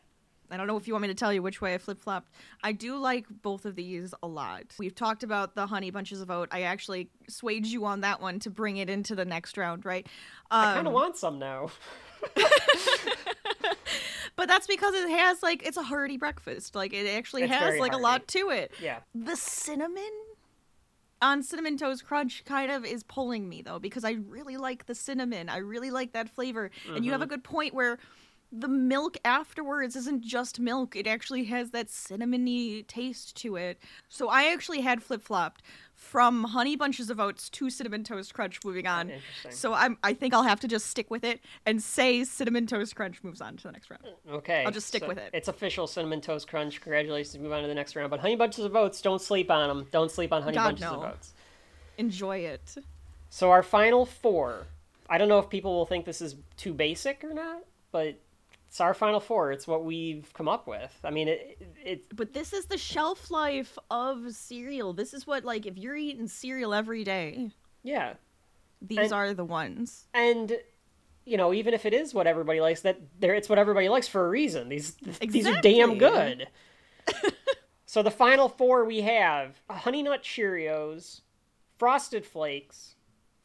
[0.51, 2.29] I don't know if you want me to tell you which way I flip flopped.
[2.63, 4.63] I do like both of these a lot.
[4.77, 6.49] We've talked about the honey bunches of oat.
[6.51, 10.05] I actually swayed you on that one to bring it into the next round, right?
[10.51, 11.71] I kind of Um, want some now.
[14.35, 16.75] but that's because it has like it's a hearty breakfast.
[16.75, 18.71] Like it actually It's has like a lot to it.
[18.81, 18.99] Yeah.
[19.15, 20.11] The cinnamon
[21.21, 24.95] on cinnamon toast crunch kind of is pulling me though because I really like the
[24.95, 25.49] cinnamon.
[25.49, 26.71] I really like that flavor.
[26.87, 27.31] And you have a mm-hmm.
[27.31, 27.97] good point where
[28.51, 30.95] the milk afterwards isn't just milk.
[30.95, 33.79] It actually has that cinnamony taste to it.
[34.07, 35.61] So I actually had flip flopped
[35.93, 39.11] from honey bunches of oats to cinnamon toast crunch moving on.
[39.49, 42.95] So I'm I think I'll have to just stick with it and say cinnamon toast
[42.95, 44.03] crunch moves on to the next round.
[44.03, 44.63] Mm, okay.
[44.65, 45.29] I'll just stick so with it.
[45.33, 46.81] It's official cinnamon toast crunch.
[46.81, 47.37] Congratulations.
[47.41, 48.09] Move on to the next round.
[48.09, 49.87] But honey bunches of oats, don't sleep on them.
[49.91, 51.33] Don't sleep on honey God, bunches of oats.
[51.97, 52.75] Enjoy it.
[53.29, 54.67] So our final four.
[55.09, 57.61] I don't know if people will think this is too basic or not,
[57.91, 58.15] but
[58.75, 59.53] it's our final four.
[59.53, 60.93] It's what we've come up with.
[61.05, 64.91] I mean, it it But this is the shelf life of cereal.
[64.91, 67.51] This is what like if you're eating cereal every day,
[67.83, 68.15] yeah,
[68.81, 70.07] these And- are the ones.
[70.13, 70.59] and
[71.23, 74.09] you know, even if it is what everybody likes, that there it's what everybody likes
[74.09, 74.67] for a reason.
[74.67, 76.45] These these are damn good.
[77.85, 81.21] so the final four we have Honey Nut Cheerios,
[81.77, 82.95] Frosted Flakes,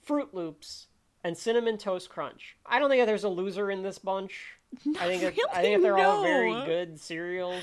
[0.04, 0.88] Froot Loops,
[1.24, 2.56] and Cinnamon Toast Crunch.
[2.66, 4.54] I don't think that there's a loser in this bunch.
[4.98, 7.62] I think that, I think that they're all very good cereals.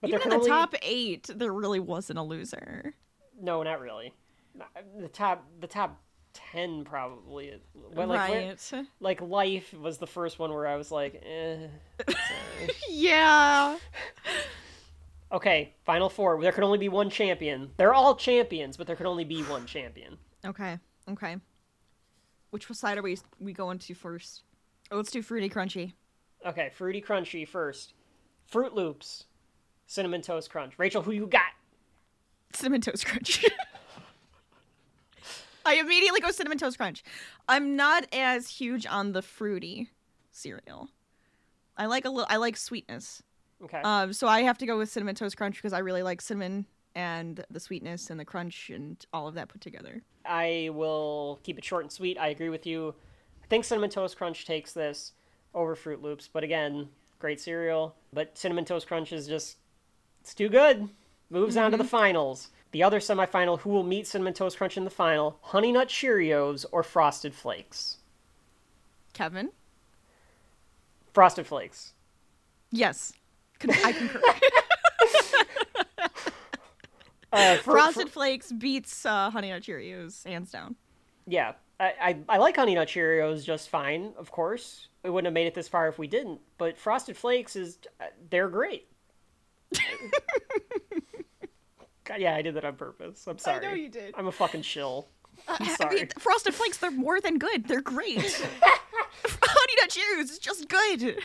[0.00, 2.94] But Even in the only- top eight, there really wasn't a loser.
[3.40, 4.12] No, not really.
[4.98, 6.00] The top, the top
[6.32, 7.60] ten probably.
[7.74, 8.86] Well, like, where- right.
[9.00, 11.66] like life was the first one where I was like, eh.
[12.88, 13.76] Yeah.
[15.32, 16.40] Okay, final four.
[16.40, 17.72] There can only be one champion.
[17.76, 20.18] They're all champions, but there can only be one champion.
[20.44, 20.78] Okay.
[21.10, 21.36] Okay.
[22.56, 24.42] Which side are we we going to first?
[24.90, 25.92] Oh, let's do fruity crunchy.
[26.46, 27.92] Okay, fruity crunchy first.
[28.50, 29.26] Froot Loops,
[29.86, 30.78] cinnamon toast crunch.
[30.78, 31.52] Rachel, who you got?
[32.54, 33.44] Cinnamon toast crunch.
[35.66, 37.04] I immediately go cinnamon toast crunch.
[37.46, 39.90] I'm not as huge on the fruity
[40.30, 40.88] cereal.
[41.76, 42.26] I like a little.
[42.30, 43.22] I like sweetness.
[43.64, 43.82] Okay.
[43.82, 46.64] Um, so I have to go with cinnamon toast crunch because I really like cinnamon
[46.96, 50.02] and the sweetness and the crunch and all of that put together.
[50.24, 52.18] I will keep it short and sweet.
[52.18, 52.94] I agree with you.
[53.44, 55.12] I think Cinnamon Toast Crunch takes this
[55.54, 57.94] over Froot Loops, but again, great cereal.
[58.14, 59.58] But Cinnamon Toast Crunch is just,
[60.22, 60.88] it's too good.
[61.28, 61.90] Moves on to the mm-hmm.
[61.90, 62.48] finals.
[62.72, 65.38] The other semifinal, who will meet Cinnamon Toast Crunch in the final?
[65.42, 67.98] Honey Nut Cheerios or Frosted Flakes?
[69.12, 69.50] Kevin,
[71.12, 71.92] Frosted Flakes.
[72.70, 73.12] yes,
[73.62, 74.20] I concur.
[77.32, 80.76] Uh, for- Frosted for- Flakes beats uh, Honey Nut Cheerios hands down.
[81.26, 84.88] yeah, I, I, I like Honey Nut Cheerios just fine, of course.
[85.02, 86.40] We wouldn't have made it this far if we didn't.
[86.58, 88.88] But Frosted Flakes is, uh, they're great.
[92.04, 93.26] God, yeah, I did that on purpose.
[93.26, 93.66] I'm sorry.
[93.66, 94.14] I know you did.
[94.16, 95.08] I'm a fucking shill.
[95.48, 95.94] I'm I sorry.
[95.96, 97.66] mean, Frosted Flakes, they're more than good.
[97.66, 98.20] They're great.
[99.24, 101.18] Honey Nut Cheerios is just good.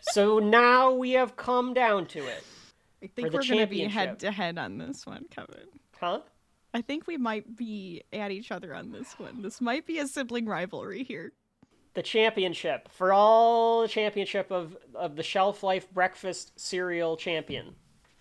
[0.00, 2.44] so now we have come down to it.
[3.02, 5.66] I think we're going to be head to head on this one, Kevin.
[5.98, 6.20] Huh?
[6.72, 9.42] I think we might be at each other on this one.
[9.42, 11.32] This might be a sibling rivalry here.
[11.94, 12.88] The championship.
[12.92, 17.74] For all the championship of, of the Shelf Life Breakfast Cereal Champion.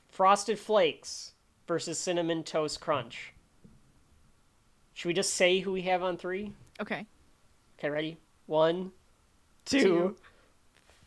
[0.07, 1.33] Frosted Flakes
[1.67, 3.33] versus Cinnamon Toast Crunch.
[4.93, 6.51] Should we just say who we have on three?
[6.81, 7.05] Okay.
[7.77, 8.17] Okay, ready?
[8.47, 8.91] One,
[9.65, 10.15] two, Two,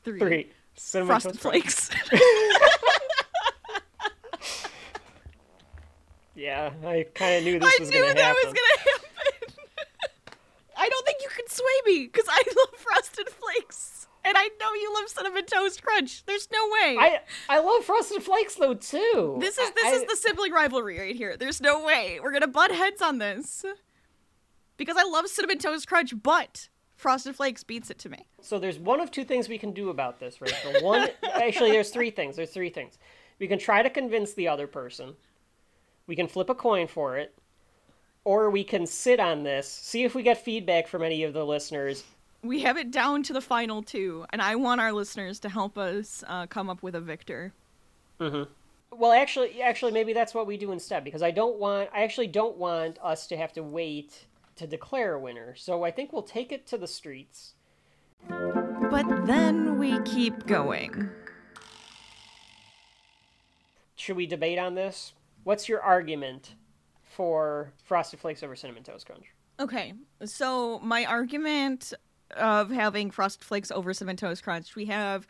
[0.04, 0.18] Three.
[0.20, 0.50] three.
[0.76, 1.64] Cinnamon Frosted Toast Crunch.
[1.64, 1.90] Flakes.
[6.42, 8.24] Yeah, I kind of knew this I was going to happen.
[8.24, 9.54] I knew that was going to happen.
[10.76, 14.08] I don't think you can sway me because I love Frosted Flakes.
[14.24, 16.24] And I know you love cinnamon toast crunch.
[16.26, 16.96] There's no way.
[16.98, 19.36] I I love Frosted Flakes though too.
[19.40, 21.36] this is this I- is the sibling rivalry right here.
[21.36, 23.64] There's no way we're gonna butt heads on this
[24.76, 28.26] because I love cinnamon toast crunch, but Frosted Flakes beats it to me.
[28.40, 30.72] So there's one of two things we can do about this, Rachel.
[30.82, 32.34] One, actually, there's three things.
[32.34, 32.98] There's three things.
[33.38, 35.14] We can try to convince the other person.
[36.06, 37.34] We can flip a coin for it,
[38.24, 41.44] or we can sit on this, see if we get feedback from any of the
[41.44, 42.04] listeners.
[42.42, 45.78] We have it down to the final two, and I want our listeners to help
[45.78, 47.52] us uh, come up with a victor.
[48.18, 51.88] Well, actually, actually, maybe that's what we do instead, because I don't want.
[51.94, 54.26] I actually don't want us to have to wait
[54.56, 55.54] to declare a winner.
[55.56, 57.54] So I think we'll take it to the streets.
[58.28, 61.10] But then we keep going.
[63.96, 65.14] Should we debate on this?
[65.44, 66.54] What's your argument
[67.02, 69.26] for Frosted Flakes over Cinnamon Toast Crunch?
[69.60, 69.92] Okay,
[70.24, 71.92] so my argument
[72.36, 75.26] of having Frosted Flakes over Cinnamon Toast Crunch, we have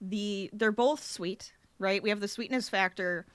[0.00, 2.02] the they're both sweet, right?
[2.02, 3.26] We have the sweetness factor.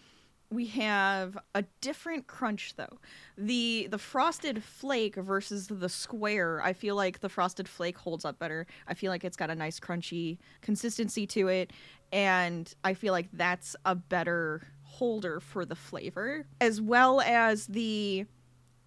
[0.49, 2.99] We have a different crunch though.
[3.37, 8.39] The the frosted flake versus the square, I feel like the frosted flake holds up
[8.39, 8.67] better.
[8.87, 11.71] I feel like it's got a nice crunchy consistency to it
[12.11, 18.25] and I feel like that's a better holder for the flavor as well as the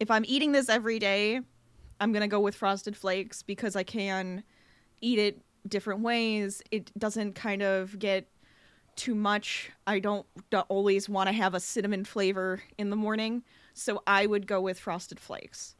[0.01, 1.41] if I'm eating this every day,
[2.01, 4.45] I'm gonna go with frosted flakes because I can
[5.01, 6.63] eat it different ways.
[6.71, 8.29] It doesn't kind of get
[8.97, 9.71] too much.
[9.87, 14.27] I don't, don't always want to have a cinnamon flavor in the morning, so I
[14.27, 15.75] would go with frosted flakes.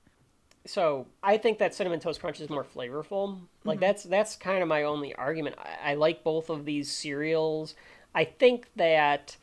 [0.67, 3.41] so I think that cinnamon toast crunch is more flavorful.
[3.65, 3.81] Like mm-hmm.
[3.81, 5.57] that's that's kind of my only argument.
[5.59, 7.75] I, I like both of these cereals.
[8.15, 9.37] I think that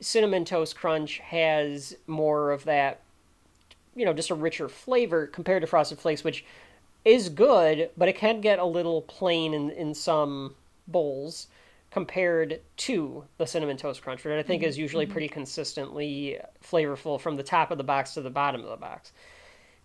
[0.00, 3.00] cinnamon toast crunch has more of that,
[3.94, 6.44] you know, just a richer flavor compared to frosted flakes, which
[7.04, 10.54] is good, but it can get a little plain in in some
[10.86, 11.48] bowls
[11.90, 14.68] compared to the cinnamon toast crunch, which I think mm-hmm.
[14.68, 15.12] is usually mm-hmm.
[15.12, 19.12] pretty consistently flavorful from the top of the box to the bottom of the box.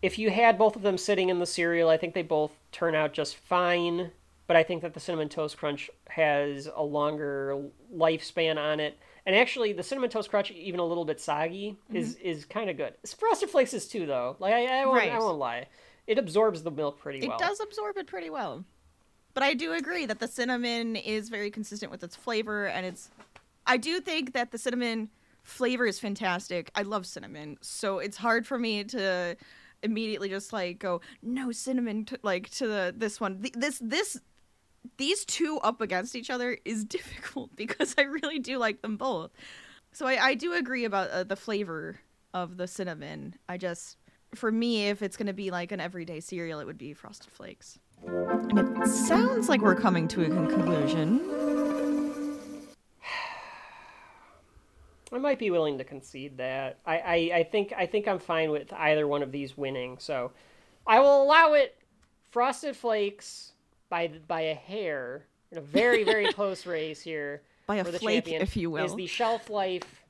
[0.01, 2.93] If you had both of them sitting in the cereal, I think they both turn
[2.93, 4.11] out just fine.
[4.45, 7.63] But I think that the cinnamon toast crunch has a longer
[7.95, 11.95] lifespan on it, and actually, the cinnamon toast crunch, even a little bit soggy, mm-hmm.
[11.95, 12.93] is is kind of good.
[13.17, 14.35] Frosted Flakes is too, though.
[14.39, 15.67] Like I, I, won't, I won't lie,
[16.07, 17.37] it absorbs the milk pretty It well.
[17.37, 18.65] It does absorb it pretty well.
[19.33, 23.09] But I do agree that the cinnamon is very consistent with its flavor and it's
[23.65, 25.09] I do think that the cinnamon
[25.43, 26.69] flavor is fantastic.
[26.75, 27.57] I love cinnamon.
[27.61, 29.37] So it's hard for me to
[29.81, 33.41] immediately just like go no cinnamon to, like to the this one.
[33.41, 34.19] Th- This this
[34.97, 39.31] these two up against each other is difficult because I really do like them both.
[39.91, 41.99] So I, I do agree about uh, the flavor
[42.33, 43.35] of the cinnamon.
[43.47, 43.97] I just,
[44.33, 47.79] for me, if it's gonna be like an everyday cereal, it would be Frosted Flakes.
[48.05, 51.21] And it sounds like we're coming to a conclusion.
[55.13, 56.79] I might be willing to concede that.
[56.85, 59.99] I, I, I think I think I'm fine with either one of these winning.
[59.99, 60.31] So
[60.87, 61.77] I will allow it.
[62.31, 63.52] Frosted Flakes
[63.93, 67.43] by by a hair in a very very close race here.
[67.67, 68.85] By a for the flake, champion if you will.
[68.85, 70.01] is the shelf life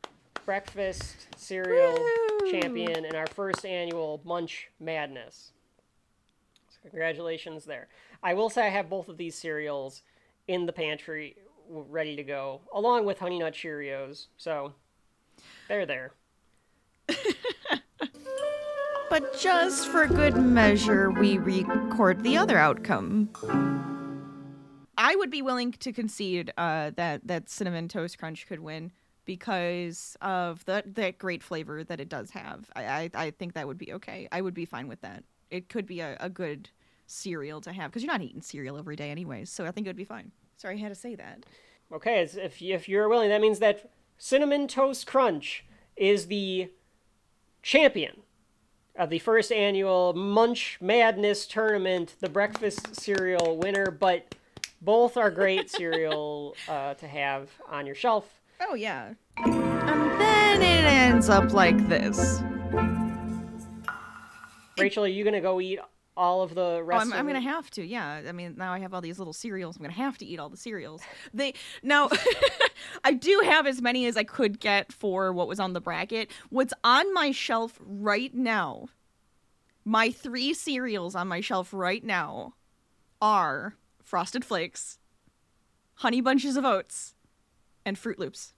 [0.45, 2.51] breakfast cereal Woo!
[2.51, 5.51] champion in our first annual Munch Madness.
[6.69, 7.89] So congratulations there.
[8.23, 10.01] I will say I have both of these cereals
[10.47, 11.35] in the pantry
[11.69, 14.27] ready to go, along with Honey Nut Cheerios.
[14.37, 14.73] So
[15.67, 16.13] they're there.
[19.13, 23.29] But just for good measure, we record the other outcome.
[24.97, 28.91] I would be willing to concede uh, that that cinnamon toast crunch could win
[29.23, 32.71] because of that that great flavor that it does have.
[32.75, 34.27] I, I I think that would be okay.
[34.31, 35.23] I would be fine with that.
[35.51, 36.71] It could be a, a good
[37.05, 39.51] cereal to have because you're not eating cereal every day anyways.
[39.51, 40.31] So I think it would be fine.
[40.57, 41.45] Sorry, I had to say that.
[41.91, 45.65] Okay, if if you're willing, that means that Cinnamon Toast Crunch
[45.95, 46.71] is the
[47.61, 48.23] champion
[48.95, 53.91] of the first annual Munch Madness tournament, the breakfast cereal winner.
[53.91, 54.35] But
[54.81, 58.41] both are great cereal uh, to have on your shelf.
[58.61, 59.13] Oh yeah.
[59.37, 62.41] And then it ends up like this.
[64.77, 65.79] Rachel, are you gonna go eat
[66.15, 67.13] all of the Oh.
[67.13, 67.83] I'm, I'm gonna have to.
[67.85, 68.21] Yeah.
[68.27, 69.77] I mean, now I have all these little cereals.
[69.77, 71.01] I'm gonna have to eat all the cereals.
[71.33, 72.09] They now,
[73.03, 76.29] I do have as many as I could get for what was on the bracket.
[76.49, 78.87] What's on my shelf right now?
[79.85, 82.53] My three cereals on my shelf right now
[83.21, 84.99] are Frosted Flakes,
[85.95, 87.15] Honey Bunches of Oats,
[87.85, 88.53] and Froot Loops.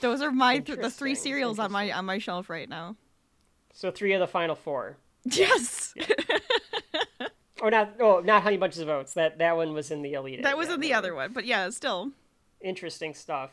[0.00, 2.96] Those are my th- the three cereals on my on my shelf right now.
[3.72, 4.96] So three of the final four.
[5.32, 5.94] Yes.
[7.62, 9.14] Oh, not oh, not Honey Bunches of Oats.
[9.14, 10.42] That that one was in the Elite.
[10.42, 12.12] That was in the other one, but yeah, still.
[12.60, 13.50] Interesting stuff.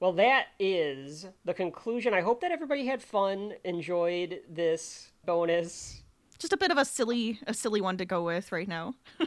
[0.00, 2.12] Well, that is the conclusion.
[2.12, 6.02] I hope that everybody had fun, enjoyed this bonus.
[6.38, 8.96] Just a bit of a silly, a silly one to go with right now.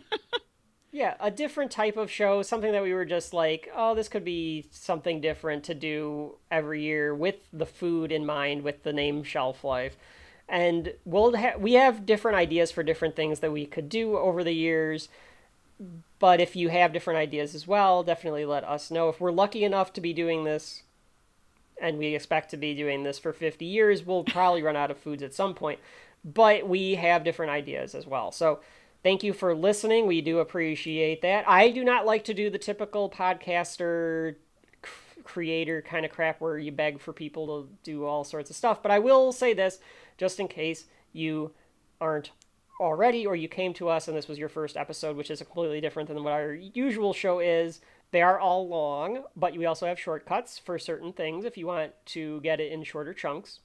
[0.96, 4.24] Yeah, a different type of show, something that we were just like, oh, this could
[4.24, 9.22] be something different to do every year with the food in mind, with the name
[9.22, 9.98] Shelf Life.
[10.48, 14.44] And we'll ha- we have different ideas for different things that we could do over
[14.44, 15.10] the years.
[16.20, 19.10] But if you have different ideas as well, definitely let us know.
[19.10, 20.84] If we're lucky enough to be doing this,
[21.82, 24.98] and we expect to be doing this for 50 years, we'll probably run out of
[24.98, 25.80] foods at some point.
[26.24, 28.32] But we have different ideas as well.
[28.32, 28.62] So
[29.04, 30.08] thank you for listening.
[30.08, 31.48] We do appreciate that.
[31.48, 34.36] I do not like to do the typical podcaster
[35.24, 38.82] creator kind of crap where you beg for people to do all sorts of stuff.
[38.82, 39.80] But I will say this
[40.18, 41.52] just in case you
[42.00, 42.32] aren't
[42.80, 45.82] already or you came to us and this was your first episode, which is completely
[45.82, 47.82] different than what our usual show is.
[48.12, 51.94] They are all long, but we also have shortcuts for certain things if you want
[52.08, 53.60] to get it in shorter chunks.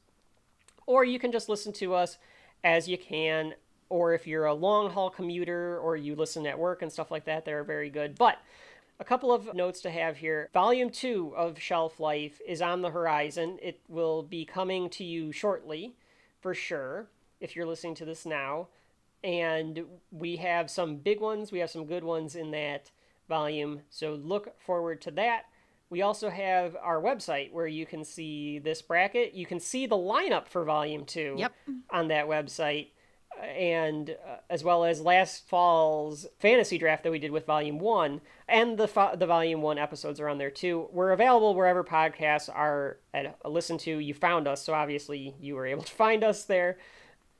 [0.86, 2.18] Or you can just listen to us
[2.64, 3.54] as you can,
[3.88, 7.24] or if you're a long haul commuter or you listen at work and stuff like
[7.26, 8.16] that, they're very good.
[8.16, 8.38] But
[8.98, 10.50] a couple of notes to have here.
[10.52, 13.58] Volume 2 of Shelf Life is on the horizon.
[13.62, 15.94] It will be coming to you shortly,
[16.40, 17.08] for sure,
[17.40, 18.68] if you're listening to this now.
[19.22, 22.90] And we have some big ones, we have some good ones in that
[23.28, 23.80] volume.
[23.90, 25.42] So look forward to that.
[25.90, 29.34] We also have our website where you can see this bracket.
[29.34, 31.52] You can see the lineup for volume 2 Yep.
[31.90, 32.88] on that website
[33.42, 38.20] and uh, as well as last fall's fantasy draft that we did with volume 1
[38.48, 42.48] and the fo- the volume 1 episodes are on there too we're available wherever podcasts
[42.52, 43.98] are at, listened to.
[43.98, 46.78] You found us so obviously you were able to find us there.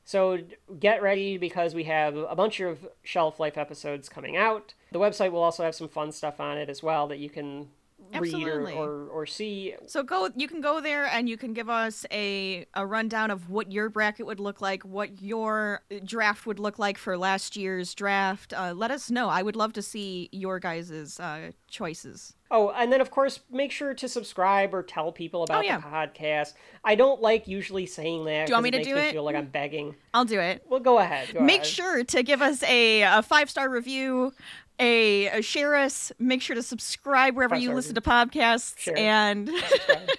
[0.04, 0.38] So
[0.80, 4.74] get ready because we have a bunch of shelf life episodes coming out.
[4.90, 7.68] The website will also have some fun stuff on it as well that you can
[8.12, 8.72] read Absolutely.
[8.74, 12.04] or, or, or see So go you can go there and you can give us
[12.10, 16.78] a a rundown of what your bracket would look like, what your draft would look
[16.78, 18.52] like for last year's draft.
[18.52, 19.28] Uh, let us know.
[19.28, 22.34] I would love to see your guys' uh, choices.
[22.52, 25.78] Oh, and then of course, make sure to subscribe or tell people about Oh, yeah.
[25.78, 26.54] the podcast.
[26.82, 28.46] I don't like usually saying that.
[28.46, 29.12] Do you want me to do me it?
[29.12, 29.94] Feel like I'm begging.
[30.12, 30.64] I'll do it.
[30.68, 31.32] Well, go ahead.
[31.32, 31.66] Go Make ahead.
[31.66, 34.32] sure to give us a, a five star review,
[34.80, 36.10] a, a share us.
[36.18, 38.96] Make sure to subscribe wherever you listen to podcasts, Share.
[38.96, 39.50] and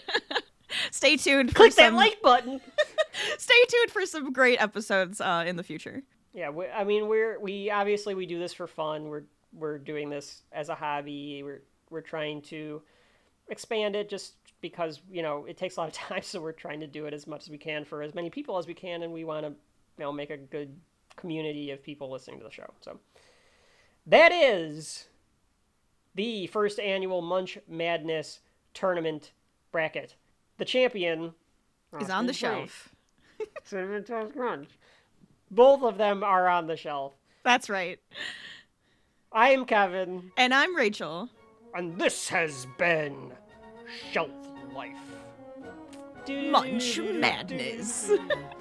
[0.91, 1.53] stay tuned.
[1.53, 2.61] Click for that some, like button.
[3.37, 6.01] Stay tuned for some great episodes uh, in the future.
[6.33, 9.09] yeah, we, I mean, we're we obviously we do this for fun.
[9.09, 9.23] We're
[9.53, 11.41] we're doing this as a hobby.
[11.43, 12.81] We're we're trying to
[13.49, 16.21] expand it just because you know it takes a lot of time.
[16.21, 18.57] So we're trying to do it as much as we can for as many people
[18.57, 20.73] as we can, and we want to you know make a good
[21.17, 22.71] community of people listening to the show.
[22.79, 22.97] So
[24.05, 25.07] that is
[26.15, 28.39] the first annual Munch Madness
[28.73, 29.31] tournament
[29.71, 30.15] bracket.
[30.57, 31.33] The champion
[31.99, 32.89] Is on the shelf.
[33.63, 34.69] Cinnamon Toast Crunch.
[35.49, 37.13] Both of them are on the shelf.
[37.43, 37.99] That's right.
[39.31, 41.29] I am Kevin, And I'm Rachel.
[41.73, 43.31] and this has been
[44.11, 44.29] Shelf
[44.75, 44.97] Life.
[46.29, 48.11] Munch Madness.